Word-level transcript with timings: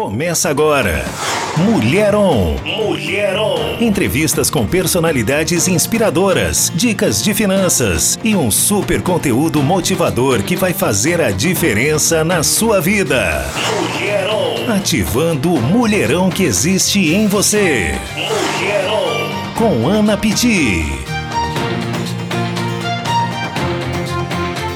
Começa 0.00 0.48
agora. 0.48 1.04
Mulher 1.58 2.14
On. 2.14 2.56
Mulher 2.64 3.38
On. 3.38 3.76
Entrevistas 3.78 4.48
com 4.48 4.66
personalidades 4.66 5.68
inspiradoras, 5.68 6.72
dicas 6.74 7.22
de 7.22 7.34
finanças 7.34 8.18
e 8.24 8.34
um 8.34 8.50
super 8.50 9.02
conteúdo 9.02 9.62
motivador 9.62 10.42
que 10.42 10.56
vai 10.56 10.72
fazer 10.72 11.20
a 11.20 11.30
diferença 11.30 12.24
na 12.24 12.42
sua 12.42 12.80
vida. 12.80 13.44
Mulher 13.92 14.26
On. 14.30 14.72
Ativando 14.72 15.52
o 15.52 15.60
mulherão 15.60 16.30
que 16.30 16.44
existe 16.44 17.14
em 17.14 17.26
você. 17.26 17.94
Mulher 18.14 18.88
On. 18.90 19.54
Com 19.54 19.86
Ana 19.86 20.16
Piti. 20.16 20.99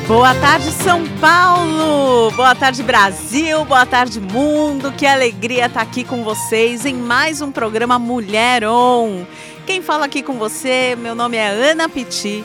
Boa 0.07 0.35
tarde, 0.35 0.71
São 0.71 1.03
Paulo! 1.19 2.31
Boa 2.33 2.55
tarde, 2.55 2.83
Brasil! 2.83 3.65
Boa 3.65 3.87
tarde, 3.87 4.21
mundo! 4.21 4.93
Que 4.93 5.07
alegria 5.07 5.65
estar 5.65 5.81
aqui 5.81 6.05
com 6.05 6.23
vocês 6.23 6.85
em 6.85 6.93
mais 6.93 7.41
um 7.41 7.51
programa 7.51 7.99
Mulher 7.99 8.67
On. 8.67 9.25
Quem 9.67 9.81
fala 9.81 10.05
aqui 10.05 10.23
com 10.23 10.35
você, 10.35 10.95
meu 10.95 11.15
nome 11.15 11.39
é 11.39 11.49
Ana 11.49 11.89
Piti. 11.89 12.45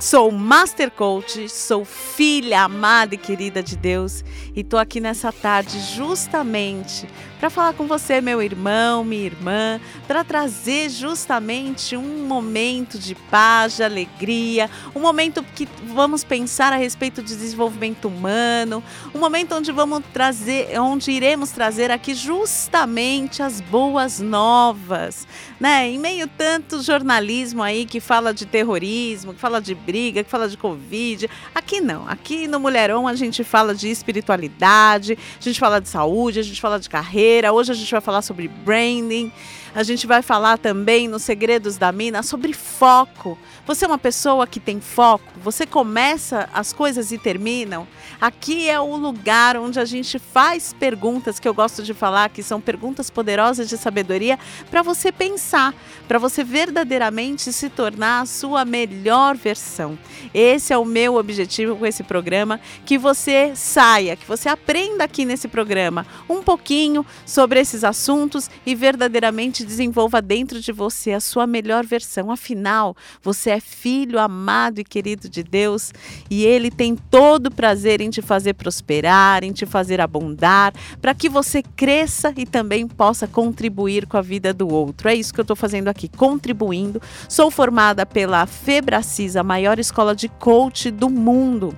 Sou 0.00 0.32
Master 0.32 0.90
Coach, 0.90 1.48
sou 1.48 1.84
filha 1.84 2.62
amada 2.62 3.14
e 3.14 3.18
querida 3.18 3.62
de 3.62 3.76
Deus 3.76 4.24
e 4.56 4.64
tô 4.64 4.76
aqui 4.76 4.98
nessa 4.98 5.30
tarde 5.30 5.78
justamente 5.94 7.06
para 7.40 7.48
falar 7.48 7.72
com 7.72 7.86
você, 7.86 8.20
meu 8.20 8.42
irmão, 8.42 9.02
minha 9.02 9.24
irmã, 9.24 9.80
para 10.06 10.22
trazer 10.22 10.90
justamente 10.90 11.96
um 11.96 12.26
momento 12.26 12.98
de 12.98 13.14
paz, 13.14 13.76
de 13.76 13.82
alegria, 13.82 14.68
um 14.94 15.00
momento 15.00 15.42
que 15.42 15.66
vamos 15.86 16.22
pensar 16.22 16.70
a 16.70 16.76
respeito 16.76 17.22
de 17.22 17.34
desenvolvimento 17.34 18.08
humano, 18.08 18.84
um 19.14 19.18
momento 19.18 19.54
onde 19.54 19.72
vamos 19.72 20.02
trazer, 20.12 20.78
onde 20.78 21.10
iremos 21.10 21.50
trazer 21.50 21.90
aqui 21.90 22.12
justamente 22.12 23.42
as 23.42 23.58
boas 23.62 24.20
novas, 24.20 25.26
né? 25.58 25.88
Em 25.88 25.98
meio 25.98 26.28
tanto 26.28 26.82
jornalismo 26.82 27.62
aí 27.62 27.86
que 27.86 28.00
fala 28.00 28.34
de 28.34 28.44
terrorismo, 28.44 29.32
que 29.32 29.40
fala 29.40 29.62
de 29.62 29.74
briga, 29.74 30.22
que 30.22 30.30
fala 30.30 30.46
de 30.46 30.58
covid, 30.58 31.26
aqui 31.54 31.80
não. 31.80 32.06
Aqui 32.06 32.46
no 32.46 32.60
Mulherão 32.60 33.08
a 33.08 33.14
gente 33.14 33.42
fala 33.42 33.74
de 33.74 33.88
espiritualidade, 33.88 35.16
a 35.40 35.42
gente 35.42 35.58
fala 35.58 35.80
de 35.80 35.88
saúde, 35.88 36.38
a 36.38 36.42
gente 36.42 36.60
fala 36.60 36.78
de 36.78 36.90
carreira 36.90 37.29
carreira. 37.30 37.52
Hoje 37.52 37.70
a 37.70 37.74
gente 37.74 37.90
vai 37.90 38.00
falar 38.00 38.22
sobre 38.22 38.48
branding. 38.48 39.30
A 39.72 39.84
gente 39.84 40.04
vai 40.04 40.20
falar 40.20 40.58
também 40.58 41.06
nos 41.06 41.22
Segredos 41.22 41.76
da 41.76 41.92
Mina 41.92 42.24
sobre 42.24 42.52
foco. 42.52 43.38
Você 43.64 43.84
é 43.84 43.88
uma 43.88 43.98
pessoa 43.98 44.44
que 44.44 44.58
tem 44.58 44.80
foco? 44.80 45.24
Você 45.44 45.64
começa 45.64 46.48
as 46.52 46.72
coisas 46.72 47.12
e 47.12 47.18
terminam? 47.18 47.86
Aqui 48.20 48.68
é 48.68 48.80
o 48.80 48.96
lugar 48.96 49.56
onde 49.56 49.78
a 49.78 49.84
gente 49.84 50.18
faz 50.18 50.72
perguntas 50.72 51.38
que 51.38 51.46
eu 51.46 51.54
gosto 51.54 51.84
de 51.84 51.94
falar, 51.94 52.30
que 52.30 52.42
são 52.42 52.60
perguntas 52.60 53.10
poderosas 53.10 53.68
de 53.68 53.78
sabedoria 53.78 54.40
para 54.72 54.82
você 54.82 55.12
pensar, 55.12 55.72
para 56.08 56.18
você 56.18 56.42
verdadeiramente 56.42 57.52
se 57.52 57.70
tornar 57.70 58.22
a 58.22 58.26
sua 58.26 58.64
melhor 58.64 59.36
versão. 59.36 59.96
Esse 60.34 60.72
é 60.72 60.78
o 60.78 60.84
meu 60.84 61.14
objetivo 61.14 61.76
com 61.76 61.86
esse 61.86 62.02
programa, 62.02 62.60
que 62.84 62.98
você 62.98 63.52
saia, 63.54 64.16
que 64.16 64.26
você 64.26 64.48
aprenda 64.48 65.04
aqui 65.04 65.24
nesse 65.24 65.46
programa 65.46 66.04
um 66.28 66.42
pouquinho 66.42 67.06
sobre 67.24 67.60
esses 67.60 67.84
assuntos 67.84 68.50
e 68.66 68.74
verdadeiramente 68.74 69.59
desenvolva 69.64 70.20
dentro 70.22 70.60
de 70.60 70.72
você 70.72 71.12
a 71.12 71.20
sua 71.20 71.46
melhor 71.46 71.84
versão. 71.84 72.30
Afinal, 72.30 72.96
você 73.22 73.50
é 73.50 73.60
filho 73.60 74.18
amado 74.18 74.80
e 74.80 74.84
querido 74.84 75.28
de 75.28 75.42
Deus 75.42 75.92
e 76.28 76.44
ele 76.44 76.70
tem 76.70 76.96
todo 76.96 77.46
o 77.46 77.54
prazer 77.54 78.00
em 78.00 78.10
te 78.10 78.22
fazer 78.22 78.54
prosperar, 78.54 79.44
em 79.44 79.52
te 79.52 79.66
fazer 79.66 80.00
abundar, 80.00 80.72
para 81.00 81.14
que 81.14 81.28
você 81.28 81.62
cresça 81.62 82.32
e 82.36 82.46
também 82.46 82.86
possa 82.86 83.26
contribuir 83.26 84.06
com 84.06 84.16
a 84.16 84.22
vida 84.22 84.52
do 84.52 84.68
outro. 84.68 85.08
É 85.08 85.14
isso 85.14 85.32
que 85.32 85.40
eu 85.40 85.42
estou 85.42 85.56
fazendo 85.56 85.88
aqui, 85.88 86.08
contribuindo. 86.08 87.00
Sou 87.28 87.50
formada 87.50 88.04
pela 88.04 88.46
Febracis, 88.46 89.36
a 89.36 89.42
maior 89.42 89.78
escola 89.78 90.14
de 90.14 90.28
coach 90.28 90.90
do 90.90 91.08
mundo. 91.08 91.76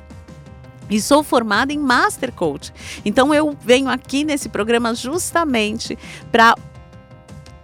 E 0.93 1.01
sou 1.01 1.23
formada 1.23 1.73
em 1.73 1.79
Master 1.79 2.33
Coach. 2.33 2.73
Então 3.05 3.33
eu 3.33 3.57
venho 3.65 3.89
aqui 3.89 4.25
nesse 4.25 4.49
programa 4.49 4.95
justamente 4.95 5.97
para 6.31 6.55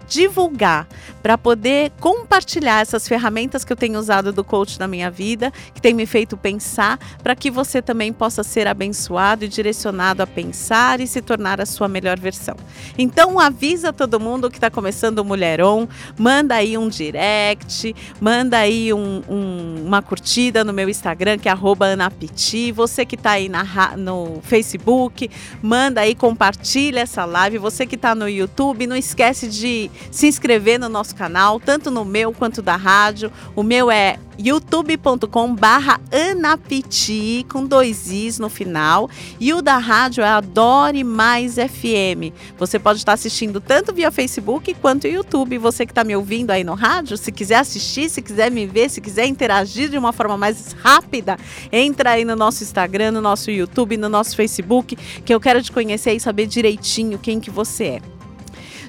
divulgar, 0.08 0.86
para 1.22 1.36
poder 1.36 1.92
compartilhar 2.00 2.80
essas 2.80 3.06
ferramentas 3.08 3.64
que 3.64 3.72
eu 3.72 3.76
tenho 3.76 3.98
usado 3.98 4.32
do 4.32 4.44
coach 4.44 4.78
na 4.78 4.86
minha 4.86 5.10
vida, 5.10 5.52
que 5.74 5.80
tem 5.80 5.94
me 5.94 6.06
feito 6.06 6.36
pensar, 6.36 6.98
para 7.22 7.34
que 7.34 7.50
você 7.50 7.82
também 7.82 8.12
possa 8.12 8.42
ser 8.42 8.66
abençoado 8.66 9.44
e 9.44 9.48
direcionado 9.48 10.22
a 10.22 10.26
pensar 10.26 11.00
e 11.00 11.06
se 11.06 11.20
tornar 11.20 11.60
a 11.60 11.66
sua 11.66 11.88
melhor 11.88 12.18
versão. 12.18 12.56
Então 12.96 13.38
avisa 13.38 13.92
todo 13.92 14.20
mundo 14.20 14.50
que 14.50 14.56
está 14.56 14.70
começando 14.70 15.18
o 15.18 15.24
Mulheron, 15.24 15.88
manda 16.16 16.54
aí 16.54 16.76
um 16.78 16.88
direct, 16.88 17.94
manda 18.20 18.58
aí 18.58 18.92
um, 18.92 19.22
um, 19.28 19.84
uma 19.86 20.02
curtida 20.02 20.64
no 20.64 20.72
meu 20.72 20.88
Instagram, 20.88 21.38
que 21.38 21.48
é 21.48 21.52
@anapiti. 21.52 22.72
Você 22.72 23.04
que 23.04 23.14
está 23.14 23.32
aí 23.32 23.48
na, 23.48 23.96
no 23.96 24.40
Facebook, 24.42 25.30
manda 25.62 26.00
aí, 26.00 26.14
compartilha 26.14 27.00
essa 27.00 27.24
live. 27.24 27.58
Você 27.58 27.86
que 27.86 27.94
está 27.94 28.14
no 28.14 28.28
YouTube, 28.28 28.86
não 28.86 28.96
esquece 28.96 29.48
de 29.48 29.90
se 30.10 30.26
inscrever 30.26 30.78
no 30.78 30.88
nosso 30.88 31.07
canal, 31.14 31.58
tanto 31.60 31.90
no 31.90 32.04
meu 32.04 32.32
quanto 32.32 32.62
da 32.62 32.76
rádio. 32.76 33.32
O 33.54 33.62
meu 33.62 33.90
é 33.90 34.18
youtube.com 34.38 35.54
barra 35.54 36.00
Anapiti, 36.12 37.44
com 37.50 37.66
dois 37.66 38.10
Is 38.10 38.38
no 38.38 38.48
final. 38.48 39.10
E 39.40 39.52
o 39.52 39.60
da 39.60 39.78
rádio 39.78 40.22
é 40.22 40.28
Adore 40.28 41.02
Mais 41.02 41.54
FM. 41.56 42.32
Você 42.56 42.78
pode 42.78 42.98
estar 42.98 43.14
assistindo 43.14 43.60
tanto 43.60 43.92
via 43.92 44.10
Facebook 44.10 44.74
quanto 44.74 45.08
YouTube. 45.08 45.58
Você 45.58 45.84
que 45.84 45.92
está 45.92 46.04
me 46.04 46.14
ouvindo 46.14 46.52
aí 46.52 46.62
no 46.62 46.74
rádio, 46.74 47.16
se 47.16 47.32
quiser 47.32 47.56
assistir, 47.56 48.08
se 48.08 48.22
quiser 48.22 48.50
me 48.50 48.66
ver, 48.66 48.88
se 48.88 49.00
quiser 49.00 49.26
interagir 49.26 49.88
de 49.88 49.98
uma 49.98 50.12
forma 50.12 50.36
mais 50.36 50.72
rápida, 50.72 51.36
entra 51.72 52.10
aí 52.10 52.24
no 52.24 52.36
nosso 52.36 52.62
Instagram, 52.62 53.12
no 53.12 53.20
nosso 53.20 53.50
YouTube, 53.50 53.96
no 53.96 54.08
nosso 54.08 54.36
Facebook, 54.36 54.96
que 55.24 55.34
eu 55.34 55.40
quero 55.40 55.60
te 55.62 55.72
conhecer 55.72 56.12
e 56.12 56.20
saber 56.20 56.46
direitinho 56.46 57.18
quem 57.18 57.40
que 57.40 57.50
você 57.50 57.84
é. 57.84 58.17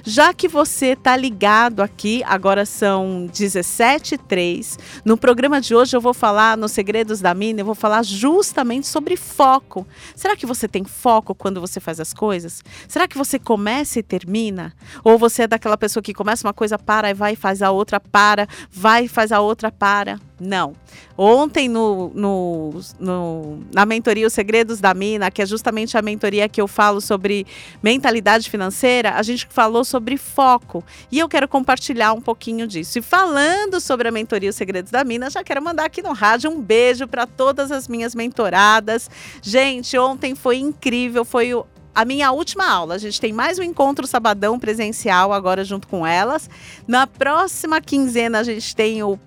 Já 0.02 0.32
que 0.32 0.48
você 0.48 0.88
está 0.88 1.16
ligado 1.16 1.82
aqui, 1.82 2.22
agora 2.24 2.64
são 2.64 3.26
17 3.32 4.14
h 4.14 4.78
No 5.04 5.16
programa 5.16 5.60
de 5.60 5.74
hoje 5.74 5.96
eu 5.96 6.00
vou 6.00 6.14
falar 6.14 6.56
nos 6.56 6.72
Segredos 6.72 7.20
da 7.20 7.34
Mina, 7.34 7.60
eu 7.60 7.64
vou 7.64 7.74
falar 7.74 8.02
justamente 8.04 8.86
sobre 8.86 9.16
foco. 9.16 9.86
Será 10.14 10.36
que 10.36 10.46
você 10.46 10.66
tem 10.66 10.84
foco 10.84 11.34
quando 11.34 11.60
você 11.60 11.80
faz 11.80 12.00
as 12.00 12.14
coisas? 12.14 12.62
Será 12.88 13.06
que 13.06 13.18
você 13.18 13.38
começa 13.38 13.98
e 13.98 14.02
termina? 14.02 14.74
Ou 15.04 15.18
você 15.18 15.42
é 15.42 15.48
daquela 15.48 15.76
pessoa 15.76 16.02
que 16.02 16.14
começa 16.14 16.46
uma 16.46 16.54
coisa, 16.54 16.78
para 16.78 17.10
e 17.10 17.14
vai, 17.14 17.36
faz 17.36 17.62
a 17.62 17.70
outra, 17.70 18.00
para, 18.00 18.48
vai, 18.70 19.08
faz 19.08 19.32
a 19.32 19.40
outra, 19.40 19.70
para? 19.70 20.18
Não. 20.40 20.74
Ontem, 21.18 21.68
no, 21.68 22.10
no, 22.14 22.80
no, 22.98 23.58
na 23.74 23.84
mentoria 23.84 24.26
Os 24.26 24.32
Segredos 24.32 24.80
da 24.80 24.94
Mina, 24.94 25.30
que 25.30 25.42
é 25.42 25.46
justamente 25.46 25.98
a 25.98 26.02
mentoria 26.02 26.48
que 26.48 26.60
eu 26.60 26.66
falo 26.66 26.98
sobre 26.98 27.46
mentalidade 27.82 28.48
financeira, 28.48 29.12
a 29.12 29.22
gente 29.22 29.46
falou 29.50 29.84
sobre 29.84 30.16
foco. 30.16 30.82
E 31.12 31.18
eu 31.18 31.28
quero 31.28 31.46
compartilhar 31.46 32.14
um 32.14 32.22
pouquinho 32.22 32.66
disso. 32.66 32.98
E 32.98 33.02
falando 33.02 33.80
sobre 33.80 34.08
a 34.08 34.10
mentoria 34.10 34.48
Os 34.48 34.56
Segredos 34.56 34.90
da 34.90 35.04
Mina, 35.04 35.28
já 35.28 35.44
quero 35.44 35.62
mandar 35.62 35.84
aqui 35.84 36.00
no 36.00 36.12
rádio 36.12 36.50
um 36.50 36.58
beijo 36.58 37.06
para 37.06 37.26
todas 37.26 37.70
as 37.70 37.86
minhas 37.86 38.14
mentoradas. 38.14 39.10
Gente, 39.42 39.98
ontem 39.98 40.34
foi 40.34 40.56
incrível, 40.56 41.22
foi 41.22 41.52
o 41.52 41.66
a 41.94 42.04
minha 42.04 42.32
última 42.32 42.68
aula. 42.68 42.94
A 42.94 42.98
gente 42.98 43.20
tem 43.20 43.32
mais 43.32 43.58
um 43.58 43.62
encontro 43.62 44.06
sabadão 44.06 44.58
presencial 44.58 45.32
agora 45.32 45.64
junto 45.64 45.88
com 45.88 46.06
elas. 46.06 46.48
Na 46.86 47.06
próxima 47.06 47.80
quinzena 47.80 48.38
a 48.38 48.42
gente 48.42 48.74
tem 48.74 49.02
o, 49.02 49.18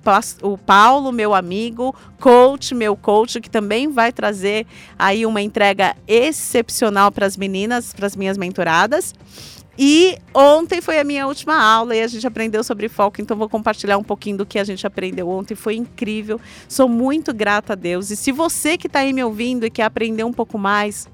o 0.42 0.58
Paulo, 0.58 1.12
meu 1.12 1.34
amigo, 1.34 1.96
coach, 2.20 2.74
meu 2.74 2.96
coach, 2.96 3.42
que 3.42 3.50
também 3.50 3.90
vai 3.90 4.12
trazer 4.12 4.66
aí 4.98 5.26
uma 5.26 5.42
entrega 5.42 5.96
excepcional 6.08 7.12
para 7.12 7.26
as 7.26 7.38
meninas, 7.38 7.94
para 7.94 8.08
as 8.08 8.16
minhas 8.16 8.38
mentoradas. 8.38 9.14
E 9.78 10.20
ontem 10.36 10.82
foi 10.82 11.00
a 11.00 11.04
minha 11.04 11.26
última 11.26 11.60
aula 11.60 11.96
e 11.96 12.02
a 12.02 12.08
gente 12.08 12.28
aprendeu 12.28 12.64
sobre 12.64 12.88
foco, 12.88 13.20
então 13.20 13.36
vou 13.36 13.50
compartilhar 13.50 13.98
um 13.98 14.04
pouquinho 14.04 14.38
do 14.38 14.46
que 14.46 14.60
a 14.60 14.64
gente 14.64 14.86
aprendeu 14.86 15.28
ontem. 15.28 15.56
Foi 15.56 15.76
incrível, 15.76 16.40
sou 16.70 16.88
muito 16.88 17.34
grata 17.34 17.74
a 17.74 17.76
Deus. 17.76 18.12
E 18.12 18.16
se 18.16 18.32
você 18.32 18.78
que 18.78 18.86
está 18.86 19.00
aí 19.00 19.12
me 19.12 19.24
ouvindo 19.24 19.66
e 19.66 19.72
quer 19.72 19.84
aprender 19.84 20.24
um 20.24 20.32
pouco 20.32 20.60
mais, 20.60 21.08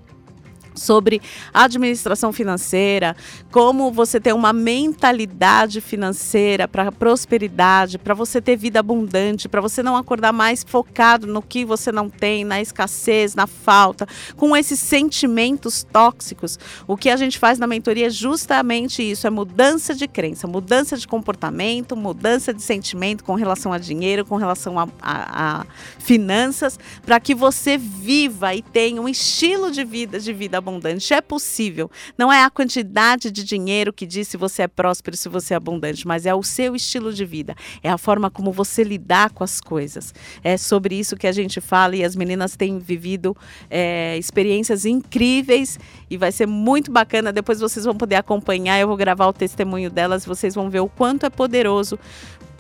sobre 0.79 1.21
administração 1.53 2.33
financeira, 2.33 3.15
como 3.51 3.91
você 3.91 4.19
ter 4.19 4.33
uma 4.33 4.53
mentalidade 4.53 5.81
financeira 5.81 6.67
para 6.67 6.91
prosperidade, 6.91 7.97
para 7.97 8.13
você 8.13 8.41
ter 8.41 8.55
vida 8.55 8.79
abundante, 8.79 9.49
para 9.49 9.61
você 9.61 9.83
não 9.83 9.95
acordar 9.95 10.33
mais 10.33 10.63
focado 10.63 11.27
no 11.27 11.41
que 11.41 11.65
você 11.65 11.91
não 11.91 12.09
tem, 12.09 12.43
na 12.43 12.61
escassez, 12.61 13.35
na 13.35 13.45
falta, 13.45 14.07
com 14.35 14.55
esses 14.55 14.79
sentimentos 14.79 15.85
tóxicos. 15.91 16.57
O 16.87 16.95
que 16.95 17.09
a 17.09 17.17
gente 17.17 17.37
faz 17.37 17.59
na 17.59 17.67
mentoria 17.67 18.07
é 18.07 18.09
justamente 18.09 19.03
isso, 19.03 19.27
é 19.27 19.29
mudança 19.29 19.93
de 19.93 20.07
crença, 20.07 20.47
mudança 20.47 20.97
de 20.97 21.07
comportamento, 21.07 21.95
mudança 21.95 22.53
de 22.53 22.61
sentimento 22.61 23.23
com 23.23 23.35
relação 23.35 23.73
a 23.73 23.77
dinheiro, 23.77 24.25
com 24.25 24.37
relação 24.37 24.79
a, 24.79 24.87
a, 25.01 25.59
a 25.59 25.65
finanças, 25.99 26.79
para 27.05 27.19
que 27.19 27.35
você 27.35 27.77
viva 27.77 28.55
e 28.55 28.61
tenha 28.61 29.01
um 29.01 29.09
estilo 29.09 29.71
de 29.71 29.83
vida 29.83 30.19
de 30.19 30.31
vida 30.33 30.57
abundante 30.57 30.68
abundante. 30.69 31.13
É 31.13 31.21
possível. 31.21 31.89
Não 32.17 32.31
é 32.31 32.43
a 32.43 32.49
quantidade 32.49 33.31
de 33.31 33.43
dinheiro 33.43 33.91
que 33.91 34.05
diz 34.05 34.27
se 34.27 34.37
você 34.37 34.63
é 34.63 34.67
próspero, 34.67 35.17
se 35.17 35.27
você 35.27 35.53
é 35.53 35.57
abundante, 35.57 36.07
mas 36.07 36.25
é 36.25 36.33
o 36.33 36.43
seu 36.43 36.75
estilo 36.75 37.11
de 37.11 37.25
vida. 37.25 37.55
É 37.83 37.89
a 37.89 37.97
forma 37.97 38.29
como 38.29 38.51
você 38.51 38.83
lidar 38.83 39.31
com 39.31 39.43
as 39.43 39.59
coisas. 39.59 40.13
É 40.43 40.57
sobre 40.57 40.95
isso 40.95 41.17
que 41.17 41.27
a 41.27 41.31
gente 41.31 41.59
fala 41.59 41.95
e 41.95 42.03
as 42.03 42.15
meninas 42.15 42.55
têm 42.55 42.79
vivido 42.79 43.35
é, 43.69 44.17
experiências 44.17 44.85
incríveis 44.85 45.79
e 46.09 46.17
vai 46.17 46.31
ser 46.31 46.45
muito 46.45 46.91
bacana. 46.91 47.33
Depois 47.33 47.59
vocês 47.59 47.85
vão 47.85 47.95
poder 47.95 48.15
acompanhar. 48.15 48.79
Eu 48.79 48.87
vou 48.87 48.97
gravar 48.97 49.27
o 49.27 49.33
testemunho 49.33 49.89
delas. 49.89 50.25
Vocês 50.25 50.55
vão 50.55 50.69
ver 50.69 50.79
o 50.79 50.87
quanto 50.87 51.25
é 51.25 51.29
poderoso 51.29 51.99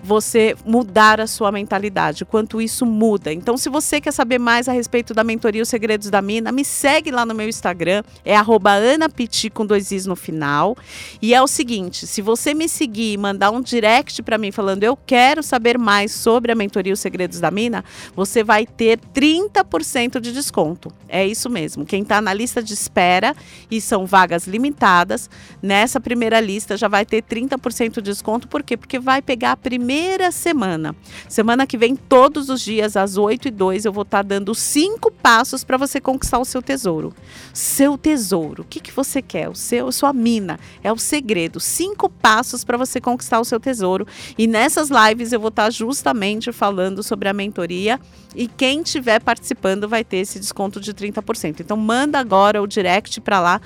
você 0.03 0.55
mudar 0.65 1.19
a 1.19 1.27
sua 1.27 1.51
mentalidade, 1.51 2.25
quanto 2.25 2.61
isso 2.61 2.85
muda. 2.85 3.31
Então, 3.33 3.57
se 3.57 3.69
você 3.69 3.99
quer 3.99 4.11
saber 4.11 4.39
mais 4.39 4.67
a 4.67 4.71
respeito 4.71 5.13
da 5.13 5.23
mentoria 5.23 5.61
Os 5.61 5.69
Segredos 5.69 6.09
da 6.09 6.21
Mina, 6.21 6.51
me 6.51 6.63
segue 6.63 7.11
lá 7.11 7.25
no 7.25 7.35
meu 7.35 7.47
Instagram, 7.47 8.03
é 8.23 8.35
@anapiti 8.35 9.49
com 9.49 9.65
dois 9.65 9.91
i's 9.91 10.05
no 10.05 10.15
final. 10.15 10.77
E 11.21 11.33
é 11.33 11.41
o 11.41 11.47
seguinte, 11.47 12.07
se 12.07 12.21
você 12.21 12.53
me 12.53 12.69
seguir 12.69 13.13
e 13.13 13.17
mandar 13.17 13.51
um 13.51 13.61
direct 13.61 14.21
para 14.23 14.37
mim 14.37 14.51
falando 14.51 14.83
eu 14.83 14.97
quero 14.97 15.43
saber 15.43 15.77
mais 15.77 16.11
sobre 16.11 16.51
a 16.51 16.55
mentoria 16.55 16.93
Os 16.93 16.99
Segredos 16.99 17.39
da 17.39 17.51
Mina, 17.51 17.83
você 18.15 18.43
vai 18.43 18.65
ter 18.65 18.99
30% 19.13 20.19
de 20.19 20.31
desconto. 20.31 20.91
É 21.07 21.25
isso 21.25 21.49
mesmo. 21.49 21.85
Quem 21.85 22.03
está 22.03 22.21
na 22.21 22.33
lista 22.33 22.63
de 22.63 22.73
espera 22.73 23.35
e 23.69 23.81
são 23.81 24.05
vagas 24.05 24.47
limitadas, 24.47 25.29
nessa 25.61 25.99
primeira 25.99 26.39
lista 26.39 26.77
já 26.77 26.87
vai 26.87 27.05
ter 27.05 27.23
30% 27.23 27.95
de 27.95 28.01
desconto. 28.01 28.47
Por 28.47 28.63
quê? 28.63 28.77
Porque 28.77 28.99
vai 28.99 29.21
pegar 29.21 29.51
a 29.53 29.57
primeira 29.57 29.88
primeira 29.89 30.31
semana. 30.31 30.95
Semana 31.27 31.65
que 31.65 31.75
vem, 31.75 31.95
todos 31.95 32.47
os 32.47 32.61
dias, 32.61 32.95
às 32.95 33.17
8 33.17 33.47
e 33.47 33.51
2, 33.51 33.85
eu 33.85 33.91
vou 33.91 34.03
estar 34.03 34.19
tá 34.19 34.21
dando 34.21 34.53
cinco 34.53 35.09
passos 35.09 35.63
para 35.63 35.77
você 35.77 35.99
conquistar 35.99 36.37
o 36.37 36.45
seu 36.45 36.61
tesouro. 36.61 37.11
Seu 37.51 37.97
tesouro. 37.97 38.61
O 38.61 38.65
que, 38.65 38.79
que 38.79 38.91
você 38.91 39.19
quer? 39.19 39.49
O 39.49 39.55
seu, 39.55 39.91
sua 39.91 40.13
mina. 40.13 40.59
É 40.83 40.93
o 40.93 40.97
segredo. 40.99 41.59
Cinco 41.59 42.07
passos 42.07 42.63
para 42.63 42.77
você 42.77 43.01
conquistar 43.01 43.39
o 43.39 43.43
seu 43.43 43.59
tesouro. 43.59 44.05
E 44.37 44.45
nessas 44.45 44.89
lives 44.91 45.33
eu 45.33 45.39
vou 45.39 45.49
estar 45.49 45.63
tá 45.63 45.69
justamente 45.71 46.51
falando 46.51 47.01
sobre 47.01 47.27
a 47.27 47.33
mentoria. 47.33 47.99
E 48.35 48.47
quem 48.47 48.81
estiver 48.81 49.19
participando 49.19 49.89
vai 49.89 50.03
ter 50.03 50.17
esse 50.17 50.39
desconto 50.39 50.79
de 50.79 50.93
30%. 50.93 51.61
Então, 51.61 51.75
manda 51.75 52.19
agora 52.19 52.61
o 52.61 52.67
direct 52.67 53.19
para 53.21 53.39
lá 53.39 53.61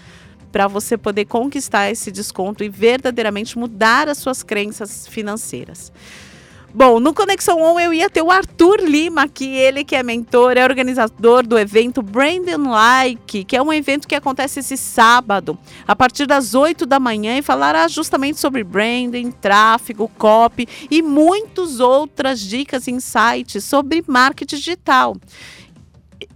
para 0.53 0.67
você 0.67 0.95
poder 0.95 1.25
conquistar 1.25 1.89
esse 1.89 2.11
desconto 2.11 2.63
e 2.63 2.69
verdadeiramente 2.69 3.57
mudar 3.57 4.07
as 4.07 4.19
suas 4.19 4.43
crenças 4.43 5.07
financeiras. 5.07 5.91
Bom, 6.75 6.99
no 6.99 7.13
Conexão 7.13 7.61
On 7.61 7.79
eu 7.79 7.93
ia 7.93 8.09
ter 8.09 8.21
o 8.23 8.31
Arthur 8.31 8.79
Lima 8.81 9.23
aqui, 9.23 9.45
ele 9.45 9.83
que 9.83 9.95
é 9.95 10.01
mentor, 10.01 10.57
é 10.57 10.63
organizador 10.63 11.45
do 11.45 11.57
evento 11.57 12.01
Brandon 12.01 12.69
Like, 12.69 13.43
que 13.43 13.55
é 13.55 13.61
um 13.61 13.71
evento 13.71 14.07
que 14.07 14.15
acontece 14.15 14.59
esse 14.59 14.75
sábado, 14.75 15.57
a 15.87 15.95
partir 15.95 16.25
das 16.25 16.55
8 16.55 16.87
da 16.87 16.99
manhã, 16.99 17.37
e 17.37 17.43
falará 17.43 17.87
justamente 17.87 18.39
sobre 18.39 18.63
branding, 18.63 19.29
tráfego, 19.29 20.09
copy 20.17 20.67
e 20.89 21.03
muitas 21.03 21.79
outras 21.79 22.39
dicas 22.39 22.87
e 22.87 22.91
insights 22.91 23.63
sobre 23.63 24.03
marketing 24.07 24.55
digital. 24.55 25.15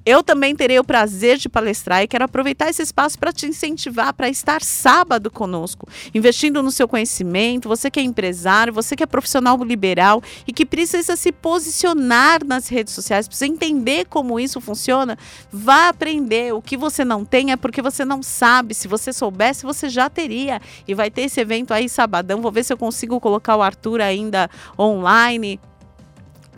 Eu 0.07 0.23
também 0.23 0.55
terei 0.55 0.79
o 0.79 0.85
prazer 0.85 1.35
de 1.37 1.49
palestrar 1.49 2.01
e 2.01 2.07
quero 2.07 2.23
aproveitar 2.23 2.69
esse 2.69 2.81
espaço 2.81 3.19
para 3.19 3.33
te 3.33 3.45
incentivar 3.45 4.13
para 4.13 4.29
estar 4.29 4.61
sábado 4.61 5.29
conosco, 5.29 5.85
investindo 6.15 6.63
no 6.63 6.71
seu 6.71 6.87
conhecimento. 6.87 7.67
Você 7.67 7.91
que 7.91 7.99
é 7.99 8.03
empresário, 8.03 8.71
você 8.71 8.95
que 8.95 9.03
é 9.03 9.05
profissional 9.05 9.61
liberal 9.61 10.23
e 10.47 10.53
que 10.53 10.65
precisa 10.65 11.17
se 11.17 11.29
posicionar 11.33 12.45
nas 12.45 12.69
redes 12.69 12.93
sociais, 12.93 13.27
precisa 13.27 13.51
entender 13.51 14.05
como 14.05 14.39
isso 14.39 14.61
funciona, 14.61 15.17
vá 15.51 15.89
aprender. 15.89 16.53
O 16.53 16.61
que 16.61 16.77
você 16.77 17.03
não 17.03 17.25
tem 17.25 17.51
é 17.51 17.57
porque 17.57 17.81
você 17.81 18.05
não 18.05 18.23
sabe. 18.23 18.73
Se 18.73 18.87
você 18.87 19.11
soubesse, 19.11 19.65
você 19.65 19.89
já 19.89 20.09
teria. 20.09 20.61
E 20.87 20.93
vai 20.93 21.11
ter 21.11 21.23
esse 21.23 21.41
evento 21.41 21.73
aí 21.73 21.89
sabadão. 21.89 22.41
Vou 22.41 22.49
ver 22.53 22.63
se 22.63 22.71
eu 22.71 22.77
consigo 22.77 23.19
colocar 23.19 23.57
o 23.57 23.61
Arthur 23.61 23.99
ainda 23.99 24.49
online 24.79 25.59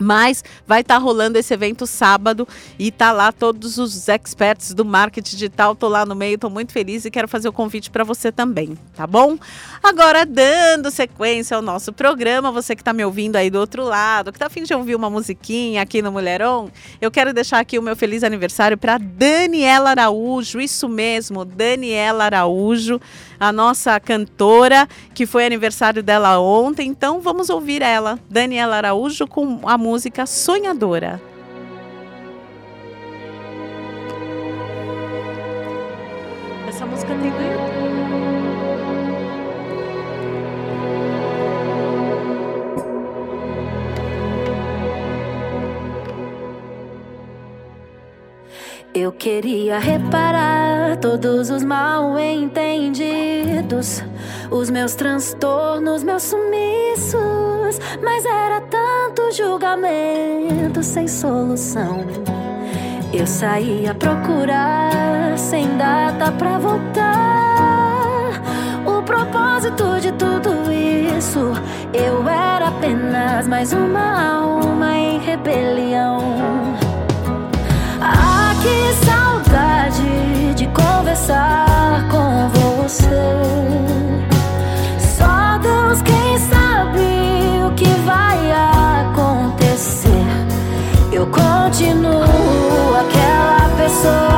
mas 0.00 0.42
vai 0.66 0.80
estar 0.80 0.94
tá 0.94 1.00
rolando 1.00 1.38
esse 1.38 1.52
evento 1.52 1.86
sábado 1.86 2.48
e 2.78 2.90
tá 2.90 3.12
lá 3.12 3.30
todos 3.30 3.76
os 3.78 4.08
experts 4.08 4.72
do 4.72 4.84
marketing 4.84 5.36
digital. 5.36 5.76
Tô 5.76 5.88
lá 5.88 6.06
no 6.06 6.14
meio, 6.14 6.38
tô 6.38 6.48
muito 6.48 6.72
feliz 6.72 7.04
e 7.04 7.10
quero 7.10 7.28
fazer 7.28 7.48
o 7.48 7.52
convite 7.52 7.90
para 7.90 8.02
você 8.02 8.32
também, 8.32 8.76
tá 8.96 9.06
bom? 9.06 9.36
Agora, 9.82 10.24
dando 10.24 10.90
sequência 10.90 11.56
ao 11.56 11.62
nosso 11.62 11.92
programa, 11.92 12.50
você 12.50 12.74
que 12.74 12.80
está 12.80 12.92
me 12.92 13.04
ouvindo 13.04 13.36
aí 13.36 13.50
do 13.50 13.58
outro 13.58 13.84
lado, 13.84 14.32
que 14.32 14.38
tá 14.38 14.46
afim 14.46 14.62
de 14.62 14.72
ouvir 14.72 14.94
uma 14.94 15.10
musiquinha 15.10 15.82
aqui 15.82 16.00
no 16.00 16.10
Mulheron, 16.10 16.70
eu 17.00 17.10
quero 17.10 17.34
deixar 17.34 17.60
aqui 17.60 17.78
o 17.78 17.82
meu 17.82 17.94
feliz 17.94 18.24
aniversário 18.24 18.78
para 18.78 18.96
Daniela 18.96 19.90
Araújo, 19.90 20.60
isso 20.60 20.88
mesmo, 20.88 21.44
Daniela 21.44 22.24
Araújo 22.24 23.00
a 23.40 23.50
nossa 23.50 23.98
cantora, 23.98 24.86
que 25.14 25.24
foi 25.24 25.46
aniversário 25.46 26.02
dela 26.02 26.38
ontem. 26.38 26.88
Então 26.88 27.20
vamos 27.20 27.48
ouvir 27.48 27.80
ela, 27.80 28.18
Daniela 28.28 28.76
Araújo, 28.76 29.26
com 29.26 29.60
a 29.64 29.78
música 29.78 30.26
Sonhadora. 30.26 31.20
Essa 36.68 36.84
música 36.84 37.14
tem 37.14 37.49
Eu 48.92 49.12
queria 49.12 49.78
reparar 49.78 50.96
todos 50.96 51.48
os 51.48 51.62
mal 51.62 52.18
entendidos, 52.18 54.02
os 54.50 54.68
meus 54.68 54.96
transtornos, 54.96 56.02
meus 56.02 56.24
sumiços, 56.24 57.78
mas 58.02 58.24
era 58.24 58.60
tanto 58.62 59.30
julgamento 59.32 60.82
sem 60.82 61.06
solução. 61.06 62.04
Eu 63.12 63.28
saí 63.28 63.86
a 63.86 63.94
procurar 63.94 65.38
sem 65.38 65.76
data 65.76 66.32
pra 66.32 66.58
voltar. 66.58 68.42
O 68.84 69.00
propósito 69.04 70.00
de 70.00 70.10
tudo 70.12 70.50
isso, 71.16 71.52
eu 71.94 72.28
era 72.28 72.66
apenas 72.66 73.46
mais 73.46 73.72
uma 73.72 74.32
alma 74.32 74.96
em 74.96 75.20
rebelião. 75.20 76.40
Que 78.60 78.94
saudade 79.06 80.54
de 80.54 80.66
conversar 80.68 82.06
com 82.10 82.48
você. 82.48 83.08
Só 84.98 85.58
Deus 85.58 86.02
quem 86.02 86.38
sabe 86.38 87.00
o 87.66 87.74
que 87.74 87.88
vai 88.04 88.38
acontecer. 89.02 90.10
Eu 91.10 91.26
continuo 91.26 92.22
aquela 93.00 93.68
pessoa 93.76 94.29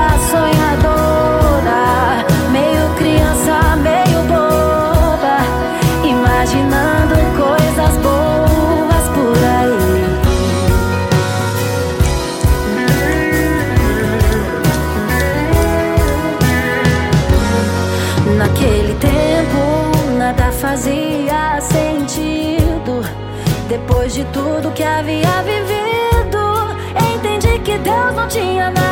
tudo 24.32 24.70
que 24.72 24.82
havia 24.82 25.42
vivido, 25.42 26.76
entendi 27.14 27.58
que 27.60 27.78
Deus 27.78 28.14
não 28.14 28.26
tinha 28.28 28.70
nada 28.70 28.91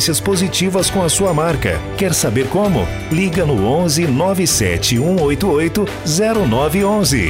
experiências 0.01 0.19
positivas 0.19 0.89
com 0.89 1.03
a 1.03 1.09
sua 1.09 1.31
marca. 1.31 1.79
Quer 1.95 2.11
saber 2.13 2.49
como? 2.49 2.87
Liga 3.11 3.45
no 3.45 3.67
11 3.67 4.07
97 4.07 4.97
188 4.97 5.85
0911. 6.03 7.29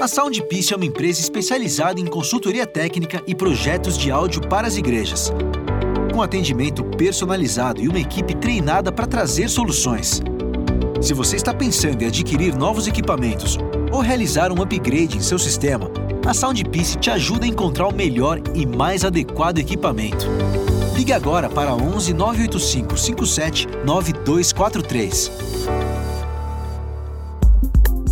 A 0.00 0.08
Soundpiece 0.08 0.72
é 0.72 0.76
uma 0.76 0.86
empresa 0.86 1.20
especializada 1.20 2.00
em 2.00 2.06
consultoria 2.06 2.66
técnica 2.66 3.22
e 3.28 3.34
projetos 3.34 3.96
de 3.96 4.10
áudio 4.10 4.40
para 4.48 4.66
as 4.66 4.76
igrejas. 4.76 5.32
Com 6.12 6.20
atendimento 6.20 6.82
personalizado 6.82 7.80
e 7.80 7.88
uma 7.88 8.00
equipe 8.00 8.34
treinada 8.34 8.90
para 8.90 9.06
trazer 9.06 9.48
soluções. 9.48 10.20
Se 11.00 11.14
você 11.14 11.36
está 11.36 11.54
pensando 11.54 12.02
em 12.02 12.06
adquirir 12.08 12.56
novos 12.56 12.88
equipamentos 12.88 13.56
ou 13.92 14.00
realizar 14.00 14.50
um 14.50 14.60
upgrade 14.60 15.16
em 15.16 15.20
seu 15.20 15.38
sistema, 15.38 15.88
a 16.26 16.34
Soundpiece 16.34 16.98
te 16.98 17.10
ajuda 17.10 17.44
a 17.44 17.48
encontrar 17.48 17.86
o 17.86 17.94
melhor 17.94 18.40
e 18.54 18.66
mais 18.66 19.04
adequado 19.04 19.58
equipamento. 19.58 20.26
Ligue 20.94 21.12
agora 21.12 21.48
para 21.48 21.74
11 21.74 22.12
985 22.12 22.96
57 22.96 23.66
9243. 23.84 25.77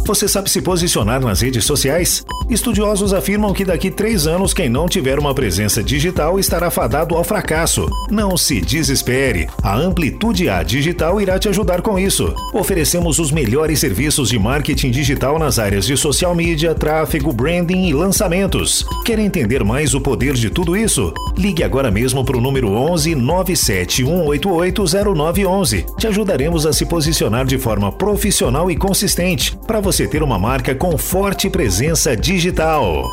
Você 0.06 0.28
sabe 0.28 0.48
se 0.48 0.62
posicionar 0.62 1.20
nas 1.20 1.40
redes 1.40 1.64
sociais? 1.64 2.24
Estudiosos 2.48 3.12
afirmam 3.12 3.52
que 3.52 3.64
daqui 3.64 3.90
três 3.90 4.28
anos 4.28 4.54
quem 4.54 4.68
não 4.68 4.88
tiver 4.88 5.18
uma 5.18 5.34
presença 5.34 5.82
digital 5.82 6.38
estará 6.38 6.70
fadado 6.70 7.16
ao 7.16 7.24
fracasso. 7.24 7.88
Não 8.08 8.36
se 8.36 8.60
desespere. 8.60 9.48
A 9.60 9.76
Amplitude 9.76 10.48
A 10.48 10.62
Digital 10.62 11.20
irá 11.20 11.40
te 11.40 11.48
ajudar 11.48 11.82
com 11.82 11.98
isso. 11.98 12.32
Oferecemos 12.54 13.18
os 13.18 13.32
melhores 13.32 13.80
serviços 13.80 14.28
de 14.28 14.38
marketing 14.38 14.92
digital 14.92 15.40
nas 15.40 15.58
áreas 15.58 15.84
de 15.84 15.96
social 15.96 16.36
media, 16.36 16.72
tráfego, 16.72 17.32
branding 17.32 17.88
e 17.88 17.92
lançamentos. 17.92 18.86
Quer 19.04 19.18
entender 19.18 19.64
mais 19.64 19.92
o 19.92 20.00
poder 20.00 20.34
de 20.34 20.50
tudo 20.50 20.76
isso? 20.76 21.12
Ligue 21.36 21.64
agora 21.64 21.90
mesmo 21.90 22.24
para 22.24 22.36
o 22.36 22.40
número 22.40 22.70
11 22.70 23.16
97188 23.16 24.84
0911. 25.16 25.84
Te 25.98 26.06
ajudaremos 26.06 26.64
a 26.64 26.72
se 26.72 26.86
posicionar 26.86 27.44
de 27.44 27.58
forma 27.58 27.90
profissional 27.90 28.70
e 28.70 28.76
consistente 28.76 29.58
para 29.66 29.80
você 29.80 29.95
ter 30.04 30.20
uma 30.20 30.36
marca 30.36 30.74
com 30.74 30.98
forte 30.98 31.48
presença 31.48 32.16
digital. 32.16 33.04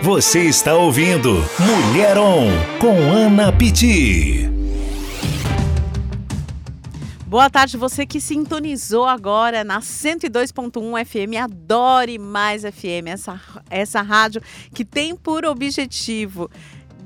Você 0.00 0.44
está 0.44 0.74
ouvindo 0.74 1.44
Mulher 1.60 2.16
On 2.16 2.48
com 2.80 3.12
Ana 3.12 3.52
Pitti. 3.52 4.50
Boa 7.26 7.50
tarde, 7.50 7.76
você 7.76 8.06
que 8.06 8.20
sintonizou 8.20 9.04
agora 9.04 9.64
na 9.64 9.80
102.1 9.80 11.04
FM, 11.04 11.36
Adore 11.42 12.18
Mais 12.18 12.62
FM, 12.62 13.08
essa, 13.08 13.40
essa 13.68 14.02
rádio 14.02 14.40
que 14.72 14.84
tem 14.84 15.16
por 15.16 15.44
objetivo 15.44 16.48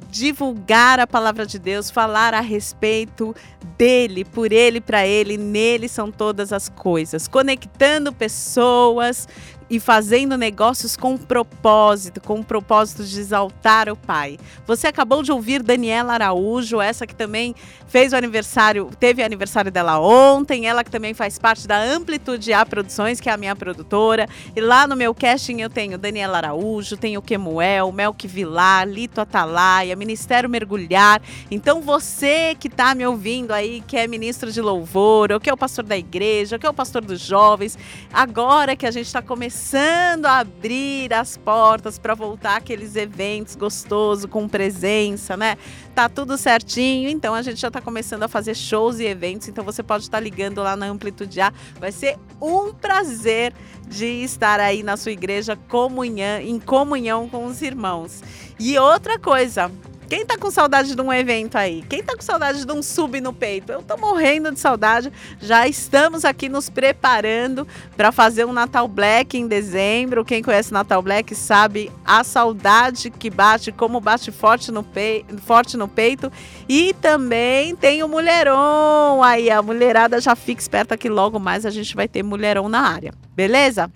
divulgar 0.09 0.99
a 0.99 1.07
palavra 1.07 1.47
de 1.47 1.59
Deus, 1.59 1.91
falar 1.91 2.35
a 2.35 2.41
respeito 2.41 3.35
dele, 3.77 4.25
por 4.25 4.53
ele, 4.53 4.81
para 4.81 5.07
ele, 5.07 5.37
nele 5.37 5.88
são 5.88 6.11
todas 6.11 6.53
as 6.53 6.69
coisas, 6.69 7.29
conectando 7.29 8.12
pessoas, 8.12 9.29
e 9.71 9.79
fazendo 9.79 10.37
negócios 10.37 10.97
com 10.97 11.17
propósito, 11.17 12.21
com 12.21 12.41
o 12.41 12.45
propósito 12.45 13.05
de 13.05 13.21
exaltar 13.21 13.89
o 13.89 13.97
Pai. 13.97 14.39
Você 14.67 14.87
acabou 14.87 15.23
de 15.23 15.31
ouvir 15.31 15.63
Daniela 15.63 16.15
Araújo, 16.15 16.81
essa 16.81 17.07
que 17.07 17.15
também 17.15 17.55
fez 17.87 18.13
o 18.13 18.17
aniversário, 18.17 18.91
teve 18.99 19.23
o 19.23 19.25
aniversário 19.25 19.71
dela 19.71 19.99
ontem, 19.99 20.67
ela 20.67 20.85
que 20.85 20.91
também 20.91 21.15
faz 21.15 21.39
parte 21.39 21.67
da 21.67 21.83
Amplitude 21.83 22.53
A 22.53 22.65
Produções, 22.65 23.21
que 23.21 23.29
é 23.29 23.33
a 23.33 23.37
minha 23.37 23.55
produtora. 23.55 24.27
E 24.55 24.61
lá 24.61 24.87
no 24.87 24.97
meu 24.97 25.15
casting 25.15 25.61
eu 25.61 25.71
tenho 25.71 25.99
Daniela 25.99 26.39
Araújo, 26.39 26.97
tenho 26.97 27.21
Kemuel, 27.21 27.93
Melk 27.93 28.27
Vilar, 28.27 28.87
Lito 28.89 29.21
Atalaia, 29.21 29.95
Ministério 29.97 30.49
Mergulhar. 30.49 31.21
Então 31.51 31.81
você 31.83 32.55
que 32.59 32.69
está 32.69 32.95
me 32.95 33.07
ouvindo 33.07 33.53
aí, 33.53 33.83
que 33.87 33.97
é 33.97 34.07
ministro 34.07 34.51
de 34.51 34.61
louvor, 34.61 35.33
ou 35.33 35.41
que 35.41 35.51
é 35.51 35.53
o 35.53 35.57
pastor 35.57 35.85
da 35.85 35.97
igreja, 35.97 36.57
ou 36.57 36.61
que 36.61 36.67
é 36.67 36.71
o 36.71 36.75
pastor 36.75 37.05
dos 37.05 37.21
jovens, 37.21 37.79
agora 38.13 38.77
que 38.77 38.87
a 38.87 38.91
gente 38.91 39.07
está 39.07 39.21
começando 39.21 39.58
começando 39.59 40.25
a 40.27 40.38
abrir 40.38 41.12
as 41.12 41.37
portas 41.37 41.99
para 41.99 42.15
voltar 42.15 42.57
aqueles 42.57 42.95
eventos 42.95 43.57
gostosos 43.57 44.25
com 44.25 44.49
presença, 44.49 45.37
né? 45.37 45.57
Tá 45.97 46.09
tudo 46.09 46.38
certinho, 46.38 47.09
então 47.09 47.35
a 47.35 47.43
gente 47.43 47.61
já 47.61 47.67
está 47.67 47.81
começando 47.81 48.23
a 48.23 48.29
fazer 48.29 48.55
shows 48.55 49.00
e 49.00 49.05
eventos, 49.05 49.49
então 49.49 49.65
você 49.65 49.83
pode 49.83 50.05
estar 50.05 50.19
tá 50.19 50.23
ligando 50.23 50.62
lá 50.62 50.77
na 50.77 50.87
Amplitude 50.87 51.41
A. 51.41 51.53
Vai 51.81 51.91
ser 51.91 52.17
um 52.41 52.73
prazer 52.73 53.53
de 53.88 54.23
estar 54.23 54.61
aí 54.61 54.85
na 54.85 54.97
sua 54.97 55.11
igreja 55.11 55.57
comunhão, 55.57 56.41
em 56.41 56.61
comunhão 56.61 57.29
com 57.29 57.45
os 57.45 57.61
irmãos. 57.61 58.23
E 58.61 58.79
outra 58.79 59.19
coisa, 59.19 59.73
quem 60.09 60.25
tá 60.25 60.38
com 60.38 60.50
saudade 60.50 60.95
de 60.95 61.03
um 61.03 61.12
evento 61.12 61.57
aí? 61.57 61.85
Quem 61.87 62.03
tá 62.03 62.17
com 62.17 62.23
saudade 62.23 62.65
de 62.65 62.73
um 62.73 62.83
sub 62.83 63.21
no 63.21 63.33
peito? 63.33 63.71
Eu 63.71 63.83
tô 63.83 63.97
morrendo 63.99 64.50
de 64.50 64.59
saudade. 64.59 65.12
Já 65.38 65.69
estamos 65.69 66.25
aqui 66.25 66.49
nos 66.49 66.71
preparando 66.71 67.69
para 67.95 68.11
fazer 68.11 68.47
um 68.47 68.53
Natal 68.53 68.88
Black 68.88 69.37
em 69.37 69.47
dezembro. 69.47 70.25
Quem 70.25 70.43
conhece 70.43 70.73
Natal 70.73 71.03
Black 71.03 71.35
sabe 71.35 71.93
a 72.07 72.25
saudade 72.25 73.11
que 73.11 73.29
bate, 73.29 73.71
como 73.71 74.00
bate 74.00 74.33
forte 74.33 74.73
no, 74.73 74.83
peito, 74.83 75.37
forte 75.43 75.77
no 75.77 75.87
peito. 75.87 76.33
E 76.67 76.95
também 76.95 77.77
tem 77.77 78.03
o 78.03 78.09
Mulheron. 78.09 79.23
Aí 79.23 79.50
a 79.50 79.61
mulherada 79.61 80.21
já 80.23 80.35
fica 80.35 80.62
esperta 80.62 80.97
que 80.97 81.11
logo 81.11 81.38
mais 81.38 81.67
a 81.67 81.71
gente 81.71 81.95
vai 81.95 82.09
ter 82.09 82.23
Mulheron 82.23 82.69
na 82.69 82.81
área. 82.81 83.12
Beleza? 83.37 83.93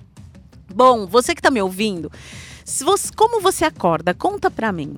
Bom, 0.75 1.07
você 1.07 1.35
que 1.35 1.41
tá 1.41 1.51
me 1.51 1.61
ouvindo, 1.61 2.11
você, 2.65 3.11
como 3.17 3.41
você 3.41 3.65
acorda? 3.65 4.15
Conta 4.15 4.51
pra 4.51 4.73
mim. 4.73 4.97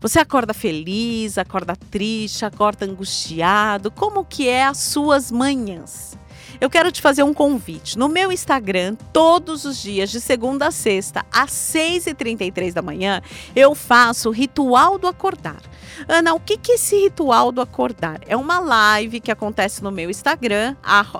Você 0.00 0.20
acorda 0.20 0.54
feliz, 0.54 1.38
acorda 1.38 1.74
triste, 1.74 2.44
acorda 2.44 2.86
angustiado? 2.86 3.90
Como 3.90 4.24
que 4.24 4.48
é 4.48 4.64
as 4.64 4.78
suas 4.78 5.32
manhãs? 5.32 6.16
Eu 6.60 6.70
quero 6.70 6.92
te 6.92 7.02
fazer 7.02 7.24
um 7.24 7.34
convite. 7.34 7.98
No 7.98 8.08
meu 8.08 8.30
Instagram, 8.30 8.94
todos 9.12 9.64
os 9.64 9.82
dias, 9.82 10.10
de 10.10 10.20
segunda 10.20 10.68
a 10.68 10.70
sexta, 10.70 11.26
às 11.32 11.50
6h33 11.50 12.72
da 12.72 12.80
manhã, 12.80 13.20
eu 13.56 13.74
faço 13.74 14.28
o 14.28 14.32
ritual 14.32 14.98
do 14.98 15.08
acordar. 15.08 15.60
Ana, 16.08 16.32
o 16.32 16.38
que, 16.38 16.54
é 16.70 16.74
esse 16.74 16.96
ritual 16.96 17.50
do 17.50 17.60
acordar? 17.60 18.20
É 18.26 18.36
uma 18.36 18.60
live 18.60 19.18
que 19.18 19.32
acontece 19.32 19.82
no 19.82 19.90
meu 19.90 20.08
Instagram, 20.10 20.76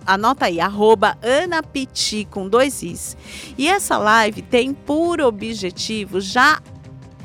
anota 0.07 0.47
aí, 0.47 0.61
arroba 0.61 1.19
Anapiti 1.21 2.27
com 2.31 2.49
dois 2.49 2.81
Is. 2.83 3.17
E 3.57 3.69
essa 3.69 3.99
live 3.99 4.41
tem 4.43 4.73
por 4.73 5.21
objetivo 5.21 6.21
já 6.21 6.61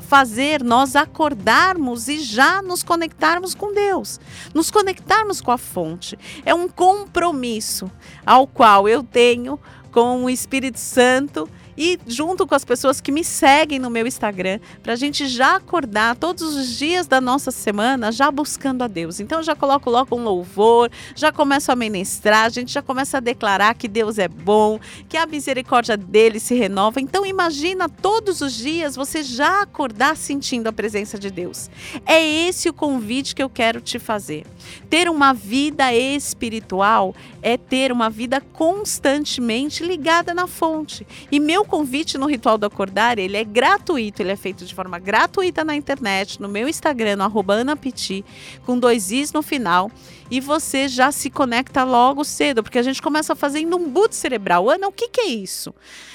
fazer 0.04 0.62
nós 0.62 0.94
acordarmos 0.94 2.08
e 2.08 2.20
já 2.20 2.62
nos 2.62 2.82
conectarmos 2.82 3.54
com 3.54 3.72
Deus, 3.72 4.20
nos 4.52 4.70
conectarmos 4.70 5.40
com 5.40 5.50
a 5.50 5.58
fonte. 5.58 6.18
É 6.44 6.54
um 6.54 6.68
compromisso 6.68 7.90
ao 8.24 8.46
qual 8.46 8.88
eu 8.88 9.02
tenho 9.02 9.58
com 9.90 10.24
o 10.24 10.30
Espírito 10.30 10.78
Santo 10.78 11.48
e 11.76 11.98
junto 12.06 12.46
com 12.46 12.54
as 12.54 12.64
pessoas 12.64 13.00
que 13.00 13.12
me 13.12 13.24
seguem 13.24 13.78
no 13.78 13.90
meu 13.90 14.06
Instagram, 14.06 14.60
para 14.82 14.92
a 14.92 14.96
gente 14.96 15.26
já 15.26 15.56
acordar 15.56 16.16
todos 16.16 16.54
os 16.54 16.76
dias 16.76 17.06
da 17.06 17.20
nossa 17.20 17.50
semana 17.50 18.12
já 18.12 18.30
buscando 18.30 18.82
a 18.82 18.88
Deus. 18.88 19.20
Então 19.20 19.42
já 19.42 19.54
coloco 19.54 19.90
logo 19.90 20.16
um 20.16 20.22
louvor, 20.22 20.90
já 21.14 21.32
começo 21.32 21.70
a 21.72 21.76
ministrar, 21.76 22.46
a 22.46 22.48
gente 22.48 22.72
já 22.72 22.82
começa 22.82 23.18
a 23.18 23.20
declarar 23.20 23.74
que 23.74 23.88
Deus 23.88 24.18
é 24.18 24.28
bom, 24.28 24.78
que 25.08 25.16
a 25.16 25.26
misericórdia 25.26 25.96
dele 25.96 26.38
se 26.40 26.54
renova. 26.54 27.00
Então 27.00 27.26
imagina 27.26 27.88
todos 27.88 28.40
os 28.40 28.54
dias 28.54 28.96
você 28.96 29.22
já 29.22 29.62
acordar 29.62 30.16
sentindo 30.16 30.68
a 30.68 30.72
presença 30.72 31.18
de 31.18 31.30
Deus. 31.30 31.70
É 32.06 32.24
esse 32.24 32.68
o 32.68 32.72
convite 32.72 33.34
que 33.34 33.42
eu 33.42 33.50
quero 33.50 33.80
te 33.80 33.98
fazer. 33.98 34.44
Ter 34.88 35.08
uma 35.08 35.32
vida 35.32 35.92
espiritual 35.94 37.14
é 37.42 37.56
ter 37.56 37.92
uma 37.92 38.08
vida 38.08 38.40
constantemente 38.40 39.84
ligada 39.84 40.32
na 40.32 40.46
fonte. 40.46 41.06
E 41.30 41.38
meu 41.38 41.63
meu 41.64 41.66
convite 41.66 42.18
no 42.18 42.26
Ritual 42.26 42.58
do 42.58 42.66
Acordar, 42.66 43.18
ele 43.18 43.38
é 43.38 43.42
gratuito, 43.42 44.20
ele 44.20 44.30
é 44.30 44.36
feito 44.36 44.66
de 44.66 44.74
forma 44.74 44.98
gratuita 44.98 45.64
na 45.64 45.74
internet, 45.74 46.40
no 46.40 46.46
meu 46.48 46.68
Instagram, 46.68 47.16
no 47.16 47.24
arroba 47.24 47.54
anapiti, 47.54 48.22
com 48.66 48.78
dois 48.78 49.10
is 49.10 49.32
no 49.32 49.42
final. 49.42 49.90
E 50.30 50.40
você 50.40 50.88
já 50.88 51.10
se 51.10 51.30
conecta 51.30 51.82
logo 51.82 52.22
cedo, 52.22 52.62
porque 52.62 52.78
a 52.78 52.82
gente 52.82 53.00
começa 53.00 53.34
fazendo 53.34 53.76
um 53.76 53.88
boot 53.88 54.14
cerebral. 54.14 54.68
Ana, 54.68 54.88
o 54.88 54.92
que, 54.92 55.08
que 55.08 55.22
é 55.22 55.26
isso? 55.26 55.74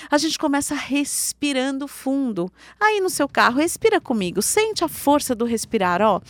A 0.10 0.20
gente 0.20 0.38
começa 0.38 0.76
respirando 0.76 1.88
fundo. 1.88 2.52
Aí 2.80 3.02
no 3.02 3.10
seu 3.10 3.28
carro, 3.28 3.58
respira 3.58 4.00
comigo, 4.00 4.42
sente 4.44 4.84
a 4.84 4.88
força 4.88 5.34
do 5.34 5.46
respirar, 5.46 6.00
ó. 6.02 6.22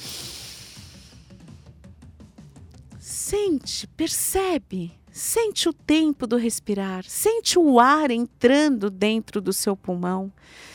Sente, 2.99 3.85
percebe. 3.87 4.98
Sente 5.11 5.67
o 5.67 5.73
tempo 5.73 6.27
do 6.27 6.37
respirar, 6.37 7.03
sente 7.03 7.57
o 7.57 7.79
ar 7.79 8.11
entrando 8.11 8.89
dentro 8.89 9.41
do 9.41 9.51
seu 9.51 9.75
pulmão, 9.75 10.31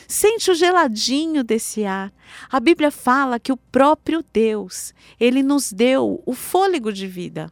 sente 0.07 0.51
o 0.51 0.55
geladinho 0.55 1.43
desse 1.43 1.85
ar. 1.85 2.11
A 2.51 2.59
Bíblia 2.59 2.91
fala 2.91 3.39
que 3.39 3.51
o 3.51 3.57
próprio 3.57 4.23
Deus, 4.33 4.93
ele 5.19 5.41
nos 5.41 5.71
deu 5.71 6.21
o 6.25 6.33
fôlego 6.33 6.91
de 6.91 7.07
vida. 7.07 7.51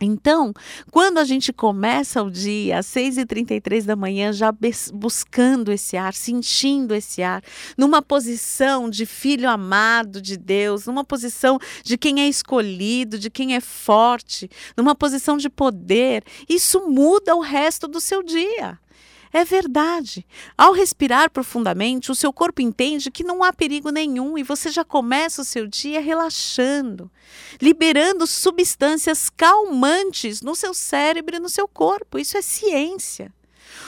Então, 0.00 0.52
quando 0.90 1.18
a 1.18 1.24
gente 1.24 1.52
começa 1.52 2.22
o 2.22 2.30
dia 2.30 2.78
às 2.78 2.86
6h33 2.86 3.84
da 3.84 3.96
manhã, 3.96 4.32
já 4.32 4.54
buscando 4.92 5.72
esse 5.72 5.96
ar, 5.96 6.14
sentindo 6.14 6.94
esse 6.94 7.22
ar, 7.22 7.42
numa 7.76 8.00
posição 8.00 8.88
de 8.88 9.04
filho 9.04 9.48
amado 9.48 10.22
de 10.22 10.36
Deus, 10.36 10.86
numa 10.86 11.04
posição 11.04 11.58
de 11.82 11.98
quem 11.98 12.20
é 12.20 12.28
escolhido, 12.28 13.18
de 13.18 13.28
quem 13.28 13.54
é 13.54 13.60
forte, 13.60 14.48
numa 14.76 14.94
posição 14.94 15.36
de 15.36 15.48
poder, 15.48 16.22
isso 16.48 16.88
muda 16.88 17.34
o 17.34 17.40
resto 17.40 17.88
do 17.88 18.00
seu 18.00 18.22
dia. 18.22 18.78
É 19.32 19.44
verdade. 19.44 20.26
Ao 20.56 20.72
respirar 20.72 21.30
profundamente, 21.30 22.10
o 22.10 22.14
seu 22.14 22.32
corpo 22.32 22.62
entende 22.62 23.10
que 23.10 23.24
não 23.24 23.42
há 23.42 23.52
perigo 23.52 23.90
nenhum 23.90 24.38
e 24.38 24.42
você 24.42 24.70
já 24.70 24.84
começa 24.84 25.42
o 25.42 25.44
seu 25.44 25.66
dia 25.66 26.00
relaxando, 26.00 27.10
liberando 27.60 28.26
substâncias 28.26 29.28
calmantes 29.30 30.40
no 30.40 30.54
seu 30.54 30.72
cérebro 30.72 31.36
e 31.36 31.40
no 31.40 31.48
seu 31.48 31.68
corpo. 31.68 32.18
Isso 32.18 32.36
é 32.36 32.42
ciência. 32.42 33.32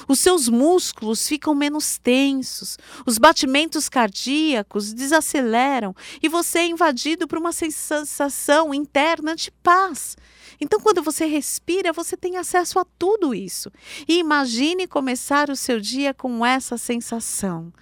Os 0.07 0.21
seus 0.21 0.49
músculos 0.49 1.27
ficam 1.27 1.55
menos 1.55 1.99
tensos, 1.99 2.79
os 3.07 3.19
batimentos 3.19 3.89
cardíacos 3.89 4.93
desaceleram 4.93 5.95
e 6.23 6.29
você 6.29 6.61
é 6.61 6.67
invadido 6.67 7.27
por 7.27 7.39
uma 7.39 7.53
sensação 7.53 8.75
interna 8.75 9.35
de 9.35 9.51
paz 9.51 10.17
então, 10.61 10.81
quando 10.81 11.03
você 11.03 11.27
respira, 11.27 11.93
você 11.93 12.17
tem 12.17 12.37
acesso 12.37 12.79
a 12.79 12.85
tudo 12.99 13.35
isso. 13.35 13.71
E 14.07 14.19
imagine 14.19 14.87
começar 14.87 15.49
o 15.49 15.57
seu 15.57 15.81
dia 15.81 16.13
com 16.13 16.45
essa 16.45 16.77
sensação 16.77 17.73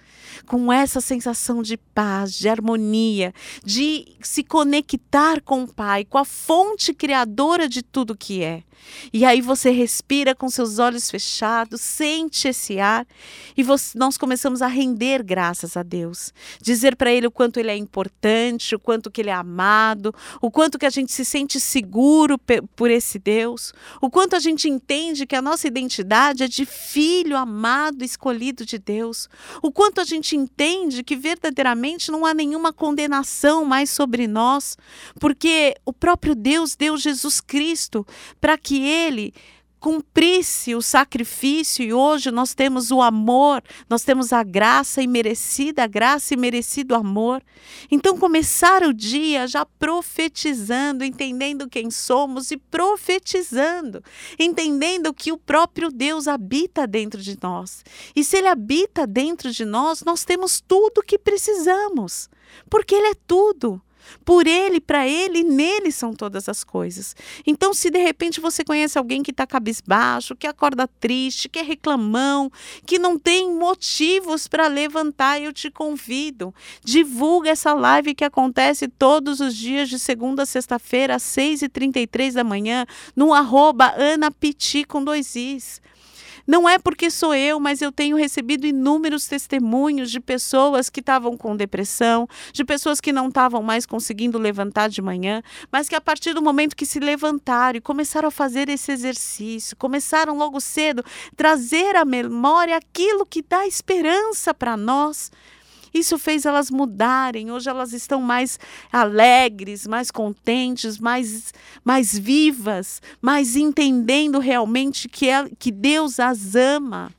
com 0.45 0.71
essa 0.71 1.01
sensação 1.01 1.61
de 1.61 1.75
paz, 1.75 2.33
de 2.33 2.47
harmonia, 2.47 3.33
de 3.63 4.15
se 4.21 4.43
conectar 4.43 5.41
com 5.41 5.63
o 5.63 5.73
Pai, 5.73 6.05
com 6.05 6.17
a 6.17 6.25
fonte 6.25 6.93
criadora 6.93 7.67
de 7.67 7.81
tudo 7.81 8.15
que 8.15 8.43
é. 8.43 8.63
E 9.13 9.25
aí 9.25 9.41
você 9.41 9.71
respira 9.71 10.35
com 10.35 10.49
seus 10.49 10.79
olhos 10.79 11.09
fechados, 11.09 11.81
sente 11.81 12.47
esse 12.47 12.79
ar 12.79 13.05
e 13.55 13.63
você, 13.63 13.97
nós 13.97 14.17
começamos 14.17 14.61
a 14.61 14.67
render 14.67 15.23
graças 15.23 15.75
a 15.75 15.83
Deus, 15.83 16.33
dizer 16.61 16.95
para 16.95 17.11
Ele 17.11 17.27
o 17.27 17.31
quanto 17.31 17.59
Ele 17.59 17.71
é 17.71 17.75
importante, 17.75 18.75
o 18.75 18.79
quanto 18.79 19.09
que 19.09 19.21
Ele 19.21 19.29
é 19.29 19.33
amado, 19.33 20.13
o 20.41 20.51
quanto 20.51 20.77
que 20.77 20.85
a 20.85 20.89
gente 20.89 21.11
se 21.11 21.25
sente 21.25 21.59
seguro 21.59 22.37
por 22.75 22.91
esse 22.91 23.17
Deus, 23.17 23.73
o 24.01 24.09
quanto 24.09 24.35
a 24.35 24.39
gente 24.39 24.69
entende 24.69 25.25
que 25.25 25.35
a 25.35 25.41
nossa 25.41 25.67
identidade 25.67 26.43
é 26.43 26.47
de 26.47 26.65
filho 26.65 27.37
amado, 27.37 28.03
escolhido 28.03 28.65
de 28.65 28.77
Deus, 28.77 29.29
o 29.61 29.71
quanto 29.71 30.01
a 30.01 30.03
gente 30.03 30.35
entende 30.35 31.03
que 31.03 31.15
verdadeiramente 31.15 32.11
não 32.11 32.25
há 32.25 32.33
nenhuma 32.33 32.71
condenação 32.71 33.65
mais 33.65 33.89
sobre 33.89 34.27
nós, 34.27 34.77
porque 35.19 35.75
o 35.85 35.93
próprio 35.93 36.35
Deus 36.35 36.75
deu 36.75 36.97
Jesus 36.97 37.41
Cristo 37.41 38.05
para 38.39 38.57
que 38.57 38.68
ele 38.77 39.33
cumprisse 39.79 40.75
o 40.75 40.81
sacrifício 40.81 41.83
e 41.83 41.93
hoje 41.93 42.31
nós 42.31 42.53
temos 42.53 42.91
o 42.91 43.01
amor, 43.01 43.63
nós 43.89 44.03
temos 44.03 44.33
a 44.33 44.43
graça 44.43 45.01
e 45.01 45.07
merecida 45.07 45.87
graça 45.87 46.33
e 46.33 46.37
merecido 46.37 46.93
amor. 46.93 47.41
Então 47.89 48.17
começar 48.17 48.83
o 48.83 48.93
dia 48.93 49.47
já 49.47 49.65
profetizando, 49.65 51.03
entendendo 51.03 51.69
quem 51.69 51.89
somos 51.89 52.51
e 52.51 52.57
profetizando, 52.57 54.03
entendendo 54.37 55.13
que 55.13 55.31
o 55.31 55.37
próprio 55.37 55.89
Deus 55.89 56.27
habita 56.27 56.85
dentro 56.85 57.21
de 57.21 57.37
nós. 57.41 57.83
E 58.15 58.23
se 58.23 58.37
ele 58.37 58.47
habita 58.47 59.07
dentro 59.07 59.51
de 59.51 59.63
nós, 59.63 60.03
nós 60.03 60.25
temos 60.25 60.61
tudo 60.61 60.99
o 60.99 61.03
que 61.03 61.17
precisamos, 61.17 62.29
porque 62.69 62.95
ele 62.95 63.07
é 63.07 63.15
tudo. 63.25 63.81
Por 64.23 64.47
ele, 64.47 64.79
para 64.79 65.07
ele, 65.07 65.43
nele 65.43 65.91
são 65.91 66.13
todas 66.13 66.49
as 66.49 66.63
coisas. 66.63 67.15
Então, 67.45 67.73
se 67.73 67.89
de 67.89 67.99
repente 67.99 68.39
você 68.39 68.63
conhece 68.63 68.97
alguém 68.97 69.23
que 69.23 69.31
está 69.31 69.45
cabisbaixo, 69.45 70.35
que 70.35 70.47
acorda 70.47 70.87
triste, 70.99 71.49
que 71.49 71.59
é 71.59 71.61
reclamão, 71.61 72.51
que 72.85 72.99
não 72.99 73.17
tem 73.17 73.53
motivos 73.53 74.47
para 74.47 74.67
levantar, 74.67 75.41
eu 75.41 75.53
te 75.53 75.69
convido. 75.71 76.53
Divulga 76.83 77.49
essa 77.49 77.73
live 77.73 78.15
que 78.15 78.23
acontece 78.23 78.87
todos 78.87 79.39
os 79.39 79.55
dias, 79.55 79.89
de 79.89 79.99
segunda 79.99 80.43
a 80.43 80.45
sexta-feira, 80.45 81.15
às 81.15 81.23
6h33 81.23 82.33
da 82.33 82.43
manhã, 82.43 82.85
no 83.15 83.33
arroba 83.33 83.93
Ana 83.95 84.31
Piti 84.31 84.83
com 84.83 85.03
dois 85.03 85.35
Is. 85.35 85.81
Não 86.49 86.67
é 86.67 86.79
porque 86.79 87.11
sou 87.11 87.35
eu, 87.35 87.59
mas 87.59 87.79
eu 87.79 87.91
tenho 87.91 88.17
recebido 88.17 88.65
inúmeros 88.65 89.27
testemunhos 89.27 90.09
de 90.09 90.19
pessoas 90.19 90.89
que 90.89 90.99
estavam 90.99 91.37
com 91.37 91.55
depressão, 91.55 92.27
de 92.51 92.65
pessoas 92.65 92.99
que 92.99 93.13
não 93.13 93.27
estavam 93.27 93.61
mais 93.61 93.85
conseguindo 93.85 94.39
levantar 94.39 94.89
de 94.89 94.99
manhã, 94.99 95.43
mas 95.71 95.87
que 95.87 95.93
a 95.93 96.01
partir 96.01 96.33
do 96.33 96.41
momento 96.41 96.75
que 96.75 96.87
se 96.87 96.99
levantaram 96.99 97.77
e 97.77 97.81
começaram 97.81 98.29
a 98.29 98.31
fazer 98.31 98.67
esse 98.67 98.91
exercício, 98.91 99.77
começaram 99.77 100.35
logo 100.35 100.59
cedo 100.59 101.05
trazer 101.37 101.95
à 101.95 102.03
memória 102.03 102.77
aquilo 102.77 103.27
que 103.27 103.43
dá 103.43 103.67
esperança 103.67 104.51
para 104.51 104.75
nós. 104.75 105.31
Isso 105.93 106.17
fez 106.17 106.45
elas 106.45 106.69
mudarem. 106.69 107.51
Hoje 107.51 107.69
elas 107.69 107.93
estão 107.93 108.21
mais 108.21 108.59
alegres, 108.91 109.87
mais 109.87 110.11
contentes, 110.11 110.99
mais, 110.99 111.53
mais 111.83 112.17
vivas, 112.17 113.01
mais 113.21 113.55
entendendo 113.55 114.39
realmente 114.39 115.07
que, 115.07 115.29
é, 115.29 115.49
que 115.57 115.71
Deus 115.71 116.19
as 116.19 116.55
ama 116.55 117.11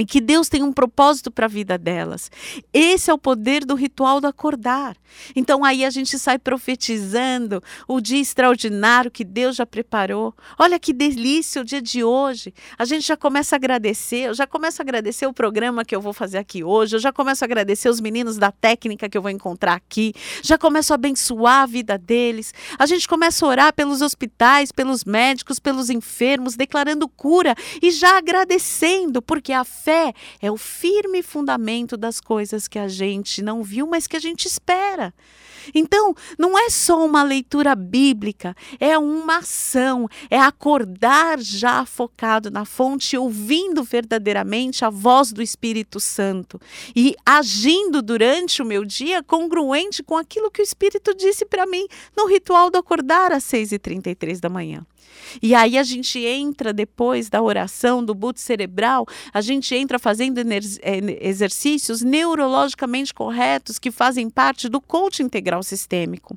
e 0.00 0.06
que 0.06 0.18
Deus 0.18 0.48
tem 0.48 0.62
um 0.62 0.72
propósito 0.72 1.30
para 1.30 1.44
a 1.44 1.48
vida 1.48 1.76
delas. 1.76 2.30
Esse 2.72 3.10
é 3.10 3.14
o 3.14 3.18
poder 3.18 3.66
do 3.66 3.74
ritual 3.74 4.18
do 4.18 4.26
acordar. 4.26 4.96
Então 5.36 5.62
aí 5.62 5.84
a 5.84 5.90
gente 5.90 6.18
sai 6.18 6.38
profetizando 6.38 7.62
o 7.86 8.00
dia 8.00 8.18
extraordinário 8.18 9.10
que 9.10 9.24
Deus 9.24 9.56
já 9.56 9.66
preparou. 9.66 10.34
Olha 10.58 10.78
que 10.78 10.94
delícia 10.94 11.60
o 11.60 11.64
dia 11.64 11.82
de 11.82 12.02
hoje. 12.02 12.54
A 12.78 12.86
gente 12.86 13.06
já 13.06 13.16
começa 13.16 13.54
a 13.54 13.58
agradecer, 13.58 14.28
eu 14.28 14.34
já 14.34 14.46
começo 14.46 14.80
a 14.80 14.84
agradecer 14.84 15.26
o 15.26 15.34
programa 15.34 15.84
que 15.84 15.94
eu 15.94 16.00
vou 16.00 16.14
fazer 16.14 16.38
aqui 16.38 16.64
hoje, 16.64 16.96
eu 16.96 17.00
já 17.00 17.12
começo 17.12 17.44
a 17.44 17.46
agradecer 17.46 17.90
os 17.90 18.00
meninos 18.00 18.38
da 18.38 18.50
técnica 18.50 19.06
que 19.06 19.18
eu 19.18 19.22
vou 19.22 19.30
encontrar 19.30 19.74
aqui, 19.74 20.14
já 20.42 20.56
começo 20.56 20.94
a 20.94 20.96
abençoar 20.96 21.64
a 21.64 21.66
vida 21.66 21.98
deles. 21.98 22.54
A 22.78 22.86
gente 22.86 23.06
começa 23.06 23.44
a 23.44 23.48
orar 23.48 23.74
pelos 23.74 24.00
hospitais, 24.00 24.72
pelos 24.72 25.04
médicos, 25.04 25.58
pelos 25.58 25.90
enfermos, 25.90 26.56
declarando 26.56 27.06
cura 27.06 27.54
e 27.82 27.90
já 27.90 28.16
agradecendo, 28.16 29.20
porque 29.20 29.52
a 29.52 29.62
fé 29.62 29.89
fé 29.90 30.14
é 30.40 30.50
o 30.52 30.56
firme 30.56 31.20
fundamento 31.20 31.96
das 31.96 32.20
coisas 32.20 32.68
que 32.68 32.78
a 32.78 32.86
gente 32.86 33.42
não 33.42 33.64
viu, 33.64 33.88
mas 33.88 34.06
que 34.06 34.16
a 34.16 34.20
gente 34.20 34.46
espera. 34.46 35.12
Então, 35.74 36.14
não 36.38 36.56
é 36.56 36.70
só 36.70 37.04
uma 37.04 37.22
leitura 37.22 37.74
bíblica, 37.74 38.54
é 38.78 38.96
uma 38.96 39.38
ação, 39.38 40.08
é 40.30 40.38
acordar 40.38 41.40
já 41.40 41.84
focado 41.84 42.50
na 42.50 42.64
fonte, 42.64 43.16
ouvindo 43.16 43.82
verdadeiramente 43.82 44.84
a 44.84 44.90
voz 44.90 45.32
do 45.32 45.42
Espírito 45.42 45.98
Santo 45.98 46.60
e 46.94 47.14
agindo 47.26 48.00
durante 48.00 48.62
o 48.62 48.64
meu 48.64 48.84
dia 48.84 49.22
congruente 49.22 50.02
com 50.02 50.16
aquilo 50.16 50.50
que 50.50 50.62
o 50.62 50.64
Espírito 50.64 51.14
disse 51.14 51.44
para 51.44 51.66
mim 51.66 51.86
no 52.16 52.26
ritual 52.26 52.70
do 52.70 52.78
acordar 52.78 53.32
às 53.32 53.44
6h33 53.44 54.40
da 54.40 54.48
manhã. 54.48 54.86
E 55.42 55.54
aí 55.54 55.78
a 55.78 55.82
gente 55.82 56.18
entra 56.18 56.72
depois 56.72 57.28
da 57.28 57.40
oração, 57.40 58.04
do 58.04 58.14
boot 58.14 58.40
cerebral, 58.40 59.06
a 59.32 59.40
gente 59.40 59.74
entra 59.74 59.98
fazendo 59.98 60.38
eh, 60.38 61.18
exercícios 61.20 62.02
neurologicamente 62.02 63.14
corretos 63.14 63.78
que 63.78 63.90
fazem 63.90 64.28
parte 64.28 64.68
do 64.68 64.80
coaching 64.80 65.24
integral 65.24 65.62
sistêmico, 65.62 66.36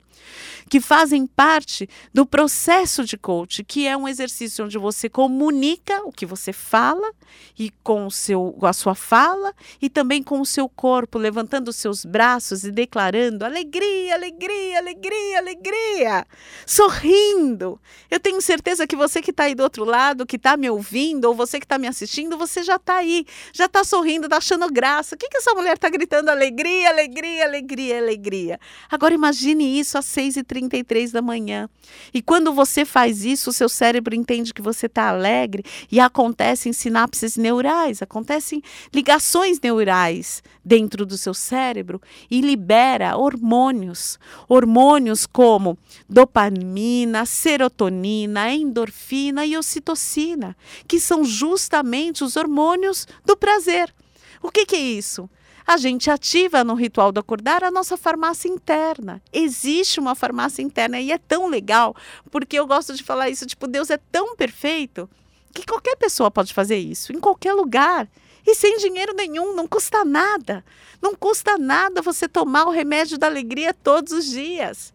que 0.69 0.79
fazem 0.79 1.25
parte 1.27 1.89
do 2.13 2.25
processo 2.25 3.03
de 3.03 3.17
coach, 3.17 3.63
que 3.63 3.87
é 3.87 3.95
um 3.95 4.07
exercício 4.07 4.65
onde 4.65 4.77
você 4.77 5.09
comunica 5.09 6.01
o 6.05 6.11
que 6.11 6.25
você 6.25 6.51
fala 6.51 7.11
e 7.57 7.71
com, 7.83 8.07
o 8.07 8.11
seu, 8.11 8.55
a 8.61 8.73
sua 8.73 8.95
fala 8.95 9.53
e 9.81 9.89
também 9.89 10.21
com 10.23 10.39
o 10.39 10.45
seu 10.45 10.67
corpo, 10.67 11.17
levantando 11.17 11.69
os 11.69 11.75
seus 11.75 12.05
braços 12.05 12.63
e 12.63 12.71
declarando 12.71 13.45
alegria, 13.45 14.15
alegria, 14.15 14.79
alegria, 14.79 15.37
alegria, 15.37 16.27
sorrindo. 16.65 17.79
Eu 18.09 18.19
tenho 18.19 18.41
certeza 18.41 18.87
que 18.87 18.95
você 18.95 19.21
que 19.21 19.31
está 19.31 19.43
aí 19.43 19.55
do 19.55 19.63
outro 19.63 19.83
lado, 19.83 20.25
que 20.25 20.35
está 20.35 20.57
me 20.57 20.69
ouvindo, 20.69 21.25
ou 21.25 21.35
você 21.35 21.59
que 21.59 21.65
está 21.65 21.77
me 21.77 21.87
assistindo, 21.87 22.37
você 22.37 22.63
já 22.63 22.75
está 22.75 22.95
aí, 22.97 23.25
já 23.51 23.65
está 23.65 23.83
sorrindo, 23.83 24.25
está 24.25 24.37
achando 24.37 24.71
graça. 24.71 25.15
O 25.15 25.17
que, 25.17 25.29
que 25.29 25.37
essa 25.37 25.53
mulher 25.53 25.75
está 25.75 25.89
gritando? 25.89 26.29
Alegria, 26.29 26.89
alegria, 26.89 27.45
alegria, 27.45 27.97
alegria. 27.97 28.59
Agora 28.89 29.13
imagine 29.13 29.79
isso 29.79 29.97
às 29.97 30.05
6h33 30.53 31.11
da 31.11 31.21
manhã. 31.21 31.69
E 32.13 32.21
quando 32.21 32.53
você 32.53 32.85
faz 32.85 33.25
isso, 33.25 33.49
o 33.49 33.53
seu 33.53 33.67
cérebro 33.67 34.15
entende 34.15 34.53
que 34.53 34.61
você 34.61 34.85
está 34.85 35.09
alegre 35.09 35.63
e 35.91 35.99
acontecem 35.99 36.71
sinapses 36.71 37.37
neurais, 37.37 38.01
acontecem 38.01 38.61
ligações 38.93 39.59
neurais 39.59 40.43
dentro 40.63 41.05
do 41.05 41.17
seu 41.17 41.33
cérebro 41.33 42.01
e 42.29 42.41
libera 42.41 43.17
hormônios. 43.17 44.19
Hormônios 44.47 45.25
como 45.25 45.77
dopamina, 46.07 47.25
serotonina, 47.25 48.51
endorfina 48.51 49.45
e 49.45 49.57
ocitocina, 49.57 50.55
que 50.87 50.99
são 50.99 51.23
justamente 51.23 52.23
os 52.23 52.35
hormônios 52.35 53.07
do 53.25 53.35
prazer. 53.35 53.93
O 54.41 54.51
que, 54.51 54.65
que 54.65 54.75
é 54.75 54.79
isso? 54.79 55.29
A 55.65 55.77
gente 55.77 56.09
ativa 56.09 56.63
no 56.63 56.73
ritual 56.73 57.11
do 57.11 57.19
acordar 57.19 57.63
a 57.63 57.71
nossa 57.71 57.97
farmácia 57.97 58.49
interna. 58.49 59.21
Existe 59.31 59.99
uma 59.99 60.15
farmácia 60.15 60.61
interna 60.61 60.99
e 60.99 61.11
é 61.11 61.17
tão 61.17 61.47
legal, 61.47 61.95
porque 62.29 62.57
eu 62.57 62.67
gosto 62.67 62.93
de 62.93 63.03
falar 63.03 63.29
isso, 63.29 63.45
tipo, 63.45 63.67
Deus 63.67 63.89
é 63.89 63.97
tão 64.11 64.35
perfeito 64.35 65.09
que 65.53 65.65
qualquer 65.65 65.95
pessoa 65.95 66.31
pode 66.31 66.53
fazer 66.53 66.77
isso, 66.77 67.13
em 67.13 67.19
qualquer 67.19 67.53
lugar. 67.53 68.07
E 68.45 68.55
sem 68.55 68.77
dinheiro 68.77 69.13
nenhum, 69.15 69.55
não 69.55 69.67
custa 69.67 70.03
nada. 70.03 70.65
Não 71.01 71.15
custa 71.15 71.57
nada 71.57 72.01
você 72.01 72.27
tomar 72.27 72.65
o 72.65 72.71
remédio 72.71 73.17
da 73.17 73.27
alegria 73.27 73.73
todos 73.73 74.11
os 74.11 74.25
dias 74.25 74.92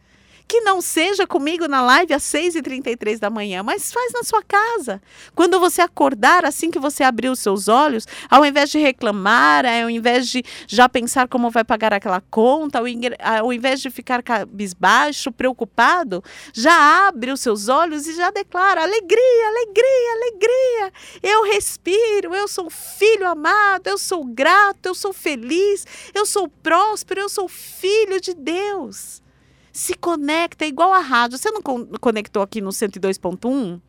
que 0.49 0.63
não 0.63 0.81
seja 0.81 1.27
comigo 1.27 1.69
na 1.69 1.83
live 1.83 2.15
às 2.15 2.23
6h33 2.23 3.19
da 3.19 3.29
manhã, 3.29 3.63
mas 3.63 3.93
faz 3.93 4.13
na 4.15 4.25
sua 4.25 4.43
casa. 4.43 5.01
Quando 5.35 5.61
você 5.61 5.83
acordar, 5.83 6.47
assim 6.47 6.71
que 6.71 6.79
você 6.79 7.05
abrir 7.05 7.29
os 7.29 7.39
seus 7.39 7.69
olhos, 7.69 8.07
ao 8.31 8.47
invés 8.47 8.71
de 8.71 8.79
reclamar, 8.79 9.67
ao 9.67 9.91
invés 9.91 10.27
de 10.27 10.43
já 10.67 10.89
pensar 10.89 11.29
como 11.29 11.51
vai 11.51 11.65
pagar 11.65 11.93
aquela 11.93 12.23
conta, 12.31 12.79
ao 12.79 13.53
invés 13.53 13.83
de 13.83 13.91
ficar 13.91 14.23
cabisbaixo, 14.23 15.31
preocupado, 15.31 16.25
já 16.55 17.07
abre 17.07 17.31
os 17.31 17.41
seus 17.41 17.69
olhos 17.69 18.07
e 18.07 18.17
já 18.17 18.31
declara: 18.31 18.83
alegria, 18.83 19.49
alegria, 19.49 20.13
alegria. 20.15 20.93
Eu 21.23 21.45
respiro, 21.45 22.35
eu 22.35 22.49
sou 22.49 22.71
filho 22.71 23.29
amado, 23.29 23.87
eu 23.87 23.99
sou 23.99 24.25
grato, 24.25 24.87
eu 24.87 24.95
sou 24.95 25.13
feliz, 25.13 25.87
eu 26.15 26.25
sou 26.25 26.49
próspero, 26.49 27.21
eu 27.21 27.29
sou 27.29 27.49
filho 27.49 28.19
de 28.19 28.33
Deus 28.33 29.21
se 29.79 29.95
conecta 29.95 30.67
igual 30.67 30.93
a 30.93 30.99
rádio. 30.99 31.39
Você 31.39 31.53
não 31.53 31.63
conectou 31.63 32.43
aqui 32.43 32.61
no 32.61 32.71
102.1? 32.71 33.81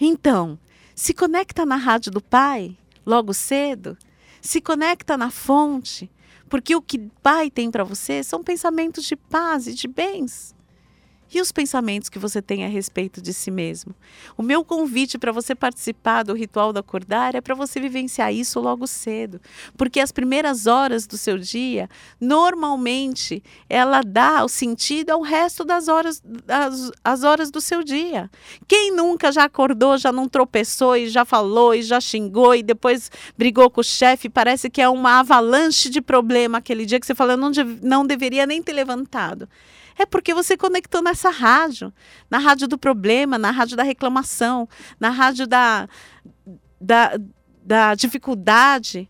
Então, 0.00 0.58
se 0.94 1.12
conecta 1.12 1.66
na 1.66 1.76
rádio 1.76 2.10
do 2.10 2.22
Pai, 2.22 2.74
logo 3.04 3.34
cedo. 3.34 3.98
Se 4.40 4.62
conecta 4.62 5.14
na 5.18 5.30
fonte, 5.30 6.10
porque 6.48 6.74
o 6.74 6.80
que 6.80 6.98
Pai 7.22 7.50
tem 7.50 7.70
para 7.70 7.84
você 7.84 8.24
são 8.24 8.42
pensamentos 8.42 9.04
de 9.04 9.14
paz 9.14 9.66
e 9.66 9.74
de 9.74 9.86
bens 9.86 10.54
e 11.32 11.40
os 11.40 11.52
pensamentos 11.52 12.08
que 12.08 12.18
você 12.18 12.42
tem 12.42 12.64
a 12.64 12.68
respeito 12.68 13.20
de 13.20 13.32
si 13.32 13.50
mesmo. 13.50 13.94
O 14.36 14.42
meu 14.42 14.64
convite 14.64 15.18
para 15.18 15.32
você 15.32 15.54
participar 15.54 16.22
do 16.22 16.34
ritual 16.34 16.72
do 16.72 16.78
acordar 16.78 17.34
é 17.34 17.40
para 17.40 17.54
você 17.54 17.80
vivenciar 17.80 18.32
isso 18.32 18.60
logo 18.60 18.86
cedo, 18.86 19.40
porque 19.76 20.00
as 20.00 20.12
primeiras 20.12 20.66
horas 20.66 21.06
do 21.06 21.16
seu 21.16 21.38
dia, 21.38 21.88
normalmente, 22.20 23.42
ela 23.68 24.02
dá 24.02 24.44
o 24.44 24.48
sentido 24.48 25.10
ao 25.10 25.22
resto 25.22 25.64
das 25.64 25.88
horas, 25.88 26.22
as, 26.48 26.90
as 27.02 27.22
horas 27.22 27.50
do 27.50 27.60
seu 27.60 27.82
dia. 27.82 28.30
Quem 28.66 28.94
nunca 28.94 29.30
já 29.32 29.44
acordou, 29.44 29.96
já 29.98 30.12
não 30.12 30.28
tropeçou 30.28 30.96
e 30.96 31.08
já 31.08 31.24
falou 31.24 31.74
e 31.74 31.82
já 31.82 32.00
xingou 32.00 32.54
e 32.54 32.62
depois 32.62 33.10
brigou 33.36 33.70
com 33.70 33.80
o 33.80 33.84
chefe, 33.84 34.28
parece 34.28 34.68
que 34.70 34.80
é 34.80 34.88
uma 34.88 35.20
avalanche 35.20 35.88
de 35.88 36.00
problema 36.00 36.58
aquele 36.58 36.86
dia 36.86 36.98
que 36.98 37.06
você 37.06 37.14
fala, 37.14 37.34
eu 37.34 37.36
não, 37.36 37.50
não 37.82 38.06
deveria 38.06 38.46
nem 38.46 38.62
ter 38.62 38.72
levantado. 38.72 39.48
É 40.02 40.06
porque 40.06 40.34
você 40.34 40.56
conectou 40.56 41.00
nessa 41.00 41.30
rádio, 41.30 41.92
na 42.28 42.38
rádio 42.38 42.66
do 42.66 42.76
problema, 42.76 43.38
na 43.38 43.52
rádio 43.52 43.76
da 43.76 43.84
reclamação, 43.84 44.68
na 44.98 45.10
rádio 45.10 45.46
da, 45.46 45.88
da, 46.80 47.16
da 47.64 47.94
dificuldade. 47.94 49.08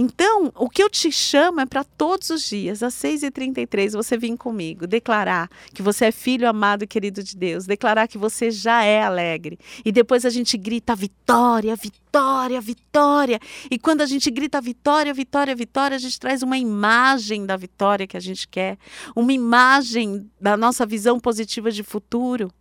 Então, 0.00 0.52
o 0.54 0.70
que 0.70 0.80
eu 0.80 0.88
te 0.88 1.10
chamo 1.10 1.60
é 1.60 1.66
para 1.66 1.82
todos 1.82 2.30
os 2.30 2.48
dias, 2.48 2.84
às 2.84 2.94
6h33, 2.94 3.94
você 3.94 4.16
vir 4.16 4.36
comigo, 4.36 4.86
declarar 4.86 5.50
que 5.74 5.82
você 5.82 6.04
é 6.04 6.12
filho 6.12 6.48
amado 6.48 6.84
e 6.84 6.86
querido 6.86 7.20
de 7.20 7.36
Deus, 7.36 7.66
declarar 7.66 8.06
que 8.06 8.16
você 8.16 8.48
já 8.48 8.84
é 8.84 9.02
alegre. 9.02 9.58
E 9.84 9.90
depois 9.90 10.24
a 10.24 10.30
gente 10.30 10.56
grita 10.56 10.94
vitória, 10.94 11.74
vitória, 11.74 12.60
vitória. 12.60 13.40
E 13.68 13.76
quando 13.76 14.02
a 14.02 14.06
gente 14.06 14.30
grita 14.30 14.60
vitória, 14.60 15.12
vitória, 15.12 15.52
vitória, 15.56 15.96
a 15.96 15.98
gente 15.98 16.20
traz 16.20 16.44
uma 16.44 16.56
imagem 16.56 17.44
da 17.44 17.56
vitória 17.56 18.06
que 18.06 18.16
a 18.16 18.20
gente 18.20 18.46
quer, 18.46 18.78
uma 19.16 19.32
imagem 19.32 20.30
da 20.40 20.56
nossa 20.56 20.86
visão 20.86 21.18
positiva 21.18 21.72
de 21.72 21.82
futuro. 21.82 22.52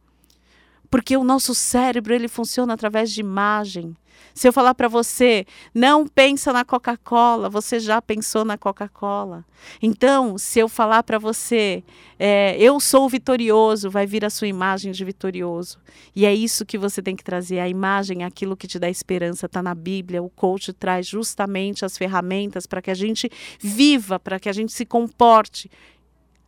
Porque 0.89 1.15
o 1.15 1.23
nosso 1.23 1.53
cérebro, 1.53 2.15
ele 2.15 2.27
funciona 2.27 2.73
através 2.73 3.11
de 3.11 3.21
imagem. 3.21 3.95
Se 4.33 4.47
eu 4.47 4.53
falar 4.53 4.75
para 4.75 4.87
você, 4.87 5.45
não 5.73 6.07
pensa 6.07 6.53
na 6.53 6.63
Coca-Cola, 6.63 7.49
você 7.49 7.79
já 7.79 8.01
pensou 8.01 8.45
na 8.45 8.57
Coca-Cola. 8.57 9.43
Então, 9.81 10.37
se 10.37 10.59
eu 10.59 10.69
falar 10.69 11.01
para 11.03 11.17
você, 11.17 11.83
é, 12.19 12.55
eu 12.59 12.79
sou 12.79 13.09
vitorioso, 13.09 13.89
vai 13.89 14.05
vir 14.05 14.23
a 14.23 14.29
sua 14.29 14.47
imagem 14.47 14.91
de 14.91 15.03
vitorioso. 15.03 15.79
E 16.15 16.25
é 16.25 16.33
isso 16.33 16.65
que 16.65 16.77
você 16.77 17.01
tem 17.01 17.15
que 17.15 17.23
trazer. 17.23 17.59
A 17.59 17.67
imagem, 17.67 18.23
aquilo 18.23 18.55
que 18.55 18.67
te 18.67 18.77
dá 18.77 18.89
esperança, 18.89 19.47
está 19.47 19.63
na 19.63 19.73
Bíblia. 19.73 20.21
O 20.21 20.29
coach 20.29 20.71
traz 20.71 21.07
justamente 21.07 21.83
as 21.83 21.97
ferramentas 21.97 22.67
para 22.67 22.81
que 22.81 22.91
a 22.91 22.95
gente 22.95 23.29
viva, 23.59 24.19
para 24.19 24.39
que 24.39 24.49
a 24.49 24.53
gente 24.53 24.71
se 24.71 24.85
comporte 24.85 25.69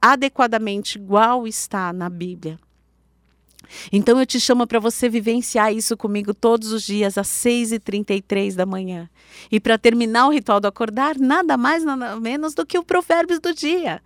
adequadamente 0.01 0.97
igual 0.97 1.45
está 1.45 1.91
na 1.91 2.09
Bíblia. 2.09 2.57
Então 3.91 4.19
eu 4.19 4.25
te 4.25 4.39
chamo 4.39 4.65
para 4.65 4.79
você 4.79 5.09
vivenciar 5.09 5.73
isso 5.73 5.95
comigo 5.95 6.33
todos 6.33 6.71
os 6.71 6.83
dias 6.83 7.17
às 7.17 7.27
6h33 7.27 8.55
da 8.55 8.65
manhã. 8.65 9.09
E 9.51 9.59
para 9.59 9.77
terminar 9.77 10.27
o 10.27 10.31
ritual 10.31 10.59
do 10.59 10.67
acordar, 10.67 11.17
nada 11.17 11.57
mais, 11.57 11.83
nada 11.83 12.19
menos 12.19 12.53
do 12.53 12.65
que 12.65 12.77
o 12.77 12.83
Provérbios 12.83 13.39
do 13.39 13.53
dia. 13.53 14.01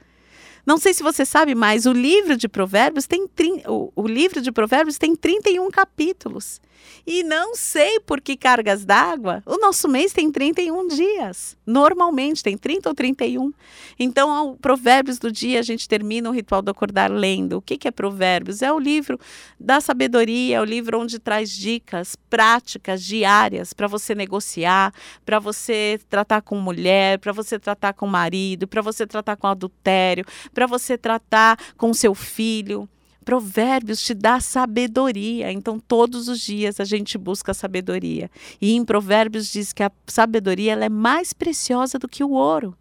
Não 0.65 0.77
sei 0.77 0.93
se 0.93 1.03
você 1.03 1.25
sabe, 1.25 1.53
mas 1.53 1.85
o 1.85 1.91
livro 1.91 2.37
de 2.37 2.47
Provérbios 2.47 3.05
tem 3.05 3.27
o, 3.67 4.07
livro 4.07 4.41
de 4.41 4.51
Provérbios 4.51 4.97
tem 4.97 5.15
31 5.15 5.69
capítulos. 5.69 6.61
E 7.05 7.21
não 7.21 7.53
sei 7.55 7.99
por 7.99 8.21
que 8.21 8.37
cargas 8.37 8.85
d'água, 8.85 9.43
o 9.45 9.57
nosso 9.57 9.89
mês 9.89 10.13
tem 10.13 10.31
31 10.31 10.87
dias. 10.87 11.57
Normalmente 11.65 12.41
tem 12.41 12.57
30 12.57 12.89
ou 12.89 12.95
31. 12.95 13.51
Então, 13.99 14.31
ao 14.31 14.55
Provérbios 14.55 15.19
do 15.19 15.31
dia, 15.31 15.59
a 15.59 15.63
gente 15.63 15.87
termina 15.87 16.29
o 16.29 16.33
ritual 16.33 16.61
do 16.61 16.71
acordar 16.71 17.11
lendo. 17.11 17.57
O 17.57 17.61
que, 17.61 17.77
que 17.77 17.87
é 17.87 17.91
Provérbios? 17.91 18.61
É 18.61 18.71
o 18.71 18.79
livro 18.79 19.19
da 19.59 19.81
sabedoria, 19.81 20.57
é 20.57 20.61
o 20.61 20.65
livro 20.65 20.99
onde 20.99 21.19
traz 21.19 21.51
dicas 21.51 22.15
práticas, 22.29 23.03
diárias, 23.03 23.73
para 23.73 23.87
você 23.87 24.15
negociar, 24.15 24.93
para 25.25 25.39
você 25.39 25.99
tratar 26.09 26.41
com 26.41 26.55
mulher, 26.55 27.19
para 27.19 27.33
você 27.33 27.59
tratar 27.59 27.93
com 27.93 28.07
marido, 28.07 28.65
para 28.65 28.81
você 28.81 29.05
tratar 29.05 29.35
com 29.35 29.47
adultério, 29.47 30.25
para 30.53 30.65
você 30.65 30.97
tratar 30.97 31.57
com 31.77 31.93
seu 31.93 32.15
filho. 32.15 32.87
Provérbios 33.23 34.01
te 34.01 34.13
dá 34.13 34.39
sabedoria, 34.39 35.51
então 35.51 35.79
todos 35.79 36.27
os 36.27 36.39
dias 36.39 36.79
a 36.79 36.83
gente 36.83 37.17
busca 37.17 37.53
sabedoria. 37.53 38.29
E 38.61 38.73
em 38.73 38.85
Provérbios 38.85 39.51
diz 39.51 39.73
que 39.73 39.81
a 39.81 39.91
sabedoria 40.05 40.73
ela 40.73 40.85
é 40.85 40.89
mais 40.89 41.33
preciosa 41.33 41.97
do 41.97 42.07
que 42.07 42.23
o 42.23 42.31
ouro. 42.31 42.77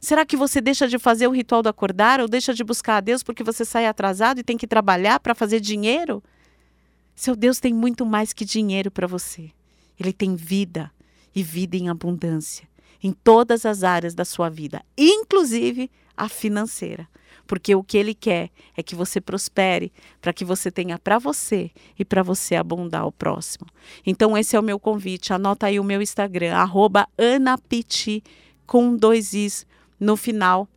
Será 0.00 0.26
que 0.26 0.36
você 0.36 0.60
deixa 0.60 0.86
de 0.86 0.98
fazer 0.98 1.26
o 1.26 1.30
ritual 1.30 1.62
do 1.62 1.68
acordar 1.68 2.20
ou 2.20 2.28
deixa 2.28 2.52
de 2.52 2.62
buscar 2.62 2.98
a 2.98 3.00
Deus 3.00 3.22
porque 3.22 3.42
você 3.42 3.64
sai 3.64 3.86
atrasado 3.86 4.40
e 4.40 4.44
tem 4.44 4.58
que 4.58 4.66
trabalhar 4.66 5.20
para 5.20 5.34
fazer 5.34 5.60
dinheiro? 5.60 6.22
Seu 7.14 7.34
Deus 7.34 7.58
tem 7.58 7.72
muito 7.72 8.04
mais 8.04 8.34
que 8.34 8.44
dinheiro 8.44 8.90
para 8.90 9.06
você. 9.06 9.50
Ele 9.98 10.12
tem 10.12 10.36
vida 10.36 10.92
e 11.34 11.42
vida 11.42 11.76
em 11.76 11.88
abundância 11.88 12.68
em 13.02 13.12
todas 13.12 13.64
as 13.64 13.84
áreas 13.84 14.14
da 14.14 14.24
sua 14.24 14.48
vida, 14.48 14.82
inclusive 14.96 15.90
a 16.16 16.28
financeira 16.28 17.08
porque 17.46 17.74
o 17.74 17.82
que 17.82 17.96
ele 17.96 18.14
quer 18.14 18.50
é 18.76 18.82
que 18.82 18.94
você 18.94 19.20
prospere, 19.20 19.92
para 20.20 20.32
que 20.32 20.44
você 20.44 20.70
tenha 20.70 20.98
para 20.98 21.18
você 21.18 21.70
e 21.98 22.04
para 22.04 22.22
você 22.22 22.56
abundar 22.56 23.02
ao 23.02 23.12
próximo. 23.12 23.66
Então 24.04 24.36
esse 24.36 24.56
é 24.56 24.60
o 24.60 24.62
meu 24.62 24.78
convite. 24.78 25.32
Anota 25.32 25.66
aí 25.66 25.78
o 25.78 25.84
meu 25.84 26.02
Instagram, 26.02 26.54
@anapiti 27.16 28.22
com 28.66 28.96
dois 28.96 29.32
is 29.32 29.66
no 29.98 30.16
final 30.16 30.68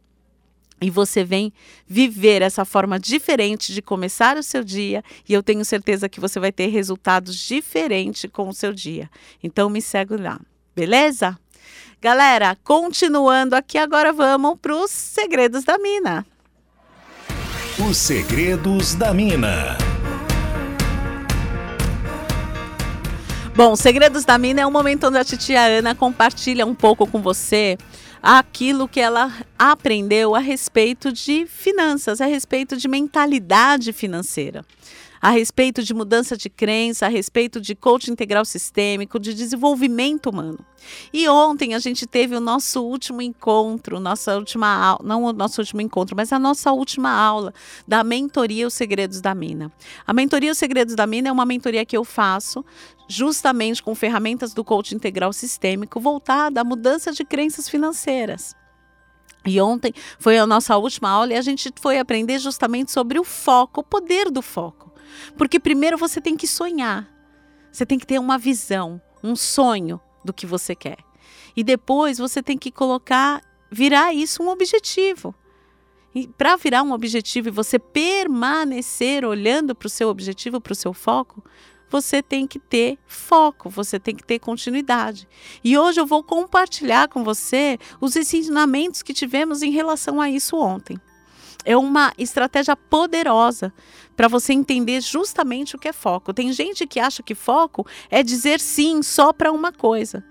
e 0.82 0.90
você 0.90 1.24
vem 1.24 1.52
viver 1.86 2.42
essa 2.42 2.64
forma 2.64 3.00
diferente 3.00 3.74
de 3.74 3.82
começar 3.82 4.38
o 4.38 4.44
seu 4.44 4.64
dia 4.64 5.04
e 5.28 5.34
eu 5.34 5.44
tenho 5.44 5.66
certeza 5.66 6.08
que 6.08 6.20
você 6.20 6.40
vai 6.40 6.52
ter 6.52 6.68
resultados 6.68 7.36
diferentes 7.36 8.30
com 8.32 8.48
o 8.48 8.54
seu 8.54 8.74
dia. 8.74 9.10
Então 9.44 9.70
me 9.70 9.82
segue 9.82 10.16
lá, 10.16 10.40
beleza? 10.76 11.38
Galera, 12.02 12.58
continuando 12.64 13.56
aqui, 13.56 13.78
agora 13.78 14.14
vamos 14.14 14.58
para 14.62 14.74
os 14.74 14.90
segredos 14.90 15.66
da 15.66 15.78
mina. 15.78 16.26
Os 17.88 17.96
segredos 17.96 18.94
da 18.94 19.14
mina. 19.14 19.78
Bom, 23.56 23.74
Segredos 23.78 24.26
da 24.26 24.38
Mina 24.38 24.60
é 24.60 24.68
um 24.68 24.72
momento 24.72 25.08
onde 25.08 25.18
a 25.18 25.24
titia 25.24 25.62
Ana 25.62 25.96
compartilha 25.96 26.66
um 26.66 26.76
pouco 26.76 27.08
com 27.08 27.22
você 27.22 27.78
aquilo 28.22 28.86
que 28.86 29.00
ela 29.00 29.34
aprendeu 29.58 30.36
a 30.36 30.40
respeito 30.40 31.10
de 31.14 31.46
finanças, 31.46 32.20
a 32.20 32.26
respeito 32.26 32.76
de 32.76 32.86
mentalidade 32.90 33.94
financeira 33.94 34.66
a 35.22 35.30
respeito 35.32 35.84
de 35.84 35.94
mudança 35.94 36.38
de 36.38 36.50
crença, 36.50 37.06
a 37.06 37.10
respeito 37.10 37.60
de 37.60 37.76
coaching 37.76 38.12
integral 38.12 38.46
sistêmico, 38.46 39.20
de 39.20 39.34
desenvolvimento 39.34 40.30
humano. 40.30 40.60
E 41.12 41.28
ontem 41.28 41.74
a 41.74 41.80
gente 41.80 42.08
teve 42.08 42.36
o 42.36 42.40
nosso 42.40 42.82
último 42.82 43.22
encontro, 43.22 44.00
nossa 44.00 44.38
última 44.38 44.68
aula, 44.68 45.02
não 45.04 45.24
o 45.24 45.34
nosso 45.34 45.62
último 45.62 45.82
encontro, 45.82 46.16
mas 46.16 46.32
a 46.32 46.40
nossa 46.40 46.72
última 46.72 47.12
aula 47.12 47.54
da 47.88 48.04
mentoria 48.04 48.68
Os 48.68 48.74
Segredos 48.74 49.20
da 49.20 49.36
Mina. 49.36 49.72
A 50.08 50.14
mentoria 50.14 50.52
Os 50.52 50.58
Segredos 50.58 50.96
da 50.96 51.06
Mina 51.06 51.30
é 51.30 51.32
uma 51.32 51.46
mentoria 51.46 51.86
que 51.86 51.98
eu 51.98 52.06
faço 52.06 52.64
justamente 53.08 53.84
com 53.84 53.94
ferramentas 53.96 54.54
do 54.54 54.64
coaching 54.64 54.96
integral 54.96 55.34
sistêmico 55.34 56.00
voltada 56.00 56.62
à 56.62 56.64
mudança 56.64 57.12
de 57.12 57.26
crenças 57.26 57.68
financeiras. 57.68 58.56
E 59.46 59.60
ontem 59.60 59.94
foi 60.20 60.38
a 60.38 60.46
nossa 60.46 60.78
última 60.78 61.10
aula 61.10 61.34
e 61.34 61.38
a 61.38 61.42
gente 61.42 61.72
foi 61.80 61.98
aprender 61.98 62.40
justamente 62.40 62.92
sobre 62.92 63.20
o 63.20 63.24
foco, 63.24 63.82
o 63.82 63.84
poder 63.84 64.30
do 64.30 64.42
foco. 64.42 64.89
Porque 65.38 65.60
primeiro 65.60 65.98
você 65.98 66.20
tem 66.20 66.36
que 66.36 66.48
sonhar. 66.48 67.08
Você 67.72 67.86
tem 67.86 68.00
que 68.00 68.08
ter 68.08 68.20
uma 68.20 68.38
visão, 68.38 69.02
um 69.24 69.36
sonho 69.36 70.00
do 70.24 70.34
que 70.34 70.46
você 70.46 70.76
quer. 70.76 70.98
E 71.56 71.64
depois 71.64 72.18
você 72.18 72.42
tem 72.42 72.58
que 72.58 72.72
colocar, 72.72 73.42
virar 73.72 74.14
isso 74.14 74.42
um 74.44 74.50
objetivo. 74.50 75.36
E 76.14 76.28
para 76.28 76.56
virar 76.56 76.84
um 76.84 76.92
objetivo 76.92 77.50
e 77.50 77.52
você 77.52 77.78
permanecer 77.78 79.24
olhando 79.24 79.76
para 79.76 79.88
o 79.88 79.90
seu 79.90 80.10
objetivo, 80.10 80.60
para 80.60 80.74
o 80.74 80.76
seu 80.76 80.94
foco, 80.94 81.44
você 81.90 82.22
tem 82.22 82.48
que 82.48 82.60
ter 82.60 82.98
foco, 83.08 83.70
você 83.70 84.00
tem 84.00 84.16
que 84.16 84.24
ter 84.24 84.40
continuidade. 84.40 85.28
E 85.64 85.78
hoje 85.78 86.00
eu 86.00 86.06
vou 86.06 86.24
compartilhar 86.24 87.08
com 87.08 87.24
você 87.24 87.78
os 88.02 88.16
ensinamentos 88.16 89.04
que 89.04 89.14
tivemos 89.14 89.62
em 89.62 89.72
relação 89.72 90.20
a 90.20 90.30
isso 90.30 90.58
ontem 90.58 91.00
é 91.66 91.76
uma 91.76 92.14
estratégia 92.18 92.76
poderosa 92.76 93.74
para 94.16 94.28
você 94.28 94.54
entender 94.54 95.02
justamente 95.02 95.76
o 95.76 95.80
que 95.80 95.88
é 95.88 95.94
foco. 95.94 96.34
Tem 96.34 96.52
gente 96.52 96.86
que 96.88 97.00
acha 97.00 97.24
que 97.24 97.36
foco 97.36 97.86
é 98.10 98.24
dizer 98.24 98.60
sim 98.60 99.02
só 99.02 99.32
para 99.32 99.52
uma 99.52 99.72
coisa. 99.72 100.24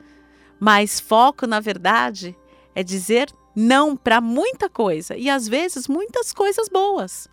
Mas 0.61 1.01
foco, 1.01 1.47
na 1.47 1.61
verdade, 1.61 2.37
é 2.75 2.83
dizer 2.83 3.33
não 3.55 3.97
para 3.97 4.21
muita 4.21 4.69
coisa 4.69 5.17
e 5.17 5.29
às 5.29 5.49
vezes 5.49 5.89
muitas 5.89 6.33
coisas 6.33 6.69
boas. 6.69 7.29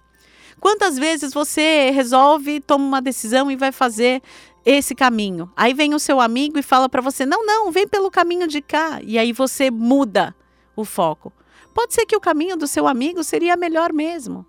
Quantas 0.60 0.98
vezes 0.98 1.34
você 1.34 1.92
resolve, 1.92 2.60
toma 2.60 2.86
uma 2.86 3.02
decisão 3.02 3.52
e 3.52 3.56
vai 3.56 3.72
fazer 3.72 4.22
esse 4.66 4.96
caminho? 4.96 5.52
Aí 5.56 5.74
vem 5.74 5.94
o 5.94 6.00
seu 6.00 6.20
amigo 6.20 6.58
e 6.58 6.64
fala 6.64 6.90
para 6.90 7.02
você: 7.02 7.26
"Não, 7.26 7.46
não, 7.46 7.72
vem 7.72 7.88
pelo 7.88 8.10
caminho 8.10 8.48
de 8.48 8.62
cá". 8.62 9.00
E 9.04 9.20
aí 9.20 9.32
você 9.32 9.70
muda 9.70 10.36
o 10.76 10.86
foco. 10.86 11.32
Pode 11.76 11.94
ser 11.94 12.06
que 12.06 12.16
o 12.16 12.22
caminho 12.22 12.56
do 12.56 12.68
seu 12.68 12.88
amigo 12.88 13.22
seria 13.22 13.58
melhor 13.58 13.92
mesmo. 13.92 14.46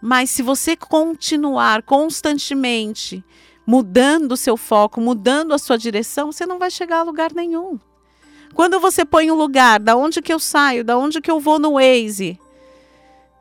Mas 0.00 0.30
se 0.30 0.42
você 0.42 0.74
continuar 0.74 1.82
constantemente 1.82 3.22
mudando 3.66 4.32
o 4.32 4.36
seu 4.36 4.56
foco, 4.56 4.98
mudando 4.98 5.52
a 5.52 5.58
sua 5.58 5.76
direção, 5.76 6.32
você 6.32 6.46
não 6.46 6.58
vai 6.58 6.70
chegar 6.70 7.00
a 7.00 7.02
lugar 7.02 7.34
nenhum. 7.34 7.78
Quando 8.54 8.80
você 8.80 9.04
põe 9.04 9.30
um 9.30 9.34
lugar, 9.34 9.78
da 9.78 9.94
onde 9.94 10.22
que 10.22 10.32
eu 10.32 10.38
saio, 10.38 10.82
da 10.82 10.96
onde 10.96 11.20
que 11.20 11.30
eu 11.30 11.38
vou 11.38 11.58
no 11.58 11.74
Waze, 11.74 12.40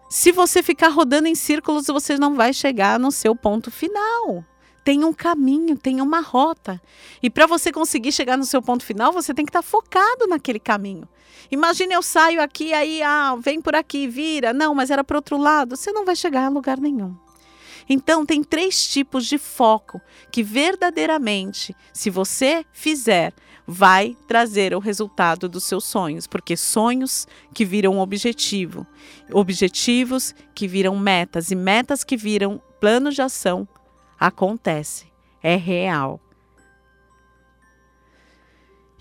se 0.09 0.33
você 0.33 0.61
ficar 0.61 0.89
rodando 0.89 1.29
em 1.29 1.35
círculos, 1.35 1.87
você 1.87 2.17
não 2.17 2.35
vai 2.35 2.51
chegar 2.51 2.99
no 2.99 3.09
seu 3.09 3.33
ponto 3.33 3.71
final 3.71 4.43
tem 4.83 5.03
um 5.03 5.13
caminho, 5.13 5.77
tem 5.77 6.01
uma 6.01 6.19
rota. 6.19 6.81
E 7.21 7.29
para 7.29 7.47
você 7.47 7.71
conseguir 7.71 8.11
chegar 8.11 8.37
no 8.37 8.43
seu 8.43 8.61
ponto 8.61 8.83
final, 8.83 9.11
você 9.11 9.33
tem 9.33 9.45
que 9.45 9.49
estar 9.49 9.61
tá 9.61 9.67
focado 9.67 10.27
naquele 10.27 10.59
caminho. 10.59 11.07
Imagine 11.49 11.93
eu 11.93 12.01
saio 12.01 12.41
aqui, 12.41 12.73
aí, 12.73 13.01
ah, 13.01 13.35
vem 13.39 13.61
por 13.61 13.75
aqui, 13.75 14.07
vira. 14.07 14.53
Não, 14.53 14.73
mas 14.75 14.89
era 14.89 15.03
para 15.03 15.17
outro 15.17 15.37
lado. 15.37 15.75
Você 15.75 15.91
não 15.91 16.05
vai 16.05 16.15
chegar 16.15 16.45
a 16.45 16.49
lugar 16.49 16.79
nenhum. 16.79 17.15
Então, 17.87 18.25
tem 18.25 18.43
três 18.43 18.87
tipos 18.87 19.25
de 19.25 19.37
foco 19.37 20.01
que 20.31 20.41
verdadeiramente, 20.41 21.75
se 21.93 22.09
você 22.09 22.65
fizer, 22.71 23.33
vai 23.67 24.17
trazer 24.27 24.73
o 24.73 24.79
resultado 24.79 25.47
dos 25.47 25.63
seus 25.63 25.85
sonhos, 25.85 26.27
porque 26.27 26.55
sonhos 26.57 27.27
que 27.53 27.63
viram 27.65 27.99
objetivo, 27.99 28.85
objetivos 29.31 30.33
que 30.53 30.67
viram 30.67 30.97
metas 30.97 31.51
e 31.51 31.55
metas 31.55 32.03
que 32.03 32.17
viram 32.17 32.61
planos 32.79 33.15
de 33.15 33.21
ação 33.21 33.67
acontece, 34.27 35.11
é 35.41 35.55
real. 35.57 36.19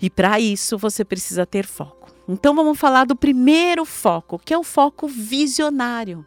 E 0.01 0.09
para 0.09 0.37
isso 0.37 0.77
você 0.77 1.05
precisa 1.05 1.45
ter 1.45 1.65
foco. 1.65 2.11
Então 2.27 2.53
vamos 2.53 2.77
falar 2.77 3.05
do 3.05 3.15
primeiro 3.15 3.85
foco, 3.85 4.37
que 4.37 4.53
é 4.53 4.57
o 4.57 4.63
foco 4.63 5.07
visionário. 5.07 6.25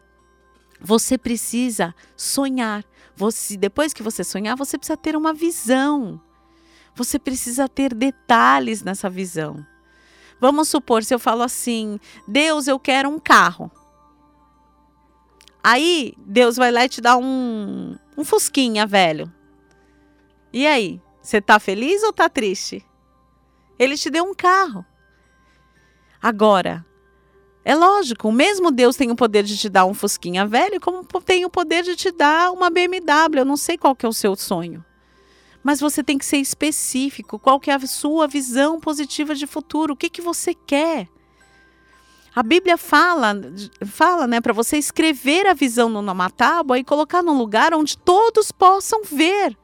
Você 0.81 1.15
precisa 1.15 1.93
sonhar. 2.15 2.83
Você, 3.15 3.55
depois 3.55 3.93
que 3.93 4.01
você 4.01 4.23
sonhar, 4.23 4.57
você 4.57 4.79
precisa 4.79 4.97
ter 4.97 5.15
uma 5.15 5.31
visão. 5.31 6.19
Você 6.95 7.19
precisa 7.19 7.69
ter 7.69 7.93
detalhes 7.93 8.81
nessa 8.81 9.09
visão. 9.09 9.63
Vamos 10.39 10.69
supor, 10.69 11.03
se 11.03 11.13
eu 11.13 11.19
falo 11.19 11.43
assim: 11.43 11.99
Deus, 12.27 12.67
eu 12.67 12.79
quero 12.79 13.09
um 13.09 13.19
carro. 13.19 13.71
Aí 15.63 16.15
Deus 16.17 16.55
vai 16.55 16.71
lá 16.71 16.85
e 16.85 16.89
te 16.89 17.01
dá 17.01 17.17
um, 17.17 17.95
um 18.17 18.25
fusquinha 18.25 18.85
velho. 18.85 19.31
E 20.51 20.65
aí, 20.65 20.99
você 21.21 21.39
tá 21.39 21.59
feliz 21.59 22.01
ou 22.03 22.11
tá 22.11 22.27
triste? 22.27 22.83
Ele 23.77 23.95
te 23.95 24.09
deu 24.09 24.23
um 24.23 24.33
carro. 24.33 24.83
Agora, 26.21 26.83
é 27.63 27.75
lógico, 27.75 28.29
o 28.29 28.31
mesmo 28.31 28.71
Deus 28.71 28.95
tem 28.95 29.11
o 29.11 29.15
poder 29.15 29.43
de 29.43 29.57
te 29.57 29.69
dar 29.69 29.85
um 29.85 29.93
fusquinha 29.93 30.47
velho, 30.47 30.81
como 30.81 31.03
tem 31.21 31.45
o 31.45 31.49
poder 31.49 31.83
de 31.83 31.95
te 31.95 32.11
dar 32.11 32.51
uma 32.51 32.69
BMW. 32.69 33.39
Eu 33.39 33.45
não 33.45 33.57
sei 33.57 33.77
qual 33.77 33.95
que 33.95 34.05
é 34.05 34.09
o 34.09 34.13
seu 34.13 34.35
sonho. 34.35 34.83
Mas 35.61 35.79
você 35.79 36.01
tem 36.01 36.17
que 36.17 36.25
ser 36.25 36.37
específico. 36.37 37.37
Qual 37.37 37.59
que 37.59 37.69
é 37.69 37.73
a 37.73 37.79
sua 37.85 38.25
visão 38.25 38.79
positiva 38.79 39.35
de 39.35 39.45
futuro? 39.45 39.93
O 39.93 39.97
que, 39.97 40.09
que 40.09 40.21
você 40.21 40.53
quer? 40.53 41.09
A 42.37 42.43
Bíblia 42.43 42.77
fala, 42.77 43.33
fala, 43.83 44.27
né, 44.27 44.39
para 44.39 44.53
você 44.53 44.77
escrever 44.77 45.47
a 45.47 45.55
visão 45.55 45.89
numa 45.89 46.29
tábua 46.29 46.77
e 46.77 46.83
colocar 46.83 47.23
num 47.23 47.35
lugar 47.35 47.73
onde 47.73 47.97
todos 47.97 48.51
possam 48.51 49.01
ver, 49.03 49.57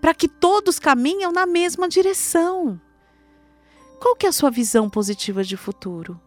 para 0.00 0.14
que 0.14 0.26
todos 0.26 0.78
caminham 0.78 1.30
na 1.30 1.44
mesma 1.44 1.86
direção. 1.86 2.80
Qual 4.00 4.16
que 4.16 4.24
é 4.24 4.30
a 4.30 4.32
sua 4.32 4.50
visão 4.50 4.88
positiva 4.88 5.44
de 5.44 5.54
futuro? 5.54 6.18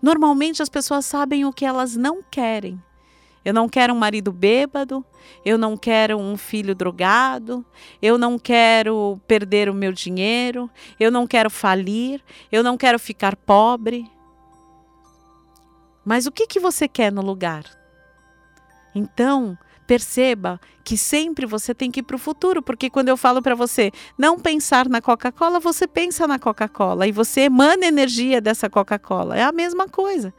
Normalmente 0.00 0.62
as 0.62 0.68
pessoas 0.68 1.04
sabem 1.04 1.44
o 1.44 1.52
que 1.52 1.64
elas 1.64 1.96
não 1.96 2.22
querem. 2.22 2.80
Eu 3.44 3.52
não 3.52 3.68
quero 3.68 3.92
um 3.92 3.98
marido 3.98 4.30
bêbado, 4.30 5.04
eu 5.44 5.58
não 5.58 5.76
quero 5.76 6.16
um 6.16 6.36
filho 6.36 6.72
drogado, 6.72 7.66
eu 8.00 8.16
não 8.16 8.38
quero 8.38 9.20
perder 9.26 9.68
o 9.68 9.74
meu 9.74 9.90
dinheiro, 9.90 10.70
eu 11.00 11.10
não 11.10 11.26
quero 11.26 11.50
falir, 11.50 12.22
eu 12.52 12.62
não 12.62 12.76
quero 12.76 12.96
ficar 12.96 13.34
pobre. 13.34 14.08
Mas 16.06 16.24
o 16.24 16.30
que, 16.30 16.46
que 16.46 16.60
você 16.60 16.86
quer 16.86 17.10
no 17.10 17.20
lugar? 17.20 17.64
Então, 18.94 19.58
perceba 19.88 20.60
que 20.84 20.96
sempre 20.96 21.44
você 21.44 21.74
tem 21.74 21.90
que 21.90 21.98
ir 21.98 22.04
para 22.04 22.14
o 22.14 22.18
futuro, 22.18 22.62
porque 22.62 22.88
quando 22.88 23.08
eu 23.08 23.16
falo 23.16 23.42
para 23.42 23.56
você 23.56 23.90
não 24.16 24.38
pensar 24.38 24.88
na 24.88 25.00
Coca-Cola, 25.00 25.58
você 25.58 25.84
pensa 25.88 26.24
na 26.28 26.38
Coca-Cola 26.38 27.08
e 27.08 27.12
você 27.12 27.42
emana 27.42 27.86
energia 27.86 28.40
dessa 28.40 28.70
Coca-Cola. 28.70 29.36
É 29.36 29.42
a 29.42 29.50
mesma 29.50 29.88
coisa. 29.88 30.32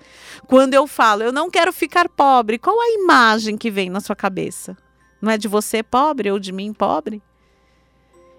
Quando 0.48 0.74
eu 0.74 0.88
falo 0.88 1.24
eu 1.24 1.34
não 1.34 1.50
quero 1.50 1.74
ficar 1.74 2.08
pobre, 2.08 2.58
qual 2.58 2.80
a 2.80 2.94
imagem 3.04 3.58
que 3.58 3.70
vem 3.70 3.90
na 3.90 4.00
sua 4.00 4.16
cabeça? 4.16 4.78
Não 5.22 5.30
é 5.30 5.38
de 5.38 5.50
você 5.50 5.84
pobre 5.84 6.32
ou 6.32 6.40
de 6.40 6.54
mim 6.54 6.72
pobre? 6.72 7.22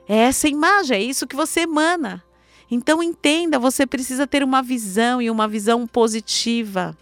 É 0.08 0.16
essa 0.16 0.48
imagem, 0.48 0.96
é 0.96 1.02
isso 1.02 1.26
que 1.26 1.36
você 1.36 1.60
emana. 1.60 2.24
Então 2.70 3.02
entenda, 3.02 3.58
você 3.58 3.86
precisa 3.86 4.26
ter 4.26 4.42
uma 4.42 4.62
visão 4.62 5.20
e 5.20 5.30
uma 5.30 5.46
visão 5.46 5.86
positiva 5.86 6.96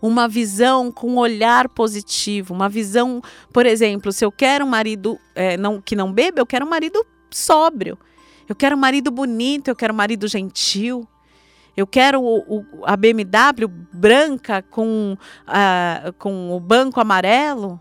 uma 0.00 0.28
visão 0.28 0.90
com 0.90 1.08
um 1.12 1.18
olhar 1.18 1.68
positivo, 1.68 2.54
uma 2.54 2.68
visão, 2.68 3.22
por 3.52 3.66
exemplo, 3.66 4.12
se 4.12 4.24
eu 4.24 4.32
quero 4.32 4.64
um 4.64 4.68
marido 4.68 5.18
é, 5.34 5.56
não, 5.56 5.80
que 5.80 5.94
não 5.94 6.12
bebe, 6.12 6.40
eu 6.40 6.46
quero 6.46 6.66
um 6.66 6.70
marido 6.70 7.04
sóbrio. 7.30 7.98
Eu 8.48 8.54
quero 8.54 8.76
um 8.76 8.78
marido 8.78 9.10
bonito, 9.10 9.68
eu 9.68 9.76
quero 9.76 9.92
um 9.92 9.96
marido 9.96 10.28
gentil. 10.28 11.06
Eu 11.76 11.86
quero 11.86 12.20
o, 12.20 12.58
o, 12.58 12.66
a 12.84 12.96
BMW 12.96 13.66
branca 13.92 14.60
com, 14.62 15.16
uh, 15.48 16.12
com 16.18 16.54
o 16.54 16.60
banco 16.60 17.00
amarelo. 17.00 17.80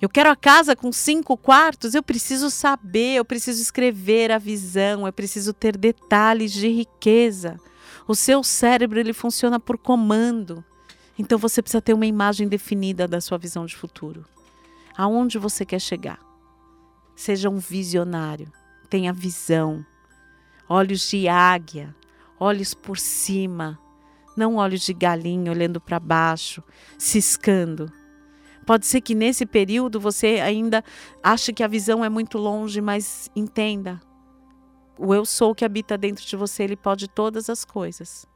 Eu 0.00 0.08
quero 0.08 0.30
a 0.30 0.36
casa 0.36 0.76
com 0.76 0.92
cinco 0.92 1.36
quartos. 1.36 1.94
Eu 1.94 2.02
preciso 2.02 2.50
saber, 2.50 3.16
eu 3.16 3.24
preciso 3.24 3.60
escrever 3.60 4.30
a 4.30 4.38
visão, 4.38 5.06
eu 5.06 5.12
preciso 5.12 5.52
ter 5.52 5.76
detalhes 5.76 6.52
de 6.52 6.68
riqueza. 6.68 7.58
O 8.06 8.14
seu 8.14 8.44
cérebro 8.44 9.00
ele 9.00 9.12
funciona 9.12 9.58
por 9.58 9.76
comando. 9.76 10.64
Então 11.18 11.38
você 11.38 11.62
precisa 11.62 11.80
ter 11.80 11.94
uma 11.94 12.06
imagem 12.06 12.46
definida 12.46 13.08
da 13.08 13.20
sua 13.20 13.38
visão 13.38 13.64
de 13.64 13.74
futuro. 13.74 14.24
Aonde 14.96 15.38
você 15.38 15.64
quer 15.64 15.80
chegar? 15.80 16.18
Seja 17.14 17.48
um 17.48 17.58
visionário, 17.58 18.52
tenha 18.90 19.12
visão, 19.12 19.84
olhos 20.68 21.08
de 21.08 21.28
águia, 21.28 21.94
olhos 22.38 22.74
por 22.74 22.98
cima, 22.98 23.78
não 24.36 24.56
olhos 24.56 24.82
de 24.82 24.92
galinha 24.92 25.50
olhando 25.50 25.80
para 25.80 25.98
baixo, 25.98 26.62
ciscando. 26.98 27.90
Pode 28.66 28.84
ser 28.84 29.00
que 29.00 29.14
nesse 29.14 29.46
período 29.46 29.98
você 29.98 30.40
ainda 30.40 30.84
ache 31.22 31.52
que 31.52 31.62
a 31.62 31.68
visão 31.68 32.04
é 32.04 32.08
muito 32.08 32.36
longe, 32.36 32.80
mas 32.80 33.30
entenda. 33.34 34.00
O 34.98 35.14
eu 35.14 35.24
sou 35.24 35.54
que 35.54 35.64
habita 35.64 35.96
dentro 35.96 36.26
de 36.26 36.36
você, 36.36 36.64
ele 36.64 36.76
pode 36.76 37.08
todas 37.08 37.48
as 37.48 37.64
coisas. 37.64 38.26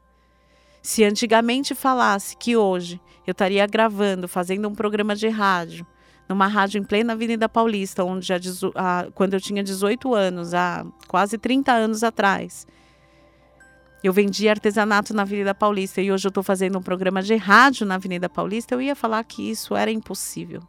Se 0.81 1.03
antigamente 1.03 1.75
falasse 1.75 2.35
que 2.35 2.57
hoje 2.57 2.99
eu 3.25 3.31
estaria 3.31 3.65
gravando, 3.67 4.27
fazendo 4.27 4.67
um 4.67 4.73
programa 4.73 5.15
de 5.15 5.27
rádio, 5.27 5.85
numa 6.27 6.47
rádio 6.47 6.79
em 6.79 6.83
plena 6.83 7.13
Avenida 7.13 7.47
Paulista, 7.47 8.03
onde 8.03 8.25
já, 8.25 8.39
quando 9.13 9.35
eu 9.35 9.41
tinha 9.41 9.63
18 9.63 10.13
anos, 10.15 10.53
há 10.53 10.85
quase 11.07 11.37
30 11.37 11.71
anos 11.71 12.03
atrás, 12.03 12.65
eu 14.03 14.11
vendia 14.11 14.51
artesanato 14.51 15.13
na 15.13 15.21
Avenida 15.21 15.53
Paulista 15.53 16.01
e 16.01 16.11
hoje 16.11 16.25
eu 16.25 16.29
estou 16.29 16.41
fazendo 16.41 16.79
um 16.79 16.81
programa 16.81 17.21
de 17.21 17.35
rádio 17.35 17.85
na 17.85 17.95
Avenida 17.95 18.27
Paulista, 18.27 18.73
eu 18.73 18.81
ia 18.81 18.95
falar 18.95 19.23
que 19.23 19.51
isso 19.51 19.75
era 19.75 19.91
impossível. 19.91 20.61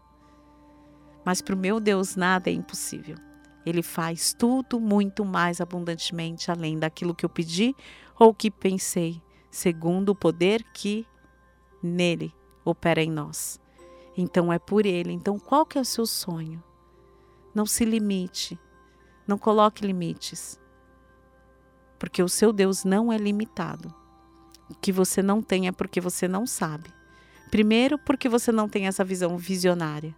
Mas 1.24 1.40
para 1.40 1.54
o 1.54 1.58
meu 1.58 1.80
Deus 1.80 2.16
nada 2.16 2.50
é 2.50 2.52
impossível. 2.52 3.16
Ele 3.64 3.82
faz 3.82 4.34
tudo 4.34 4.78
muito 4.78 5.24
mais 5.24 5.60
abundantemente 5.60 6.50
além 6.50 6.78
daquilo 6.78 7.14
que 7.14 7.24
eu 7.24 7.30
pedi 7.30 7.74
ou 8.18 8.34
que 8.34 8.50
pensei, 8.50 9.22
segundo 9.52 10.08
o 10.08 10.16
poder 10.16 10.64
que 10.72 11.06
nele 11.80 12.34
opera 12.64 13.00
em 13.00 13.10
nós. 13.10 13.60
Então 14.16 14.52
é 14.52 14.58
por 14.58 14.84
ele. 14.84 15.12
Então 15.12 15.38
qual 15.38 15.64
que 15.64 15.78
é 15.78 15.80
o 15.80 15.84
seu 15.84 16.06
sonho? 16.06 16.60
Não 17.54 17.66
se 17.66 17.84
limite. 17.84 18.58
Não 19.28 19.38
coloque 19.38 19.86
limites 19.86 20.60
porque 22.02 22.20
o 22.20 22.28
seu 22.28 22.52
Deus 22.52 22.82
não 22.82 23.12
é 23.12 23.16
limitado. 23.16 23.94
O 24.68 24.74
que 24.74 24.90
você 24.90 25.22
não 25.22 25.40
tem 25.40 25.68
é 25.68 25.72
porque 25.72 26.00
você 26.00 26.26
não 26.26 26.44
sabe. 26.48 26.90
Primeiro, 27.48 27.96
porque 27.96 28.28
você 28.28 28.50
não 28.50 28.68
tem 28.68 28.88
essa 28.88 29.04
visão 29.04 29.38
visionária. 29.38 30.12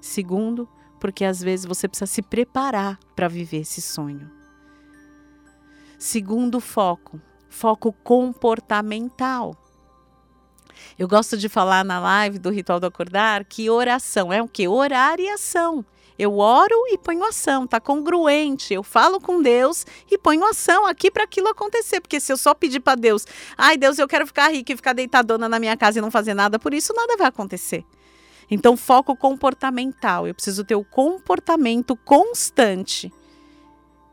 Segundo, 0.00 0.68
porque 1.00 1.24
às 1.24 1.40
vezes 1.40 1.66
você 1.66 1.88
precisa 1.88 2.06
se 2.06 2.22
preparar 2.22 2.96
para 3.16 3.26
viver 3.26 3.62
esse 3.62 3.82
sonho. 3.82 4.30
Segundo 5.98 6.60
foco, 6.60 7.20
foco 7.56 7.90
comportamental. 8.04 9.56
Eu 10.98 11.08
gosto 11.08 11.36
de 11.36 11.48
falar 11.48 11.84
na 11.84 11.98
live 11.98 12.38
do 12.38 12.50
Ritual 12.50 12.78
do 12.78 12.86
Acordar 12.86 13.44
que 13.44 13.70
oração 13.70 14.32
é 14.32 14.42
o 14.42 14.46
que? 14.46 14.68
Orar 14.68 15.18
e 15.18 15.28
ação. 15.28 15.84
Eu 16.18 16.38
oro 16.38 16.74
e 16.88 16.96
ponho 16.96 17.24
ação, 17.24 17.66
tá 17.66 17.80
congruente. 17.80 18.72
Eu 18.72 18.82
falo 18.82 19.20
com 19.20 19.42
Deus 19.42 19.86
e 20.10 20.16
ponho 20.16 20.44
ação 20.44 20.86
aqui 20.86 21.10
para 21.10 21.24
aquilo 21.24 21.48
acontecer. 21.48 22.00
Porque 22.00 22.20
se 22.20 22.32
eu 22.32 22.36
só 22.36 22.54
pedir 22.54 22.80
para 22.80 22.94
Deus, 22.94 23.26
ai 23.56 23.76
Deus, 23.76 23.98
eu 23.98 24.08
quero 24.08 24.26
ficar 24.26 24.48
rica 24.48 24.72
e 24.72 24.76
ficar 24.76 24.92
deitadona 24.92 25.48
na 25.48 25.58
minha 25.58 25.76
casa 25.76 25.98
e 25.98 26.02
não 26.02 26.10
fazer 26.10 26.34
nada 26.34 26.58
por 26.58 26.72
isso, 26.72 26.94
nada 26.94 27.16
vai 27.16 27.26
acontecer. 27.26 27.84
Então, 28.50 28.76
foco 28.76 29.16
comportamental. 29.16 30.26
Eu 30.26 30.34
preciso 30.34 30.64
ter 30.64 30.74
o 30.74 30.84
comportamento 30.84 31.96
constante, 31.96 33.12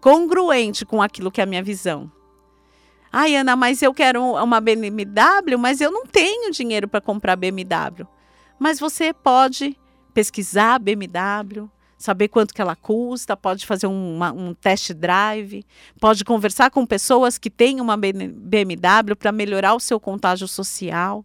congruente 0.01 0.86
com 0.86 1.01
aquilo 1.01 1.32
que 1.32 1.39
é 1.39 1.43
a 1.43 1.47
minha 1.47 1.63
visão. 1.63 2.12
Ai, 3.15 3.36
Ana, 3.36 3.56
mas 3.56 3.84
eu 3.84 3.93
quero 3.93 4.23
uma 4.23 4.60
BMW, 4.60 5.56
mas 5.60 5.80
eu 5.80 5.91
não 5.91 6.04
tenho 6.04 6.49
dinheiro 6.49 6.88
para 6.88 6.99
comprar 6.99 7.36
BMW. 7.36 8.08
Mas 8.58 8.80
você 8.80 9.13
pode 9.13 9.78
pesquisar 10.15 10.80
BMW, 10.80 11.69
saber 11.95 12.30
quanto 12.30 12.56
que 12.56 12.60
ela 12.62 12.76
custa, 12.76 13.38
pode 13.38 13.67
fazer 13.67 13.86
um, 13.86 14.15
uma, 14.15 14.32
um 14.32 14.56
test 14.56 14.93
drive, 14.93 15.63
pode 15.99 16.26
conversar 16.26 16.71
com 16.71 16.88
pessoas 16.88 17.38
que 17.38 17.52
têm 17.52 17.80
uma 17.80 17.95
BMW 17.95 19.15
para 19.15 19.32
melhorar 19.32 19.76
o 19.76 19.80
seu 19.80 19.99
contágio 19.99 20.47
social. 20.47 21.23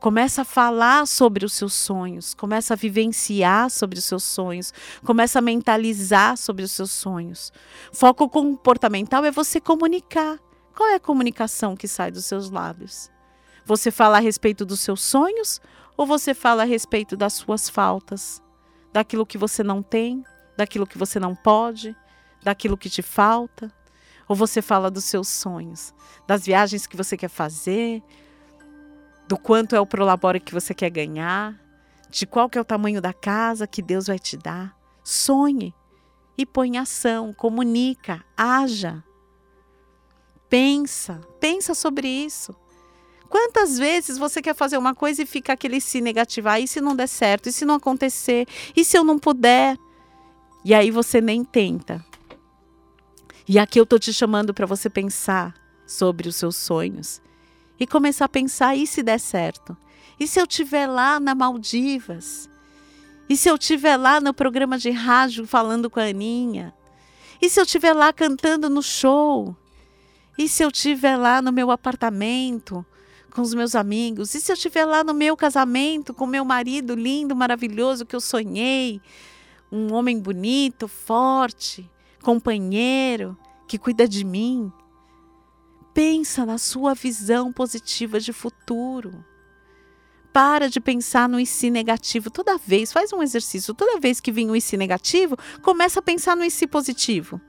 Começa 0.00 0.42
a 0.42 0.44
falar 0.44 1.06
sobre 1.06 1.44
os 1.44 1.52
seus 1.52 1.74
sonhos, 1.74 2.34
começa 2.34 2.74
a 2.74 2.76
vivenciar 2.76 3.70
sobre 3.70 4.00
os 4.00 4.04
seus 4.04 4.24
sonhos, 4.24 4.74
começa 5.04 5.38
a 5.38 5.42
mentalizar 5.42 6.36
sobre 6.36 6.64
os 6.64 6.72
seus 6.72 6.90
sonhos. 6.90 7.52
Foco 7.92 8.28
comportamental 8.28 9.24
é 9.24 9.30
você 9.30 9.60
comunicar. 9.60 10.40
Qual 10.78 10.90
é 10.90 10.94
a 10.94 11.00
comunicação 11.00 11.76
que 11.76 11.88
sai 11.88 12.12
dos 12.12 12.26
seus 12.26 12.50
lábios? 12.50 13.10
Você 13.66 13.90
fala 13.90 14.18
a 14.18 14.20
respeito 14.20 14.64
dos 14.64 14.78
seus 14.78 15.02
sonhos 15.02 15.60
ou 15.96 16.06
você 16.06 16.32
fala 16.32 16.62
a 16.62 16.66
respeito 16.66 17.16
das 17.16 17.32
suas 17.32 17.68
faltas? 17.68 18.40
daquilo 18.92 19.26
que 19.26 19.38
você 19.38 19.62
não 19.62 19.82
tem, 19.82 20.24
daquilo 20.56 20.86
que 20.86 20.98
você 20.98 21.20
não 21.20 21.34
pode, 21.34 21.96
daquilo 22.42 22.76
que 22.76 22.90
te 22.90 23.02
falta? 23.02 23.72
Ou 24.28 24.36
você 24.36 24.60
fala 24.60 24.90
dos 24.90 25.04
seus 25.04 25.28
sonhos, 25.28 25.94
das 26.26 26.44
viagens 26.44 26.86
que 26.86 26.96
você 26.96 27.16
quer 27.16 27.28
fazer, 27.28 28.02
do 29.26 29.38
quanto 29.38 29.74
é 29.74 29.80
o 29.80 29.86
prolabore 29.86 30.40
que 30.40 30.52
você 30.52 30.74
quer 30.74 30.90
ganhar, 30.90 31.58
de 32.10 32.26
qual 32.26 32.48
que 32.48 32.58
é 32.58 32.60
o 32.60 32.64
tamanho 32.64 33.00
da 33.00 33.12
casa 33.12 33.66
que 33.66 33.82
Deus 33.82 34.06
vai 34.06 34.18
te 34.18 34.36
dar? 34.36 34.76
Sonhe 35.02 35.74
e 36.36 36.44
põe 36.44 36.76
em 36.76 36.78
ação, 36.78 37.32
comunica, 37.32 38.24
haja. 38.36 39.02
Pensa, 40.48 41.20
pensa 41.40 41.74
sobre 41.74 42.08
isso. 42.08 42.54
Quantas 43.28 43.78
vezes 43.78 44.16
você 44.16 44.40
quer 44.40 44.54
fazer 44.54 44.78
uma 44.78 44.94
coisa 44.94 45.22
e 45.22 45.26
fica 45.26 45.52
aquele 45.52 45.80
se 45.80 46.00
negativar? 46.00 46.60
E 46.60 46.66
se 46.66 46.80
não 46.80 46.96
der 46.96 47.06
certo? 47.06 47.48
E 47.48 47.52
se 47.52 47.64
não 47.64 47.74
acontecer? 47.74 48.46
E 48.74 48.84
se 48.84 48.96
eu 48.96 49.04
não 49.04 49.18
puder? 49.18 49.76
E 50.64 50.74
aí 50.74 50.90
você 50.90 51.20
nem 51.20 51.44
tenta. 51.44 52.04
E 53.46 53.58
aqui 53.58 53.78
eu 53.78 53.86
tô 53.86 53.98
te 53.98 54.12
chamando 54.12 54.54
para 54.54 54.66
você 54.66 54.88
pensar 54.88 55.54
sobre 55.86 56.28
os 56.28 56.36
seus 56.36 56.56
sonhos 56.56 57.20
e 57.78 57.86
começar 57.86 58.24
a 58.24 58.28
pensar 58.28 58.76
e 58.76 58.86
se 58.86 59.02
der 59.02 59.20
certo? 59.20 59.76
E 60.18 60.26
se 60.26 60.40
eu 60.40 60.44
estiver 60.44 60.86
lá 60.86 61.20
na 61.20 61.34
Maldivas? 61.34 62.48
E 63.28 63.36
se 63.36 63.48
eu 63.48 63.56
estiver 63.56 63.96
lá 63.96 64.20
no 64.20 64.32
programa 64.32 64.78
de 64.78 64.90
rádio 64.90 65.46
falando 65.46 65.90
com 65.90 66.00
a 66.00 66.04
Aninha? 66.04 66.74
E 67.40 67.48
se 67.48 67.60
eu 67.60 67.64
estiver 67.64 67.92
lá 67.92 68.12
cantando 68.12 68.68
no 68.68 68.82
show? 68.82 69.54
E 70.38 70.48
se 70.48 70.62
eu 70.62 70.68
estiver 70.68 71.16
lá 71.16 71.42
no 71.42 71.50
meu 71.50 71.68
apartamento 71.72 72.86
com 73.32 73.42
os 73.42 73.52
meus 73.52 73.74
amigos? 73.74 74.36
E 74.36 74.40
se 74.40 74.52
eu 74.52 74.54
estiver 74.54 74.84
lá 74.84 75.02
no 75.02 75.12
meu 75.12 75.36
casamento 75.36 76.14
com 76.14 76.28
meu 76.28 76.44
marido 76.44 76.94
lindo, 76.94 77.34
maravilhoso 77.34 78.06
que 78.06 78.14
eu 78.14 78.20
sonhei? 78.20 79.02
Um 79.70 79.92
homem 79.92 80.20
bonito, 80.20 80.86
forte, 80.86 81.90
companheiro, 82.22 83.36
que 83.66 83.76
cuida 83.76 84.06
de 84.06 84.24
mim? 84.24 84.72
Pensa 85.92 86.46
na 86.46 86.56
sua 86.56 86.94
visão 86.94 87.52
positiva 87.52 88.20
de 88.20 88.32
futuro. 88.32 89.24
Para 90.32 90.70
de 90.70 90.78
pensar 90.78 91.28
no 91.28 91.40
IC 91.40 91.68
negativo 91.68 92.30
toda 92.30 92.56
vez, 92.56 92.92
faz 92.92 93.12
um 93.12 93.20
exercício, 93.24 93.74
toda 93.74 93.98
vez 93.98 94.20
que 94.20 94.30
vem 94.30 94.48
o 94.48 94.54
IC 94.54 94.76
negativo, 94.76 95.36
começa 95.62 95.98
a 95.98 96.02
pensar 96.02 96.36
no 96.36 96.44
IC 96.44 96.68
positivo. 96.68 97.40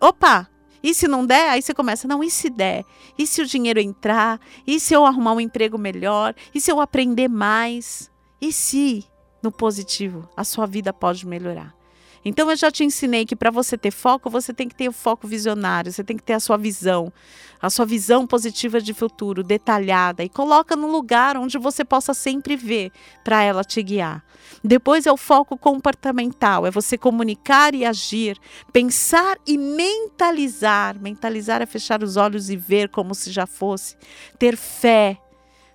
Opa, 0.00 0.48
e 0.82 0.94
se 0.94 1.08
não 1.08 1.24
der, 1.24 1.50
aí 1.50 1.62
você 1.62 1.74
começa, 1.74 2.08
não, 2.08 2.22
e 2.22 2.30
se 2.30 2.50
der? 2.50 2.84
E 3.18 3.26
se 3.26 3.42
o 3.42 3.46
dinheiro 3.46 3.80
entrar? 3.80 4.40
E 4.66 4.78
se 4.78 4.94
eu 4.94 5.04
arrumar 5.04 5.32
um 5.32 5.40
emprego 5.40 5.78
melhor? 5.78 6.34
E 6.54 6.60
se 6.60 6.70
eu 6.70 6.80
aprender 6.80 7.28
mais? 7.28 8.10
E 8.40 8.52
se, 8.52 9.04
no 9.42 9.50
positivo, 9.50 10.28
a 10.36 10.44
sua 10.44 10.66
vida 10.66 10.92
pode 10.92 11.26
melhorar? 11.26 11.77
Então 12.24 12.50
eu 12.50 12.56
já 12.56 12.70
te 12.70 12.84
ensinei 12.84 13.24
que 13.24 13.36
para 13.36 13.50
você 13.50 13.78
ter 13.78 13.90
foco, 13.90 14.28
você 14.28 14.52
tem 14.52 14.68
que 14.68 14.74
ter 14.74 14.88
o 14.88 14.92
foco 14.92 15.26
visionário, 15.26 15.92
você 15.92 16.02
tem 16.02 16.16
que 16.16 16.22
ter 16.22 16.34
a 16.34 16.40
sua 16.40 16.56
visão, 16.56 17.12
a 17.60 17.70
sua 17.70 17.86
visão 17.86 18.26
positiva 18.26 18.80
de 18.80 18.92
futuro, 18.92 19.42
detalhada 19.42 20.24
e 20.24 20.28
coloca 20.28 20.76
no 20.76 20.90
lugar 20.90 21.36
onde 21.36 21.58
você 21.58 21.84
possa 21.84 22.12
sempre 22.14 22.56
ver 22.56 22.90
para 23.22 23.42
ela 23.42 23.64
te 23.64 23.82
guiar. 23.82 24.24
Depois 24.62 25.06
é 25.06 25.12
o 25.12 25.16
foco 25.16 25.56
comportamental, 25.56 26.66
é 26.66 26.70
você 26.70 26.98
comunicar 26.98 27.74
e 27.74 27.84
agir, 27.84 28.38
pensar 28.72 29.38
e 29.46 29.56
mentalizar. 29.56 31.00
Mentalizar 31.00 31.62
é 31.62 31.66
fechar 31.66 32.02
os 32.02 32.16
olhos 32.16 32.50
e 32.50 32.56
ver 32.56 32.88
como 32.88 33.14
se 33.14 33.30
já 33.30 33.46
fosse, 33.46 33.96
ter 34.38 34.56
fé. 34.56 35.18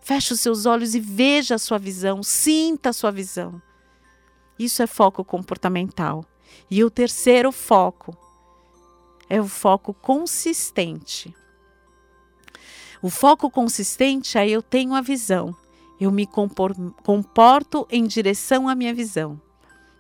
Feche 0.02 0.34
os 0.34 0.42
seus 0.42 0.66
olhos 0.66 0.96
e 0.96 1.00
veja 1.00 1.56
a 1.56 1.60
sua 1.60 1.78
visão, 1.78 2.22
sinta 2.22 2.90
a 2.90 2.94
sua 2.94 3.10
visão. 3.10 3.62
Isso 4.60 4.84
é 4.84 4.88
foco 4.88 5.24
comportamental. 5.24 6.26
E 6.70 6.84
o 6.84 6.90
terceiro 6.90 7.52
foco 7.52 8.18
é 9.30 9.40
o 9.40 9.48
foco 9.48 9.94
consistente. 9.94 11.36
O 13.02 13.10
foco 13.10 13.50
consistente, 13.50 14.38
aí 14.38 14.52
eu 14.52 14.62
tenho 14.62 14.94
a 14.94 15.02
visão. 15.02 15.56
Eu 16.00 16.12
me 16.12 16.28
comporto 16.28 17.88
em 17.90 18.06
direção 18.06 18.68
à 18.68 18.76
minha 18.76 18.94
visão. 18.94 19.40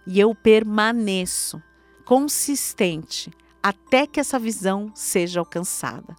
E 0.08 0.20
eu 0.20 0.34
permaneço 0.36 1.62
consistente 2.06 3.32
até 3.62 4.06
que 4.06 4.20
essa 4.20 4.38
visão 4.38 4.92
seja 4.94 5.40
alcançada. 5.40 6.16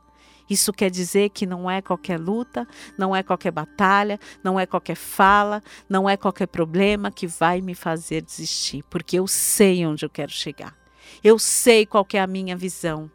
Isso 0.49 0.73
quer 0.73 0.91
dizer 0.91 1.31
que 1.31 1.47
não 1.47 1.71
é 1.71 1.81
qualquer 1.81 2.21
luta, 2.21 2.67
não 2.99 3.17
é 3.17 3.23
qualquer 3.23 3.51
batalha, 3.51 4.21
não 4.43 4.61
é 4.61 4.67
qualquer 4.67 4.97
fala, 4.97 5.63
não 5.89 6.09
é 6.09 6.17
qualquer 6.17 6.47
problema 6.47 7.11
que 7.11 7.27
vai 7.27 7.61
me 7.61 7.75
fazer 7.75 8.21
desistir, 8.23 8.83
porque 8.91 9.19
eu 9.19 9.27
sei 9.27 9.87
onde 9.87 10.05
eu 10.05 10.11
quero 10.11 10.31
chegar. 10.31 10.77
Eu 11.23 11.39
sei 11.39 11.87
qual 11.87 12.07
é 12.13 12.21
a 12.21 12.27
minha 12.27 12.57
visão. 12.57 13.11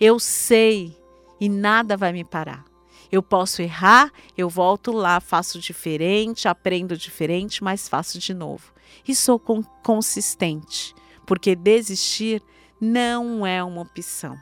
Eu 0.00 0.18
sei 0.18 0.96
e 1.40 1.48
nada 1.48 1.96
vai 1.96 2.12
me 2.12 2.24
parar. 2.24 2.64
Eu 3.10 3.22
posso 3.22 3.60
errar, 3.60 4.10
eu 4.38 4.48
volto 4.48 4.90
lá, 4.90 5.20
faço 5.20 5.60
diferente, 5.60 6.48
aprendo 6.48 6.96
diferente, 6.96 7.62
mas 7.62 7.88
faço 7.88 8.18
de 8.18 8.32
novo. 8.32 8.72
E 9.06 9.14
sou 9.14 9.38
consistente, 9.82 10.94
porque 11.26 11.54
desistir 11.54 12.42
não 12.80 13.46
é 13.46 13.62
uma 13.62 13.82
opção. 13.82 14.38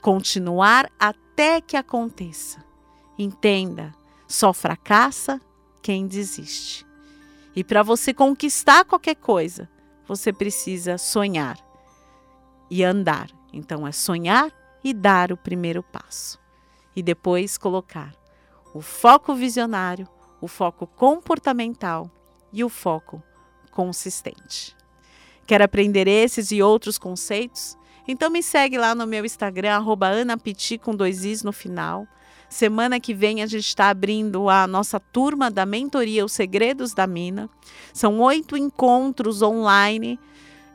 Continuar 0.00 0.88
até 0.98 1.25
que 1.60 1.76
aconteça. 1.76 2.64
Entenda, 3.18 3.94
só 4.26 4.52
fracassa 4.52 5.40
quem 5.82 6.06
desiste. 6.06 6.86
E 7.54 7.62
para 7.62 7.82
você 7.82 8.12
conquistar 8.12 8.84
qualquer 8.84 9.16
coisa, 9.16 9.68
você 10.06 10.32
precisa 10.32 10.98
sonhar 10.98 11.58
e 12.70 12.82
andar. 12.82 13.30
Então 13.52 13.86
é 13.86 13.92
sonhar 13.92 14.50
e 14.82 14.92
dar 14.92 15.32
o 15.32 15.36
primeiro 15.36 15.82
passo 15.82 16.38
e 16.94 17.02
depois 17.02 17.58
colocar 17.58 18.14
o 18.74 18.80
foco 18.80 19.34
visionário, 19.34 20.08
o 20.40 20.48
foco 20.48 20.86
comportamental 20.86 22.10
e 22.52 22.64
o 22.64 22.68
foco 22.68 23.22
consistente. 23.70 24.76
Quer 25.46 25.62
aprender 25.62 26.08
esses 26.08 26.50
e 26.50 26.62
outros 26.62 26.98
conceitos? 26.98 27.76
Então 28.08 28.30
me 28.30 28.42
segue 28.42 28.78
lá 28.78 28.94
no 28.94 29.06
meu 29.06 29.24
Instagram, 29.24 29.82
anapiti 30.20 30.78
com 30.78 30.94
dois 30.94 31.24
is 31.24 31.42
no 31.42 31.52
final. 31.52 32.06
Semana 32.48 33.00
que 33.00 33.12
vem 33.12 33.42
a 33.42 33.46
gente 33.46 33.66
está 33.66 33.88
abrindo 33.88 34.48
a 34.48 34.66
nossa 34.66 35.00
turma 35.00 35.50
da 35.50 35.66
mentoria 35.66 36.24
Os 36.24 36.32
Segredos 36.32 36.94
da 36.94 37.06
Mina. 37.06 37.50
São 37.92 38.20
oito 38.20 38.56
encontros 38.56 39.42
online 39.42 40.18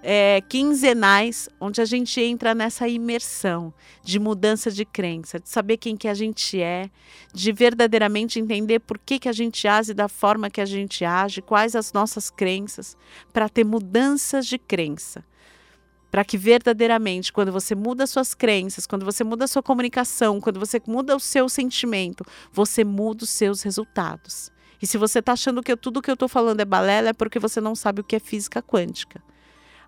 é, 0.04 0.42
quinzenais, 0.50 1.48
onde 1.60 1.80
a 1.80 1.86
gente 1.86 2.20
entra 2.20 2.56
nessa 2.56 2.88
imersão 2.88 3.74
de 4.04 4.20
mudança 4.20 4.72
de 4.72 4.84
crença, 4.84 5.40
de 5.40 5.48
saber 5.48 5.78
quem 5.78 5.96
que 5.96 6.08
a 6.08 6.14
gente 6.14 6.60
é, 6.62 6.90
de 7.34 7.52
verdadeiramente 7.52 8.40
entender 8.40 8.80
por 8.80 8.98
que, 8.98 9.20
que 9.20 9.30
a 9.30 9.34
gente 9.34 9.68
age 9.68 9.94
da 9.94 10.10
forma 10.10 10.50
que 10.50 10.60
a 10.60 10.66
gente 10.66 11.06
age, 11.06 11.42
quais 11.42 11.76
as 11.76 11.94
nossas 11.94 12.30
crenças, 12.30 12.98
para 13.32 13.48
ter 13.48 13.64
mudanças 13.64 14.46
de 14.46 14.58
crença. 14.58 15.24
Para 16.12 16.26
que 16.26 16.38
verdadeiramente, 16.38 17.32
quando 17.32 17.51
você 17.51 17.74
muda 17.74 18.05
suas 18.05 18.34
crenças, 18.34 18.86
quando 18.86 19.05
você 19.05 19.24
muda 19.24 19.47
sua 19.47 19.64
comunicação, 19.64 20.41
quando 20.41 20.59
você 20.59 20.82
muda 20.86 21.16
o 21.16 21.20
seu 21.20 21.47
sentimento, 21.47 22.26
você 22.51 22.84
muda 22.84 23.24
os 23.24 23.30
seus 23.30 23.62
resultados. 23.62 24.51
E 24.82 24.86
se 24.86 24.97
você 24.97 25.20
está 25.20 25.34
achando 25.34 25.64
que 25.64 25.76
tudo 25.78 26.01
que 26.01 26.12
eu 26.12 26.16
estou 26.16 26.28
falando 26.28 26.59
é 26.59 26.66
balela, 26.66 27.09
é 27.09 27.14
porque 27.14 27.39
você 27.39 27.62
não 27.62 27.76
sabe 27.76 28.01
o 28.01 28.03
que 28.03 28.18
é 28.18 28.20
física 28.20 28.62
quântica. 28.62 29.24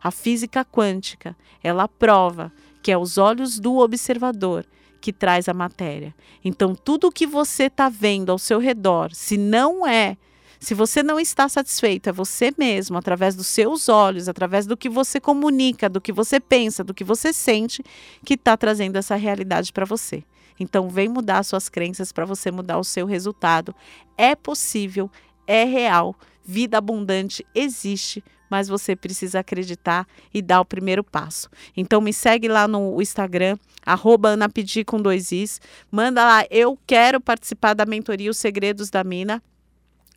A 0.02 0.12
física 0.12 0.64
quântica, 0.64 1.36
ela 1.62 1.88
prova 1.88 2.52
que 2.82 2.92
é 2.92 2.98
os 2.98 3.18
olhos 3.18 3.60
do 3.60 3.78
observador 3.78 4.66
que 5.02 5.12
traz 5.12 5.50
a 5.50 5.54
matéria. 5.54 6.16
Então, 6.46 6.74
tudo 6.74 7.08
o 7.08 7.12
que 7.12 7.28
você 7.28 7.64
está 7.64 7.90
vendo 7.90 8.32
ao 8.32 8.40
seu 8.40 8.60
redor, 8.60 9.14
se 9.14 9.38
não 9.38 9.86
é, 9.86 10.18
se 10.64 10.74
você 10.74 11.04
não 11.04 11.20
está 11.20 11.50
satisfeito, 11.50 12.10
é 12.10 12.12
você 12.12 12.54
mesmo, 12.58 12.98
através 12.98 13.36
dos 13.36 13.48
seus 13.48 13.90
olhos, 13.90 14.30
através 14.30 14.66
do 14.66 14.78
que 14.78 14.90
você 14.90 15.20
comunica, 15.20 15.90
do 15.90 16.00
que 16.00 16.14
você 16.14 16.40
pensa, 16.40 16.84
do 16.84 16.94
que 16.94 17.04
você 17.04 17.34
sente, 17.34 17.84
que 18.26 18.36
está 18.36 18.56
trazendo 18.56 18.96
essa 18.96 19.16
realidade 19.16 19.74
para 19.74 19.86
você. 19.86 20.24
Então, 20.60 20.90
vem 20.90 21.10
mudar 21.10 21.44
suas 21.44 21.68
crenças 21.68 22.12
para 22.12 22.26
você 22.26 22.50
mudar 22.50 22.78
o 22.78 22.84
seu 22.84 23.06
resultado. 23.06 23.76
É 24.18 24.36
possível, 24.36 25.12
é 25.46 25.66
real, 25.66 26.16
vida 26.46 26.78
abundante 26.78 27.46
existe 27.54 28.24
mas 28.54 28.68
você 28.68 28.96
precisa 28.96 29.40
acreditar 29.40 30.08
e 30.32 30.40
dar 30.40 30.62
o 30.62 30.66
primeiro 30.66 31.04
passo. 31.04 31.50
Então 31.76 32.00
me 32.00 32.14
segue 32.14 32.48
lá 32.48 32.68
no 32.68 33.02
Instagram, 33.02 33.58
anapedi 33.84 34.86
com 34.86 35.02
dois 35.02 35.32
is, 35.32 35.60
manda 35.90 36.24
lá, 36.24 36.46
eu 36.52 36.78
quero 36.86 37.20
participar 37.20 37.74
da 37.74 37.84
mentoria 37.84 38.30
Os 38.30 38.38
Segredos 38.38 38.92
da 38.92 39.04
Mina, 39.04 39.42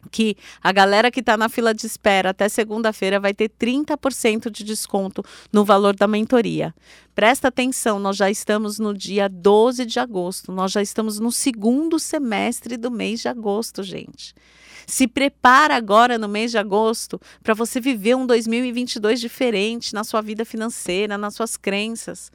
que 0.07 0.36
a 0.62 0.72
galera 0.72 1.11
que 1.11 1.20
está 1.20 1.36
na 1.36 1.48
fila 1.48 1.74
de 1.74 1.86
espera 1.86 2.30
até 2.30 2.48
segunda-feira 2.48 3.20
vai 3.20 3.34
ter 3.34 3.50
30% 3.50 4.50
de 4.50 4.64
desconto 4.64 5.22
no 5.52 5.64
valor 5.64 5.94
da 5.94 6.07
mentoria. 6.07 6.74
Presta 7.14 7.48
atenção, 7.48 7.98
nós 7.98 8.16
já 8.16 8.30
estamos 8.30 8.78
no 8.78 8.92
dia 8.92 9.28
12 9.28 9.86
de 9.86 9.98
agosto, 9.98 10.52
nós 10.52 10.72
já 10.72 10.82
estamos 10.82 11.18
no 11.18 11.32
segundo 11.32 11.98
semestre 11.98 12.76
do 12.76 12.90
mês 12.90 13.20
de 13.20 13.28
agosto, 13.28 13.82
gente. 13.82 14.34
Se 14.86 15.09
prepara 15.09 15.74
agora 15.74 16.16
no 16.16 16.28
mês 16.28 16.52
de 16.52 16.59
agosto 16.59 17.20
para 17.42 17.54
você 17.54 17.80
viver 17.80 18.14
um 18.14 18.24
2022 18.24 19.20
diferente 19.20 19.92
na 19.92 20.04
sua 20.04 20.20
vida 20.20 20.44
financeira, 20.44 21.18
nas 21.18 21.34
suas 21.34 21.57
crenças. 21.57 22.30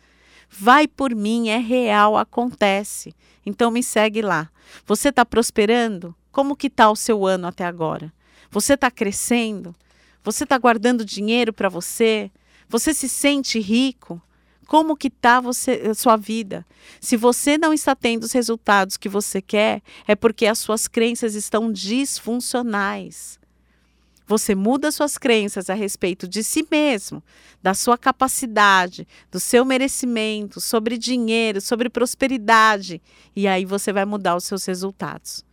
Vai 0.49 0.85
por 0.85 1.15
mim, 1.15 1.47
é 1.47 1.57
real, 1.57 2.17
acontece. 2.17 3.15
Então 3.45 3.71
me 3.71 3.81
segue 3.81 4.21
lá. 4.21 4.49
Você 4.85 5.09
está 5.09 5.25
prosperando? 5.25 6.13
Como 6.31 6.55
que 6.55 6.67
está 6.67 6.89
o 6.89 6.95
seu 6.95 7.25
ano 7.25 7.47
até 7.47 7.65
agora? 7.65 8.11
Você 8.49 8.73
está 8.73 8.89
crescendo? 8.89 9.75
Você 10.23 10.43
está 10.43 10.57
guardando 10.57 11.05
dinheiro 11.05 11.51
para 11.51 11.69
você? 11.69 12.31
Você 12.69 12.93
se 12.93 13.09
sente 13.09 13.59
rico? 13.59 14.21
como 14.71 14.95
que 14.95 15.09
está 15.09 15.41
a 15.41 15.93
sua 15.93 16.15
vida. 16.15 16.65
Se 17.01 17.17
você 17.17 17.57
não 17.57 17.73
está 17.73 17.93
tendo 17.93 18.23
os 18.23 18.31
resultados 18.31 18.95
que 18.95 19.09
você 19.09 19.41
quer, 19.41 19.81
é 20.07 20.15
porque 20.15 20.45
as 20.45 20.59
suas 20.59 20.87
crenças 20.87 21.35
estão 21.35 21.69
disfuncionais. 21.69 23.37
Você 24.25 24.55
muda 24.55 24.89
suas 24.89 25.17
crenças 25.17 25.69
a 25.69 25.73
respeito 25.73 26.25
de 26.25 26.41
si 26.41 26.65
mesmo, 26.71 27.21
da 27.61 27.73
sua 27.73 27.97
capacidade, 27.97 29.05
do 29.29 29.41
seu 29.41 29.65
merecimento, 29.65 30.61
sobre 30.61 30.97
dinheiro, 30.97 31.59
sobre 31.59 31.89
prosperidade, 31.89 33.01
e 33.35 33.49
aí 33.49 33.65
você 33.65 33.91
vai 33.91 34.05
mudar 34.05 34.37
os 34.37 34.45
seus 34.45 34.63
resultados. 34.63 35.43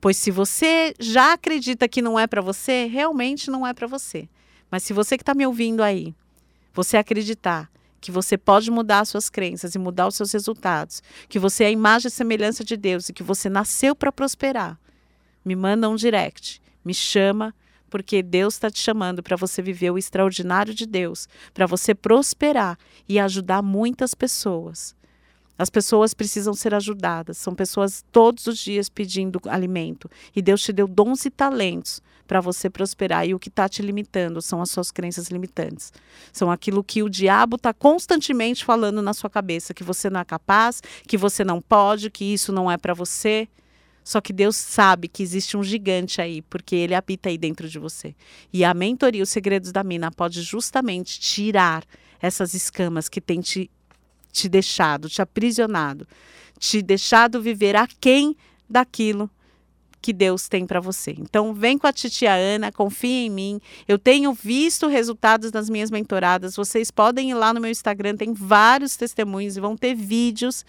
Pois 0.00 0.16
se 0.16 0.30
você 0.30 0.94
já 0.98 1.34
acredita 1.34 1.88
que 1.88 2.00
não 2.00 2.18
é 2.18 2.26
para 2.26 2.40
você, 2.40 2.86
realmente 2.86 3.50
não 3.50 3.66
é 3.66 3.74
para 3.74 3.86
você. 3.86 4.28
Mas 4.70 4.82
se 4.82 4.92
você 4.92 5.16
que 5.18 5.22
está 5.22 5.34
me 5.34 5.46
ouvindo 5.46 5.82
aí, 5.82 6.14
você 6.72 6.96
acreditar 6.96 7.70
que 8.00 8.10
você 8.10 8.38
pode 8.38 8.70
mudar 8.70 9.00
as 9.00 9.10
suas 9.10 9.28
crenças 9.28 9.74
e 9.74 9.78
mudar 9.78 10.06
os 10.06 10.14
seus 10.14 10.32
resultados, 10.32 11.02
que 11.28 11.38
você 11.38 11.64
é 11.64 11.66
a 11.66 11.70
imagem 11.70 12.08
e 12.08 12.10
semelhança 12.10 12.64
de 12.64 12.76
Deus 12.76 13.08
e 13.08 13.12
que 13.12 13.22
você 13.22 13.50
nasceu 13.50 13.94
para 13.94 14.10
prosperar, 14.10 14.78
me 15.44 15.54
manda 15.54 15.88
um 15.88 15.96
direct, 15.96 16.62
me 16.82 16.94
chama, 16.94 17.54
porque 17.90 18.22
Deus 18.22 18.54
está 18.54 18.70
te 18.70 18.78
chamando 18.78 19.22
para 19.22 19.36
você 19.36 19.60
viver 19.60 19.90
o 19.90 19.98
extraordinário 19.98 20.72
de 20.72 20.86
Deus, 20.86 21.28
para 21.52 21.66
você 21.66 21.94
prosperar 21.94 22.78
e 23.06 23.18
ajudar 23.18 23.60
muitas 23.60 24.14
pessoas. 24.14 24.94
As 25.60 25.68
pessoas 25.68 26.14
precisam 26.14 26.54
ser 26.54 26.72
ajudadas, 26.72 27.36
são 27.36 27.54
pessoas 27.54 28.02
todos 28.10 28.46
os 28.46 28.56
dias 28.56 28.88
pedindo 28.88 29.38
alimento. 29.46 30.10
E 30.34 30.40
Deus 30.40 30.62
te 30.62 30.72
deu 30.72 30.88
dons 30.88 31.26
e 31.26 31.30
talentos 31.30 32.00
para 32.26 32.40
você 32.40 32.70
prosperar. 32.70 33.28
E 33.28 33.34
o 33.34 33.38
que 33.38 33.50
está 33.50 33.68
te 33.68 33.82
limitando 33.82 34.40
são 34.40 34.62
as 34.62 34.70
suas 34.70 34.90
crenças 34.90 35.28
limitantes. 35.28 35.92
São 36.32 36.50
aquilo 36.50 36.82
que 36.82 37.02
o 37.02 37.10
diabo 37.10 37.56
está 37.56 37.74
constantemente 37.74 38.64
falando 38.64 39.02
na 39.02 39.12
sua 39.12 39.28
cabeça: 39.28 39.74
que 39.74 39.84
você 39.84 40.08
não 40.08 40.20
é 40.20 40.24
capaz, 40.24 40.82
que 41.06 41.18
você 41.18 41.44
não 41.44 41.60
pode, 41.60 42.08
que 42.08 42.24
isso 42.24 42.50
não 42.52 42.70
é 42.70 42.78
para 42.78 42.94
você. 42.94 43.46
Só 44.02 44.18
que 44.18 44.32
Deus 44.32 44.56
sabe 44.56 45.08
que 45.08 45.22
existe 45.22 45.58
um 45.58 45.62
gigante 45.62 46.22
aí, 46.22 46.40
porque 46.40 46.74
ele 46.74 46.94
habita 46.94 47.28
aí 47.28 47.36
dentro 47.36 47.68
de 47.68 47.78
você. 47.78 48.14
E 48.50 48.64
a 48.64 48.72
mentoria, 48.72 49.22
os 49.22 49.28
segredos 49.28 49.72
da 49.72 49.84
mina, 49.84 50.10
pode 50.10 50.40
justamente 50.40 51.20
tirar 51.20 51.84
essas 52.18 52.54
escamas 52.54 53.10
que 53.10 53.20
tem 53.20 53.42
te, 53.42 53.70
te 54.30 54.48
deixado, 54.48 55.08
te 55.08 55.20
aprisionado, 55.20 56.06
te 56.58 56.82
deixado 56.82 57.40
viver 57.40 57.76
aquém 57.76 58.36
daquilo 58.68 59.30
que 60.00 60.12
Deus 60.12 60.48
tem 60.48 60.66
para 60.66 60.80
você. 60.80 61.14
Então, 61.18 61.52
vem 61.52 61.76
com 61.76 61.86
a 61.86 61.92
titia 61.92 62.32
Ana, 62.34 62.72
confia 62.72 63.26
em 63.26 63.30
mim. 63.30 63.60
Eu 63.86 63.98
tenho 63.98 64.32
visto 64.32 64.88
resultados 64.88 65.50
das 65.50 65.68
minhas 65.68 65.90
mentoradas. 65.90 66.56
Vocês 66.56 66.90
podem 66.90 67.30
ir 67.30 67.34
lá 67.34 67.52
no 67.52 67.60
meu 67.60 67.70
Instagram, 67.70 68.16
tem 68.16 68.32
vários 68.32 68.96
testemunhos 68.96 69.56
e 69.56 69.60
vão 69.60 69.76
ter 69.76 69.94
vídeos 69.94 70.64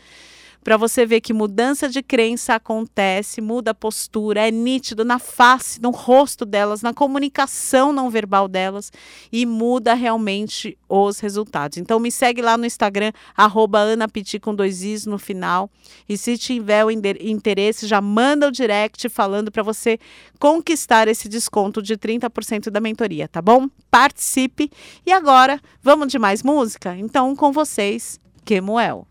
para 0.64 0.78
você 0.78 1.05
ver 1.05 1.22
que 1.22 1.34
mudança 1.34 1.89
de 1.89 2.03
crença 2.03 2.55
acontece, 2.55 3.41
muda 3.41 3.72
a 3.72 3.74
postura, 3.74 4.47
é 4.47 4.51
nítido 4.51 5.03
na 5.03 5.20
face, 5.20 5.82
no 5.82 5.89
rosto 5.89 6.45
delas, 6.45 6.82
na 6.82 6.93
comunicação 6.93 7.91
não 7.91 8.09
verbal 8.09 8.47
delas 8.47 8.91
e 9.32 9.45
muda 9.45 9.93
realmente 9.93 10.78
os 10.88 11.20
resultados. 11.20 11.78
Então 11.78 11.99
me 11.99 12.12
segue 12.12 12.41
lá 12.41 12.57
no 12.57 12.66
Instagram, 12.66 13.12
arroba 13.36 13.80
anapiti 13.80 14.39
com 14.39 14.53
dois 14.53 14.84
is 14.84 15.05
no 15.05 15.18
final. 15.18 15.70
E 16.07 16.18
se 16.18 16.38
tiver 16.38 16.86
o 16.86 16.91
interesse, 16.91 17.88
já 17.88 18.01
manda 18.01 18.47
o 18.47 18.51
direct 18.51 19.09
falando 19.09 19.51
para 19.51 19.64
você 19.64 19.99
conquistar 20.39 21.07
esse 21.07 21.28
desconto 21.28 21.82
de 21.82 21.97
30% 21.97 22.70
da 22.70 22.80
mentoria, 22.80 23.28
tá 23.28 23.41
bom? 23.41 23.68
Participe. 23.89 24.72
E 25.05 25.12
agora, 25.12 25.59
vamos 25.82 26.07
de 26.09 26.20
mais 26.20 26.43
música? 26.43 26.95
Então, 26.97 27.36
com 27.36 27.51
vocês, 27.51 28.20
Kemuel. 28.45 29.11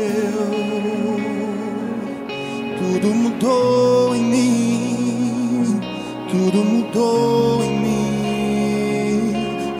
Tudo 3.01 3.15
mudou 3.15 4.15
em 4.15 4.21
mim, 4.21 5.81
tudo 6.29 6.63
mudou 6.63 7.63
em 7.63 7.79
mim. 7.79 9.33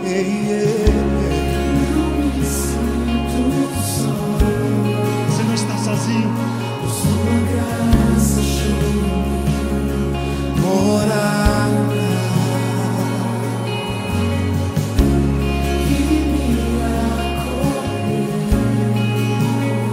Ei, 0.04 0.50
ei, 0.50 0.86
Você 5.30 5.44
não 5.44 5.54
está 5.54 5.78
sozinho. 5.78 6.32
morada. 10.58 11.92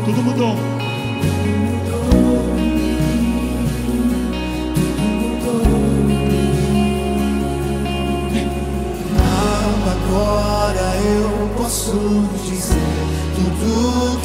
Tudo 0.06 0.22
mudou. 0.22 0.56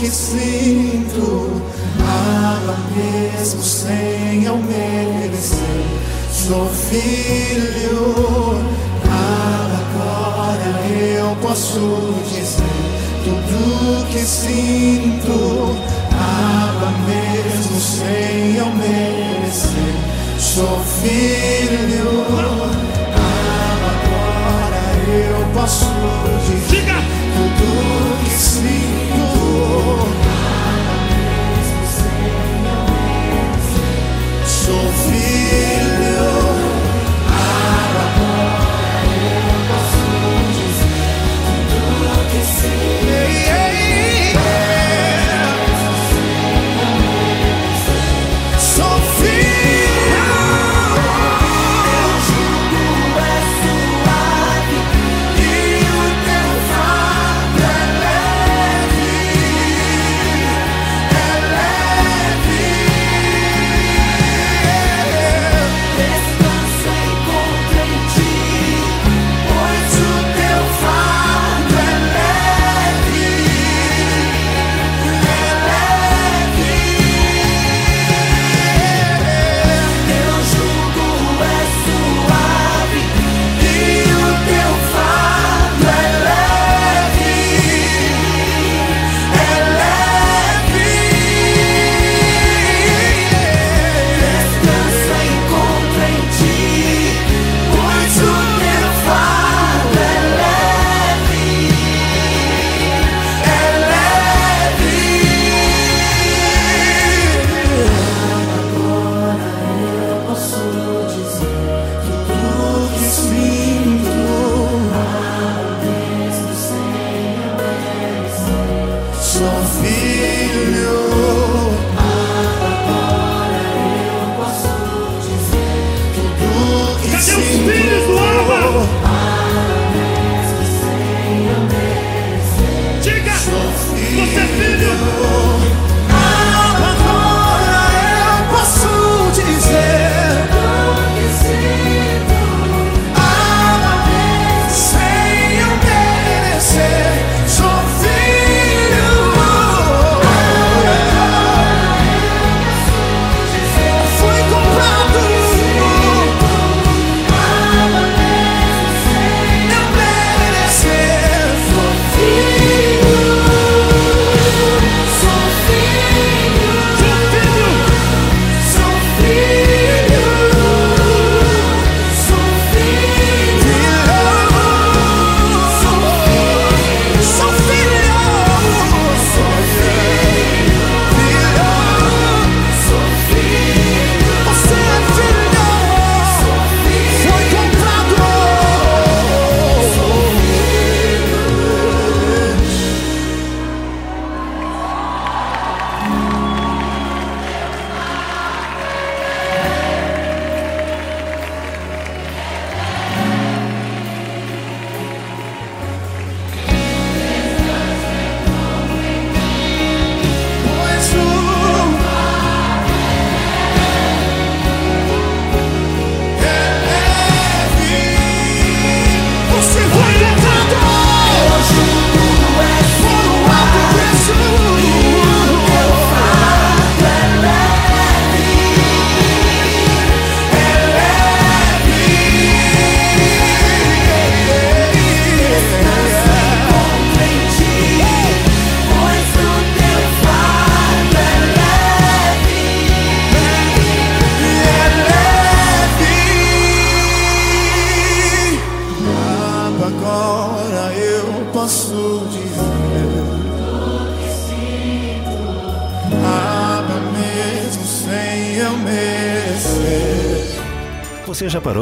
Que 0.03 0.11
sinto. 0.11 1.61
Ama 1.97 2.77
mesmo 2.93 3.63
sem 3.63 4.43
eu 4.43 4.57
merecer. 4.57 5.85
Sou 6.29 6.67
filho. 6.67 8.59
Agora 9.05 10.85
eu 10.91 11.33
posso 11.41 12.13
dizer 12.27 12.65
tudo 13.23 14.05
que 14.11 14.19
sinto. 14.19 15.77
Ama 16.11 16.91
mesmo 17.07 17.79
sem 17.79 18.57
eu 18.57 18.69
merecer. 18.75 19.95
Sou 20.37 20.81
filho. 21.01 22.25
Agora 23.85 24.81
eu 25.07 25.45
posso 25.53 25.85
dizer 26.45 26.81
Diga! 26.81 26.95
tudo 27.37 27.92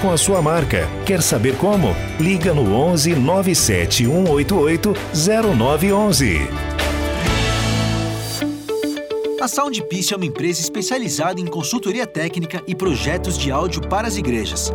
com 0.00 0.12
a 0.12 0.16
sua 0.16 0.40
marca. 0.40 0.88
Quer 1.04 1.20
saber 1.20 1.56
como? 1.56 1.88
Liga 2.20 2.54
no 2.54 2.72
11 2.72 3.16
97 3.16 4.06
188 4.06 4.94
0911. 5.12 6.38
A 9.40 9.48
Soundpiece 9.48 10.14
é 10.14 10.16
uma 10.16 10.24
empresa 10.24 10.60
especializada 10.60 11.40
em 11.40 11.46
consultoria 11.46 12.06
técnica 12.06 12.62
e 12.64 12.76
projetos 12.76 13.36
de 13.36 13.50
áudio 13.50 13.80
para 13.88 14.06
as 14.06 14.16
igrejas. 14.16 14.72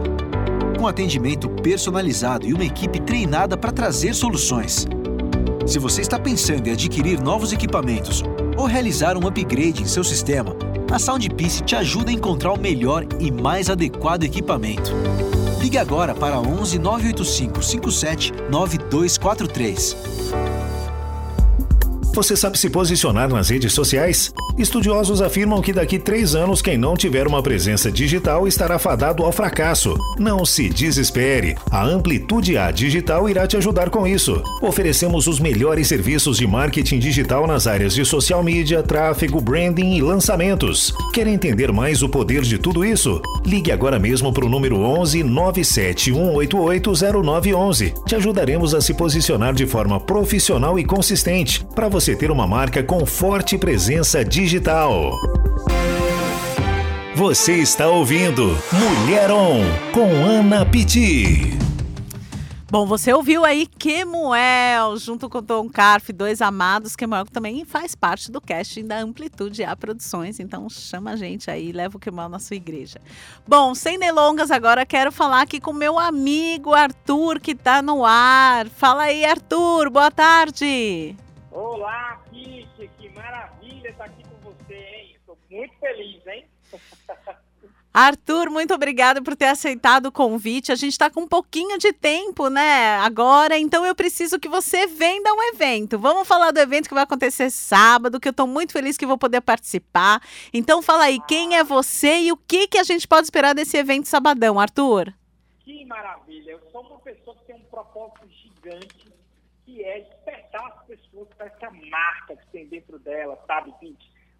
Com 0.77 0.85
atendimento 0.85 1.47
personalizado 1.47 2.45
e 2.45 2.53
uma 2.53 2.65
equipe 2.65 2.99
treinada 2.99 3.55
para 3.55 3.71
trazer 3.71 4.13
soluções. 4.13 4.87
Se 5.65 5.79
você 5.79 6.01
está 6.01 6.19
pensando 6.19 6.67
em 6.67 6.73
adquirir 6.73 7.21
novos 7.21 7.53
equipamentos 7.53 8.23
ou 8.57 8.65
realizar 8.65 9.15
um 9.15 9.25
upgrade 9.25 9.81
em 9.81 9.85
seu 9.85 10.03
sistema, 10.03 10.53
a 10.91 10.99
Soundpiece 10.99 11.63
te 11.63 11.75
ajuda 11.75 12.11
a 12.11 12.13
encontrar 12.13 12.51
o 12.51 12.59
melhor 12.59 13.05
e 13.19 13.31
mais 13.31 13.69
adequado 13.69 14.23
equipamento. 14.23 14.91
Ligue 15.61 15.77
agora 15.77 16.13
para 16.13 16.39
11 16.39 16.79
985 16.79 17.63
57 17.63 18.33
9243. 18.49 19.95
Você 22.13 22.35
sabe 22.35 22.59
se 22.59 22.69
posicionar 22.69 23.29
nas 23.29 23.49
redes 23.49 23.71
sociais? 23.71 24.33
Estudiosos 24.57 25.21
afirmam 25.21 25.61
que 25.61 25.71
daqui 25.71 25.97
três 25.97 26.35
anos 26.35 26.61
quem 26.61 26.77
não 26.77 26.97
tiver 26.97 27.25
uma 27.25 27.41
presença 27.41 27.89
digital 27.89 28.45
estará 28.49 28.77
fadado 28.77 29.23
ao 29.23 29.31
fracasso. 29.31 29.97
Não 30.19 30.45
se 30.45 30.67
desespere. 30.67 31.55
A 31.71 31.85
Amplitude 31.85 32.57
A 32.57 32.69
Digital 32.69 33.29
irá 33.29 33.47
te 33.47 33.55
ajudar 33.55 33.89
com 33.89 34.05
isso. 34.05 34.43
Oferecemos 34.61 35.25
os 35.25 35.39
melhores 35.39 35.87
serviços 35.87 36.37
de 36.37 36.45
marketing 36.45 36.99
digital 36.99 37.47
nas 37.47 37.65
áreas 37.65 37.95
de 37.95 38.03
social 38.03 38.43
media, 38.43 38.83
tráfego, 38.83 39.39
branding 39.39 39.95
e 39.95 40.01
lançamentos. 40.01 40.93
Quer 41.13 41.27
entender 41.27 41.71
mais 41.71 42.03
o 42.03 42.09
poder 42.09 42.41
de 42.41 42.57
tudo 42.57 42.83
isso? 42.83 43.21
Ligue 43.45 43.71
agora 43.71 43.97
mesmo 43.97 44.33
para 44.33 44.45
o 44.45 44.49
número 44.49 44.77
11 44.81 45.23
97 45.23 46.11
188 46.11 46.91
0911. 47.23 47.93
Te 48.05 48.15
ajudaremos 48.15 48.75
a 48.75 48.81
se 48.81 48.93
posicionar 48.93 49.53
de 49.53 49.65
forma 49.65 49.97
profissional 49.97 50.77
e 50.77 50.83
consistente 50.83 51.65
para 51.73 51.87
você 51.87 52.00
ter 52.03 52.31
uma 52.31 52.47
marca 52.47 52.81
com 52.81 53.05
forte 53.05 53.59
presença 53.59 54.25
digital. 54.25 55.11
Você 57.15 57.53
está 57.57 57.87
ouvindo 57.87 58.57
Mulher 58.73 59.29
On 59.29 59.61
com 59.93 60.09
Ana 60.25 60.65
Pitti. 60.65 61.51
Bom, 62.71 62.87
você 62.87 63.13
ouviu 63.13 63.45
aí 63.45 63.67
Kemuel, 63.67 64.97
junto 64.97 65.29
com 65.29 65.43
Tom 65.43 65.69
Carf, 65.69 66.11
dois 66.11 66.41
amados. 66.41 66.95
Kemuel 66.95 67.25
também 67.25 67.63
faz 67.63 67.93
parte 67.93 68.31
do 68.31 68.41
casting 68.41 68.87
da 68.87 68.97
Amplitude 68.97 69.63
A 69.63 69.75
Produções. 69.75 70.39
Então 70.39 70.67
chama 70.69 71.11
a 71.11 71.15
gente 71.15 71.51
aí, 71.51 71.71
leva 71.71 71.97
o 71.97 71.99
Kemuel 71.99 72.29
na 72.29 72.39
sua 72.39 72.55
igreja. 72.55 72.99
Bom, 73.47 73.75
sem 73.75 73.99
delongas 73.99 74.49
agora, 74.49 74.85
quero 74.85 75.11
falar 75.11 75.41
aqui 75.41 75.59
com 75.59 75.73
meu 75.73 75.99
amigo 75.99 76.73
Arthur, 76.73 77.39
que 77.39 77.51
está 77.51 77.81
no 77.81 78.03
ar. 78.03 78.67
Fala 78.69 79.03
aí, 79.03 79.23
Arthur, 79.23 79.91
boa 79.91 80.09
tarde. 80.09 81.15
Olá, 81.51 82.21
Kiki, 82.31 82.89
que 82.97 83.09
maravilha 83.09 83.89
estar 83.89 84.05
aqui 84.05 84.23
com 84.23 84.51
você, 84.51 84.73
hein? 84.73 85.15
Estou 85.19 85.37
muito 85.49 85.73
feliz, 85.79 86.25
hein? 86.25 86.45
Arthur, 87.93 88.49
muito 88.49 88.73
obrigada 88.73 89.21
por 89.21 89.35
ter 89.35 89.47
aceitado 89.47 90.05
o 90.05 90.11
convite. 90.13 90.71
A 90.71 90.75
gente 90.75 90.93
está 90.93 91.09
com 91.09 91.23
um 91.23 91.27
pouquinho 91.27 91.77
de 91.77 91.91
tempo, 91.91 92.47
né? 92.47 92.95
Agora, 92.99 93.57
então 93.57 93.85
eu 93.85 93.93
preciso 93.93 94.39
que 94.39 94.47
você 94.47 94.87
venda 94.87 95.33
um 95.33 95.43
evento. 95.53 95.99
Vamos 95.99 96.25
falar 96.25 96.51
do 96.51 96.59
evento 96.59 96.87
que 96.87 96.93
vai 96.93 97.03
acontecer 97.03 97.49
sábado, 97.49 98.17
que 98.17 98.29
eu 98.29 98.31
estou 98.31 98.47
muito 98.47 98.71
feliz 98.71 98.95
que 98.95 99.05
vou 99.05 99.17
poder 99.17 99.41
participar. 99.41 100.21
Então, 100.53 100.81
fala 100.81 101.03
aí, 101.03 101.19
quem 101.27 101.57
é 101.57 101.65
você 101.65 102.21
e 102.21 102.31
o 102.31 102.37
que, 102.37 102.65
que 102.69 102.77
a 102.77 102.83
gente 102.83 103.05
pode 103.05 103.25
esperar 103.25 103.53
desse 103.53 103.75
evento 103.75 104.07
sabadão, 104.07 104.57
Arthur? 104.57 105.13
Que 105.59 105.83
maravilha! 105.85 106.51
Eu 106.51 106.61
sou 106.71 106.81
uma 106.81 106.99
pessoa 106.99 107.35
que 107.35 107.43
tem 107.43 107.57
um 107.57 107.65
propósito 107.65 108.25
gigante, 108.29 109.11
que 109.65 109.83
é 109.83 109.99
despertar 110.31 110.65
as 110.67 110.85
pessoas 110.85 111.27
para 111.35 111.47
essa 111.47 111.69
marca 111.89 112.35
que 112.37 112.47
tem 112.47 112.67
dentro 112.67 112.97
dela, 112.99 113.37
sabe? 113.45 113.73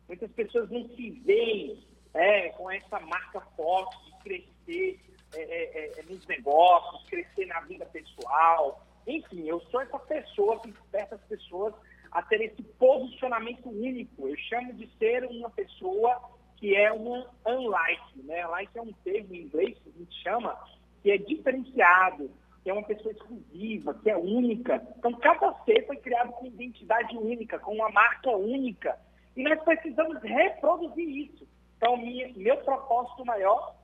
Muitas 0.08 0.32
pessoas 0.32 0.70
não 0.70 0.88
se 0.90 1.12
veem 1.26 1.86
é, 2.14 2.50
com 2.50 2.72
essa 2.72 3.00
marca 3.00 3.42
forte 3.56 3.98
de 4.06 4.12
crescer 4.24 5.00
é, 5.34 5.42
é, 5.42 6.00
é, 6.00 6.04
nos 6.04 6.26
negócios, 6.28 7.10
crescer 7.10 7.46
na 7.46 7.62
vida 7.62 7.86
pessoal. 7.86 8.86
Enfim, 9.08 9.48
eu 9.48 9.60
sou 9.72 9.82
essa 9.82 10.00
pessoa 10.00 10.60
que 10.62 10.72
desperta 10.72 11.16
as 11.16 11.24
pessoas 11.24 11.74
a 12.12 12.22
ter 12.24 12.42
esse 12.42 12.62
posicionamento 12.64 13.70
único. 13.70 14.28
Eu 14.28 14.38
chamo 14.38 14.74
de 14.74 14.90
ser 14.98 15.24
uma 15.26 15.50
pessoa 15.50 16.32
que 16.58 16.76
é 16.76 16.92
uma 16.92 17.28
unlike, 17.46 18.22
né? 18.24 18.46
Unlike 18.46 18.78
é 18.78 18.82
um 18.82 18.94
termo 19.04 19.34
em 19.34 19.44
inglês 19.44 19.78
que 19.80 19.90
a 19.90 20.00
gente 20.00 20.22
chama 20.22 20.60
que 21.02 21.10
é 21.10 21.18
diferenciado, 21.18 22.30
que 22.64 22.70
é 22.70 22.74
uma 22.74 22.84
pessoa 22.84 23.12
exclusiva, 23.12 23.94
que 23.96 24.10
é 24.10 24.18
única. 24.18 24.82
Então, 24.98 25.14
cada 25.14 25.54
ser 25.64 25.86
foi 25.88 25.98
criado 25.98 26.32
com 26.34 26.46
identidade 26.46 27.18
única, 27.18 27.58
com 27.60 27.74
uma 27.74 27.90
marca 27.90 28.30
única. 28.32 28.98
E 29.36 29.44
nós 29.44 29.60
precisamos 29.64 30.22
reproduzir 30.22 31.10
isso. 31.10 31.48
Então, 31.78 31.98
minha, 31.98 32.32
meu 32.36 32.58
propósito 32.58 33.26
maior 33.26 33.76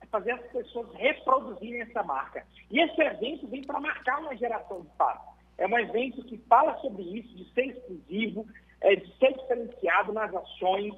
é 0.00 0.06
fazer 0.06 0.32
as 0.32 0.46
pessoas 0.52 0.94
reproduzirem 0.94 1.82
essa 1.82 2.02
marca. 2.02 2.46
E 2.70 2.80
esse 2.80 3.00
evento 3.00 3.48
vem 3.48 3.64
para 3.64 3.80
marcar 3.80 4.20
uma 4.20 4.36
geração 4.36 4.82
de 4.82 4.90
fato. 4.96 5.28
É 5.58 5.66
um 5.66 5.78
evento 5.78 6.22
que 6.24 6.38
fala 6.48 6.78
sobre 6.78 7.02
isso, 7.02 7.36
de 7.36 7.52
ser 7.52 7.66
exclusivo, 7.66 8.46
é, 8.80 8.94
de 8.94 9.18
ser 9.18 9.32
diferenciado 9.36 10.12
nas 10.12 10.32
ações. 10.32 10.94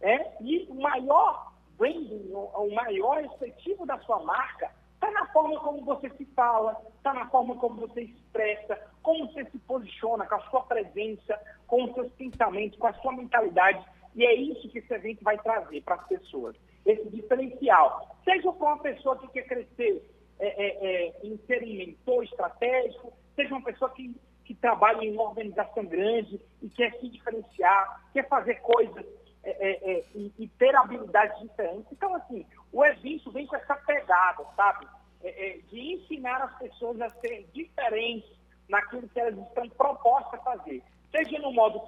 É, 0.00 0.30
e 0.40 0.66
o 0.70 0.74
maior 0.74 1.52
branding, 1.76 2.30
o, 2.30 2.38
o 2.38 2.74
maior 2.74 3.24
efetivo 3.24 3.84
da 3.84 3.98
sua 4.00 4.22
marca 4.22 4.70
está 5.06 5.10
na 5.10 5.26
forma 5.26 5.60
como 5.60 5.84
você 5.84 6.10
se 6.10 6.24
fala, 6.26 6.76
está 6.96 7.14
na 7.14 7.28
forma 7.28 7.54
como 7.56 7.86
você 7.86 8.02
expressa, 8.02 8.78
como 9.02 9.26
você 9.26 9.44
se 9.50 9.58
posiciona, 9.60 10.26
com 10.26 10.34
a 10.34 10.50
sua 10.50 10.62
presença, 10.62 11.38
com 11.66 11.84
os 11.84 11.94
seus 11.94 12.12
pensamentos, 12.14 12.78
com 12.78 12.86
a 12.88 12.94
sua 12.94 13.12
mentalidade. 13.12 13.84
E 14.14 14.24
é 14.24 14.34
isso 14.34 14.68
que 14.68 14.78
esse 14.78 14.92
evento 14.92 15.22
vai 15.22 15.38
trazer 15.38 15.82
para 15.82 15.96
as 15.96 16.06
pessoas, 16.08 16.56
esse 16.84 17.08
diferencial. 17.10 18.16
Seja 18.24 18.52
para 18.52 18.66
uma 18.66 18.78
pessoa 18.78 19.16
que 19.18 19.28
quer 19.28 19.42
crescer 19.42 20.10
é, 20.38 20.46
é, 20.46 20.86
é, 21.06 21.16
em 21.22 21.36
ser 21.46 21.62
um 21.62 21.76
mentor 21.76 22.24
estratégico, 22.24 23.12
seja 23.34 23.54
uma 23.54 23.62
pessoa 23.62 23.90
que, 23.90 24.14
que 24.44 24.54
trabalha 24.54 25.04
em 25.04 25.12
uma 25.12 25.24
organização 25.24 25.84
grande 25.84 26.40
e 26.62 26.68
quer 26.70 26.92
se 26.98 27.08
diferenciar, 27.08 28.02
quer 28.12 28.26
fazer 28.28 28.56
coisas 28.56 29.04
é, 29.46 29.50
é, 29.50 29.92
é, 29.92 30.04
e, 30.12 30.32
e, 30.40 30.48
ter 30.48 30.74
habilidades 30.74 31.38
diferentes. 31.40 31.86
Então, 31.92 32.12
assim, 32.16 32.44
o 32.72 32.84
evento 32.84 33.30
vem 33.30 33.46
com 33.46 33.54
essa 33.54 33.76
pegada, 33.76 34.44
sabe? 34.56 34.88
É, 35.26 35.48
é, 35.48 35.58
de 35.72 35.94
ensinar 35.94 36.40
as 36.40 36.56
pessoas 36.56 37.00
a 37.00 37.10
serem 37.20 37.44
diferentes 37.52 38.30
naquilo 38.68 39.08
que 39.08 39.18
elas 39.18 39.36
estão 39.36 39.68
propostas 39.70 40.38
a 40.38 40.42
fazer. 40.44 40.80
Seja 41.10 41.36
no 41.40 41.52
modo 41.52 41.82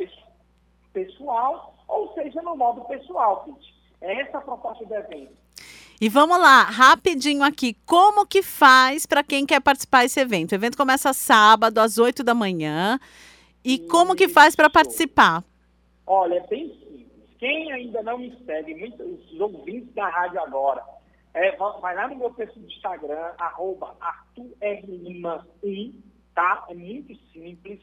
pessoal 0.92 1.72
ou 1.86 2.12
seja 2.14 2.42
no 2.42 2.56
modo 2.56 2.80
pessoal, 2.86 3.44
Pete. 3.44 3.72
É 4.00 4.22
essa 4.22 4.38
a 4.38 4.40
proposta 4.40 4.84
do 4.84 4.92
evento. 4.92 5.36
E 6.00 6.08
vamos 6.08 6.36
lá, 6.36 6.64
rapidinho 6.64 7.44
aqui, 7.44 7.76
como 7.86 8.26
que 8.26 8.42
faz 8.42 9.06
para 9.06 9.22
quem 9.22 9.46
quer 9.46 9.60
participar 9.60 10.02
desse 10.02 10.18
evento? 10.18 10.52
O 10.52 10.54
evento 10.56 10.76
começa 10.76 11.12
sábado 11.12 11.78
às 11.78 11.96
8 11.96 12.24
da 12.24 12.34
manhã. 12.34 12.98
E 13.64 13.74
Isso. 13.74 13.88
como 13.88 14.16
que 14.16 14.28
faz 14.28 14.56
para 14.56 14.68
participar? 14.68 15.44
Olha, 16.04 16.34
é 16.34 16.46
bem 16.48 16.70
simples. 16.70 17.06
Quem 17.38 17.70
ainda 17.70 18.02
não 18.02 18.18
me 18.18 18.36
segue, 18.44 18.74
muitos 18.74 19.40
ouvintes 19.40 19.94
da 19.94 20.08
rádio 20.08 20.40
agora, 20.40 20.84
é, 21.38 21.56
vai 21.56 21.94
lá 21.94 22.08
no 22.08 22.16
meu 22.16 22.34
perfil 22.34 22.62
do 22.62 22.68
Instagram, 22.68 23.32
arroba 23.38 23.94
ArthurRlima1, 24.00 25.94
tá? 26.34 26.64
É 26.68 26.74
muito 26.74 27.14
simples, 27.32 27.80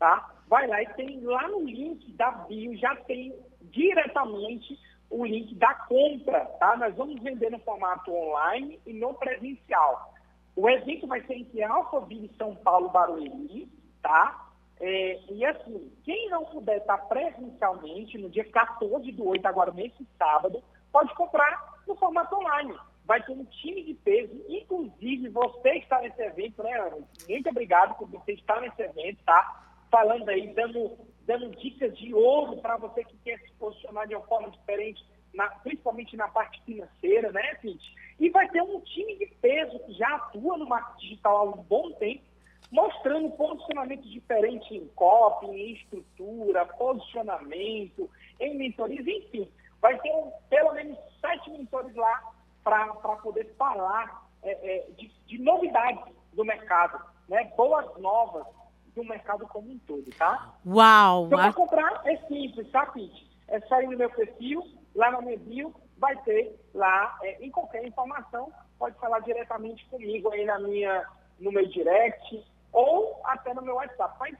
tá? 0.00 0.34
Vai 0.48 0.66
lá 0.66 0.82
e 0.82 0.94
tem 0.94 1.20
lá 1.20 1.46
no 1.46 1.62
link 1.62 2.10
da 2.14 2.32
bio, 2.32 2.76
já 2.76 2.96
tem 2.96 3.38
diretamente 3.62 4.76
o 5.08 5.24
link 5.24 5.54
da 5.54 5.72
compra, 5.74 6.44
tá? 6.58 6.76
Nós 6.76 6.96
vamos 6.96 7.22
vender 7.22 7.50
no 7.50 7.60
formato 7.60 8.12
online 8.12 8.80
e 8.84 8.92
no 8.92 9.14
presencial. 9.14 10.12
O 10.56 10.68
evento 10.68 11.06
vai 11.06 11.24
ser 11.24 11.34
entre 11.34 11.62
Alphaville, 11.62 12.34
São 12.36 12.56
Paulo, 12.56 12.88
Barueri, 12.88 13.70
tá? 14.02 14.50
É, 14.80 15.20
e 15.30 15.44
assim, 15.44 15.92
quem 16.02 16.28
não 16.30 16.44
puder 16.46 16.78
estar 16.78 16.98
presencialmente, 17.06 18.18
no 18.18 18.28
dia 18.28 18.44
14 18.50 19.12
do 19.12 19.28
8, 19.28 19.46
agora 19.46 19.70
nesse 19.70 20.04
sábado, 20.18 20.60
pode 20.90 21.14
comprar 21.14 21.78
no 21.86 21.94
formato 21.94 22.34
online. 22.34 22.74
Vai 23.08 23.22
ter 23.22 23.32
um 23.32 23.44
time 23.46 23.82
de 23.84 23.94
peso, 23.94 24.44
inclusive 24.50 25.30
você 25.30 25.70
está 25.78 25.98
nesse 26.02 26.20
evento, 26.20 26.62
né? 26.62 26.78
Muito 27.26 27.48
obrigado 27.48 27.96
por 27.96 28.06
você 28.06 28.32
estar 28.32 28.60
nesse 28.60 28.82
evento, 28.82 29.24
tá? 29.24 29.64
Falando 29.90 30.28
aí, 30.28 30.52
dando, 30.52 30.98
dando 31.24 31.48
dicas 31.56 31.96
de 31.96 32.12
ouro 32.12 32.58
para 32.58 32.76
você 32.76 33.02
que 33.02 33.16
quer 33.24 33.38
se 33.40 33.50
posicionar 33.52 34.06
de 34.06 34.14
uma 34.14 34.26
forma 34.26 34.50
diferente, 34.50 35.02
na, 35.32 35.48
principalmente 35.48 36.18
na 36.18 36.28
parte 36.28 36.62
financeira, 36.64 37.32
né, 37.32 37.54
Pete? 37.62 37.96
E 38.20 38.28
vai 38.28 38.46
ter 38.50 38.60
um 38.60 38.78
time 38.80 39.16
de 39.16 39.26
peso 39.40 39.78
que 39.86 39.94
já 39.94 40.16
atua 40.16 40.58
no 40.58 40.68
marketing 40.68 41.08
digital 41.08 41.36
há 41.38 41.44
um 41.44 41.62
bom 41.62 41.90
tempo, 41.92 42.24
mostrando 42.70 43.30
posicionamento 43.30 44.02
diferente 44.02 44.74
em 44.74 44.86
copy, 44.88 45.46
em 45.46 45.72
estrutura, 45.72 46.66
posicionamento, 46.66 48.10
em 48.38 48.58
mentorias, 48.58 49.06
enfim. 49.06 49.48
Vai 49.80 49.98
ter 49.98 50.12
um, 50.12 50.30
pelo 50.50 50.74
menos 50.74 50.98
sete 51.22 51.50
mentores 51.50 51.94
lá 51.94 52.34
para 52.68 53.16
poder 53.16 53.54
falar 53.56 54.28
é, 54.42 54.50
é, 54.50 54.90
de, 54.92 55.08
de, 55.26 55.38
novidades 55.38 56.04
do 56.32 56.44
mercado, 56.44 57.02
né? 57.28 57.50
boas 57.56 57.86
novas 57.98 58.46
do 58.94 59.04
mercado 59.04 59.46
como 59.46 59.70
um 59.70 59.78
todo, 59.80 60.04
tá? 60.16 60.54
Uau! 60.66 61.26
Então, 61.26 61.38
para 61.38 61.52
comprar 61.52 62.02
é 62.04 62.16
simples, 62.28 62.70
tá, 62.70 62.86
Pete? 62.86 63.28
É 63.48 63.60
sair 63.60 63.86
no 63.86 63.96
meu 63.96 64.10
perfil, 64.10 64.62
lá 64.94 65.10
no 65.10 65.22
meu 65.22 65.38
bio, 65.38 65.74
vai 65.96 66.14
ter 66.22 66.54
lá, 66.74 67.18
é, 67.22 67.42
em 67.44 67.50
qualquer 67.50 67.86
informação, 67.86 68.52
pode 68.78 68.98
falar 68.98 69.20
diretamente 69.20 69.86
comigo 69.86 70.30
aí 70.30 70.44
na 70.44 70.58
minha, 70.58 71.06
no 71.40 71.50
meu 71.50 71.66
direct, 71.66 72.44
ou 72.72 73.20
até 73.24 73.54
no 73.54 73.62
meu 73.62 73.76
WhatsApp. 73.76 74.14
Mas 74.20 74.36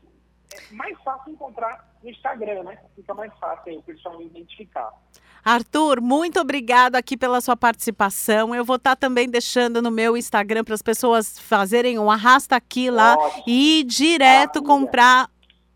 é 0.52 0.74
mais 0.74 0.96
fácil 1.02 1.32
encontrar 1.32 1.88
no 2.02 2.10
Instagram, 2.10 2.64
né? 2.64 2.78
Fica 2.96 3.14
mais 3.14 3.32
fácil 3.38 3.72
aí 3.72 3.76
o 3.76 3.82
pessoal 3.82 4.20
identificar. 4.22 4.90
Arthur, 5.44 6.00
muito 6.00 6.40
obrigado 6.40 6.96
aqui 6.96 7.16
pela 7.16 7.40
sua 7.40 7.56
participação. 7.56 8.54
Eu 8.54 8.64
vou 8.64 8.76
estar 8.76 8.96
tá 8.96 8.96
também 8.96 9.28
deixando 9.28 9.80
no 9.80 9.90
meu 9.90 10.16
Instagram 10.16 10.64
para 10.64 10.74
as 10.74 10.82
pessoas 10.82 11.38
fazerem 11.38 11.98
um 11.98 12.10
arrasta 12.10 12.56
aqui 12.56 12.90
lá 12.90 13.14
Ótimo. 13.16 13.44
e 13.46 13.80
ir 13.80 13.84
direto 13.84 14.62
comprar 14.62 15.30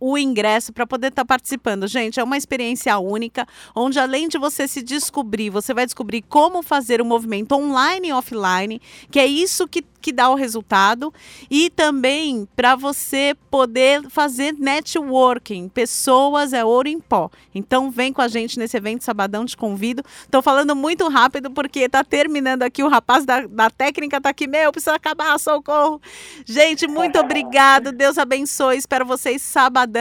o 0.04 0.18
ingresso 0.18 0.72
para 0.72 0.84
poder 0.84 1.08
estar 1.08 1.22
tá 1.22 1.26
participando. 1.26 1.86
Gente, 1.86 2.18
é 2.18 2.24
uma 2.24 2.36
experiência 2.36 2.98
única, 2.98 3.46
onde 3.72 4.00
além 4.00 4.26
de 4.26 4.36
você 4.36 4.66
se 4.66 4.82
descobrir, 4.82 5.48
você 5.48 5.72
vai 5.72 5.86
descobrir 5.86 6.22
como 6.22 6.60
fazer 6.60 7.00
o 7.00 7.04
movimento 7.04 7.52
online 7.52 8.08
e 8.08 8.12
offline, 8.12 8.82
que 9.12 9.20
é 9.20 9.26
isso 9.26 9.68
que 9.68 9.84
que 10.02 10.10
dá 10.10 10.28
o 10.28 10.34
resultado 10.34 11.14
e 11.48 11.70
também 11.70 12.48
para 12.56 12.74
você 12.74 13.36
poder 13.48 14.02
fazer 14.10 14.52
networking. 14.52 15.68
Pessoas 15.68 16.52
é 16.52 16.64
ouro 16.64 16.88
em 16.88 16.98
pó. 16.98 17.30
Então 17.54 17.88
vem 17.88 18.12
com 18.12 18.20
a 18.20 18.26
gente 18.26 18.58
nesse 18.58 18.76
evento 18.76 19.04
sabadão, 19.04 19.46
te 19.46 19.56
convido. 19.56 20.02
Estou 20.24 20.42
falando 20.42 20.74
muito 20.74 21.08
rápido 21.08 21.52
porque 21.52 21.78
está 21.78 22.02
terminando 22.02 22.64
aqui 22.64 22.82
o 22.82 22.88
rapaz 22.88 23.24
da, 23.24 23.46
da 23.46 23.70
técnica 23.70 24.16
está 24.16 24.30
aqui, 24.30 24.48
meu, 24.48 24.72
precisa 24.72 24.96
acabar, 24.96 25.38
socorro. 25.38 26.02
Gente, 26.44 26.88
muito 26.88 27.16
obrigado. 27.20 27.92
Deus 27.92 28.18
abençoe. 28.18 28.78
Espero 28.78 29.06
vocês 29.06 29.40
sabadão 29.40 29.91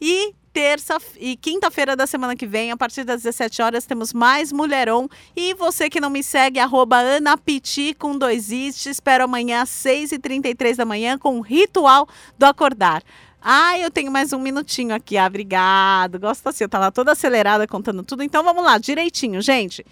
e 0.00 0.34
terça 0.52 0.98
e 1.18 1.36
quinta-feira 1.36 1.94
da 1.94 2.06
semana 2.06 2.34
que 2.34 2.46
vem, 2.46 2.70
a 2.70 2.76
partir 2.76 3.04
das 3.04 3.22
17 3.22 3.62
horas, 3.62 3.86
temos 3.86 4.12
mais 4.12 4.52
Mulheron. 4.52 5.08
E 5.36 5.54
você 5.54 5.88
que 5.88 6.00
não 6.00 6.10
me 6.10 6.22
segue, 6.22 6.58
arroba 6.58 6.98
Anapiti 6.98 7.94
com 7.94 8.16
dois 8.16 8.50
is. 8.50 8.82
Te 8.82 8.90
espero 8.90 9.24
amanhã 9.24 9.62
às 9.62 9.70
6h33 9.70 10.76
da 10.76 10.84
manhã 10.84 11.18
com 11.18 11.38
o 11.38 11.40
Ritual 11.40 12.08
do 12.38 12.44
Acordar. 12.44 13.02
Ah, 13.42 13.78
eu 13.78 13.90
tenho 13.90 14.10
mais 14.10 14.32
um 14.32 14.38
minutinho 14.38 14.94
aqui. 14.94 15.16
Ah, 15.16 15.26
obrigado. 15.26 16.18
Gosto 16.18 16.46
assim, 16.48 16.64
eu 16.64 16.68
tava 16.68 16.92
toda 16.92 17.12
acelerada 17.12 17.66
contando 17.66 18.02
tudo. 18.02 18.22
Então 18.22 18.44
vamos 18.44 18.62
lá, 18.62 18.76
direitinho, 18.76 19.40
gente. 19.40 19.84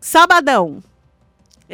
Sabadão, 0.00 0.82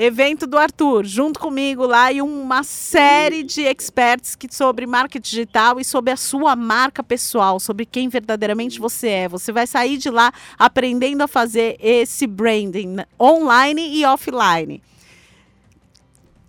evento 0.00 0.46
do 0.46 0.56
Arthur, 0.56 1.04
junto 1.04 1.40
comigo 1.40 1.84
lá 1.84 2.12
e 2.12 2.22
uma 2.22 2.62
série 2.62 3.42
de 3.42 3.62
experts 3.62 4.36
que, 4.36 4.46
sobre 4.54 4.86
marketing 4.86 5.28
digital 5.28 5.80
e 5.80 5.84
sobre 5.84 6.12
a 6.12 6.16
sua 6.16 6.54
marca 6.54 7.02
pessoal, 7.02 7.58
sobre 7.58 7.84
quem 7.84 8.08
verdadeiramente 8.08 8.78
você 8.78 9.08
é. 9.08 9.28
Você 9.28 9.50
vai 9.50 9.66
sair 9.66 9.98
de 9.98 10.08
lá 10.08 10.32
aprendendo 10.56 11.22
a 11.22 11.26
fazer 11.26 11.76
esse 11.80 12.28
branding 12.28 12.98
online 13.20 13.98
e 13.98 14.04
offline. 14.04 14.80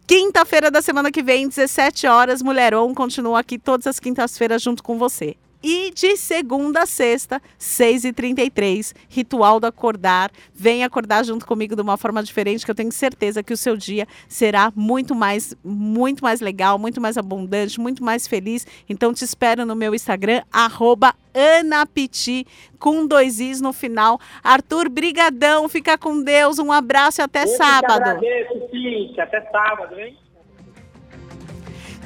Quinta-feira 0.05 0.69
da 0.69 0.81
semana 0.81 1.11
que 1.11 1.23
vem, 1.23 1.47
17 1.47 2.05
horas, 2.05 2.43
Mulheron 2.43 2.93
continua 2.93 3.39
aqui 3.39 3.57
todas 3.57 3.87
as 3.87 3.99
quintas-feiras 3.99 4.61
junto 4.61 4.83
com 4.83 4.97
você. 4.99 5.35
E 5.62 5.91
de 5.91 6.16
segunda 6.16 6.84
a 6.84 6.86
sexta, 6.86 7.41
6h33, 7.60 8.95
Ritual 9.10 9.60
do 9.60 9.68
Acordar. 9.68 10.32
Vem 10.53 10.86
acordar 10.86 11.26
junto 11.26 11.45
comigo 11.45 11.76
de 11.76 11.82
uma 11.82 11.97
forma 11.97 12.24
diferente, 12.24 12.64
que 12.64 12.72
eu 12.72 12.76
tenho 12.76 12.91
certeza 12.91 13.43
que 13.43 13.51
o 13.51 13.57
seu 13.57 13.76
dia 13.76 14.07
será 14.28 14.72
muito 14.74 15.14
mais, 15.14 15.53
muito 15.64 16.24
mais 16.24 16.39
legal, 16.39 16.80
muito 16.80 17.01
mais 17.01 17.18
abundante, 17.18 17.80
muito 17.80 18.01
mais 18.03 18.26
feliz. 18.26 18.66
Então 18.88 19.14
te 19.14 19.26
espero 19.26 19.66
no 19.66 19.76
meu 19.76 19.93
Instagram, 19.93 20.41
arroba 20.51 21.14
Anapiti, 21.34 22.47
com 22.80 23.05
dois 23.05 23.41
is 23.41 23.60
no 23.60 23.74
final. 23.74 24.18
Arthur, 24.41 24.88
brigadão, 24.88 25.68
fica 25.68 25.97
com 25.97 26.22
Deus, 26.22 26.57
um 26.57 26.72
abraço 26.72 27.20
e 27.20 27.24
até 27.24 27.43
eu 27.43 27.47
sábado. 27.47 28.10
Eu 28.10 28.18
agradeço, 28.18 29.22
até 29.22 29.41
sábado, 29.51 29.99
hein? 29.99 30.18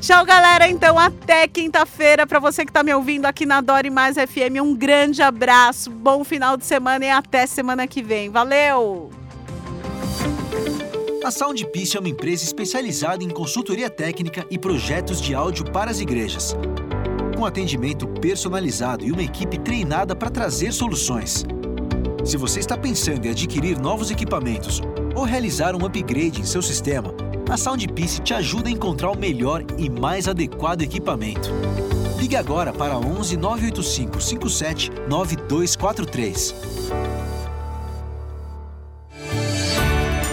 Tchau, 0.03 0.25
galera. 0.25 0.67
Então, 0.67 0.99
até 0.99 1.47
quinta-feira. 1.47 2.27
Para 2.27 2.37
você 2.37 2.65
que 2.65 2.71
está 2.71 2.83
me 2.83 2.93
ouvindo 2.93 3.25
aqui 3.25 3.45
na 3.45 3.61
Dore 3.61 3.89
Mais 3.89 4.17
FM, 4.17 4.61
um 4.61 4.75
grande 4.75 5.21
abraço, 5.21 5.89
bom 5.89 6.25
final 6.25 6.57
de 6.57 6.65
semana 6.65 7.05
e 7.05 7.09
até 7.09 7.47
semana 7.47 7.87
que 7.87 8.03
vem. 8.03 8.29
Valeu! 8.29 9.09
A 11.23 11.31
Soundpiece 11.31 11.95
é 11.95 12.01
uma 12.01 12.09
empresa 12.09 12.43
especializada 12.43 13.23
em 13.23 13.29
consultoria 13.29 13.89
técnica 13.89 14.45
e 14.51 14.59
projetos 14.59 15.21
de 15.21 15.33
áudio 15.33 15.63
para 15.71 15.89
as 15.89 16.01
igrejas. 16.01 16.53
Com 17.37 17.45
atendimento 17.45 18.05
personalizado 18.05 19.05
e 19.05 19.11
uma 19.13 19.23
equipe 19.23 19.57
treinada 19.57 20.13
para 20.13 20.29
trazer 20.29 20.73
soluções. 20.73 21.45
Se 22.25 22.35
você 22.35 22.59
está 22.59 22.77
pensando 22.77 23.25
em 23.25 23.29
adquirir 23.29 23.79
novos 23.79 24.11
equipamentos 24.11 24.81
ou 25.15 25.23
realizar 25.23 25.73
um 25.77 25.85
upgrade 25.85 26.41
em 26.41 26.45
seu 26.45 26.61
sistema, 26.61 27.15
a 27.49 27.57
Soundpiece 27.57 28.21
te 28.21 28.33
ajuda 28.33 28.69
a 28.69 28.71
encontrar 28.71 29.11
o 29.11 29.17
melhor 29.17 29.63
e 29.77 29.89
mais 29.89 30.27
adequado 30.27 30.81
equipamento. 30.81 31.49
Ligue 32.17 32.35
agora 32.35 32.71
para 32.71 32.97
11 32.97 33.37
985 33.37 34.21
57 34.21 34.91
9243. 35.07 36.55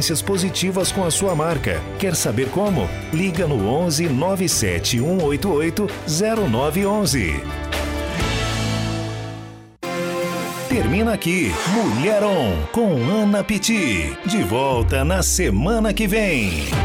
experiências 0.00 0.22
positivas 0.22 0.90
com 0.90 1.04
a 1.04 1.10
sua 1.10 1.34
marca. 1.34 1.80
Quer 1.98 2.16
saber 2.16 2.48
como? 2.50 2.88
Liga 3.12 3.46
no 3.46 3.68
11 3.68 4.08
97 4.08 4.98
188 4.98 5.86
0911. 6.08 7.42
Termina 10.68 11.12
aqui 11.12 11.52
Mulher 11.74 12.22
On 12.22 12.62
com 12.72 12.96
Ana 13.10 13.44
Piti. 13.44 14.16
De 14.24 14.42
volta 14.42 15.04
na 15.04 15.22
semana 15.22 15.92
que 15.92 16.06
vem. 16.06 16.80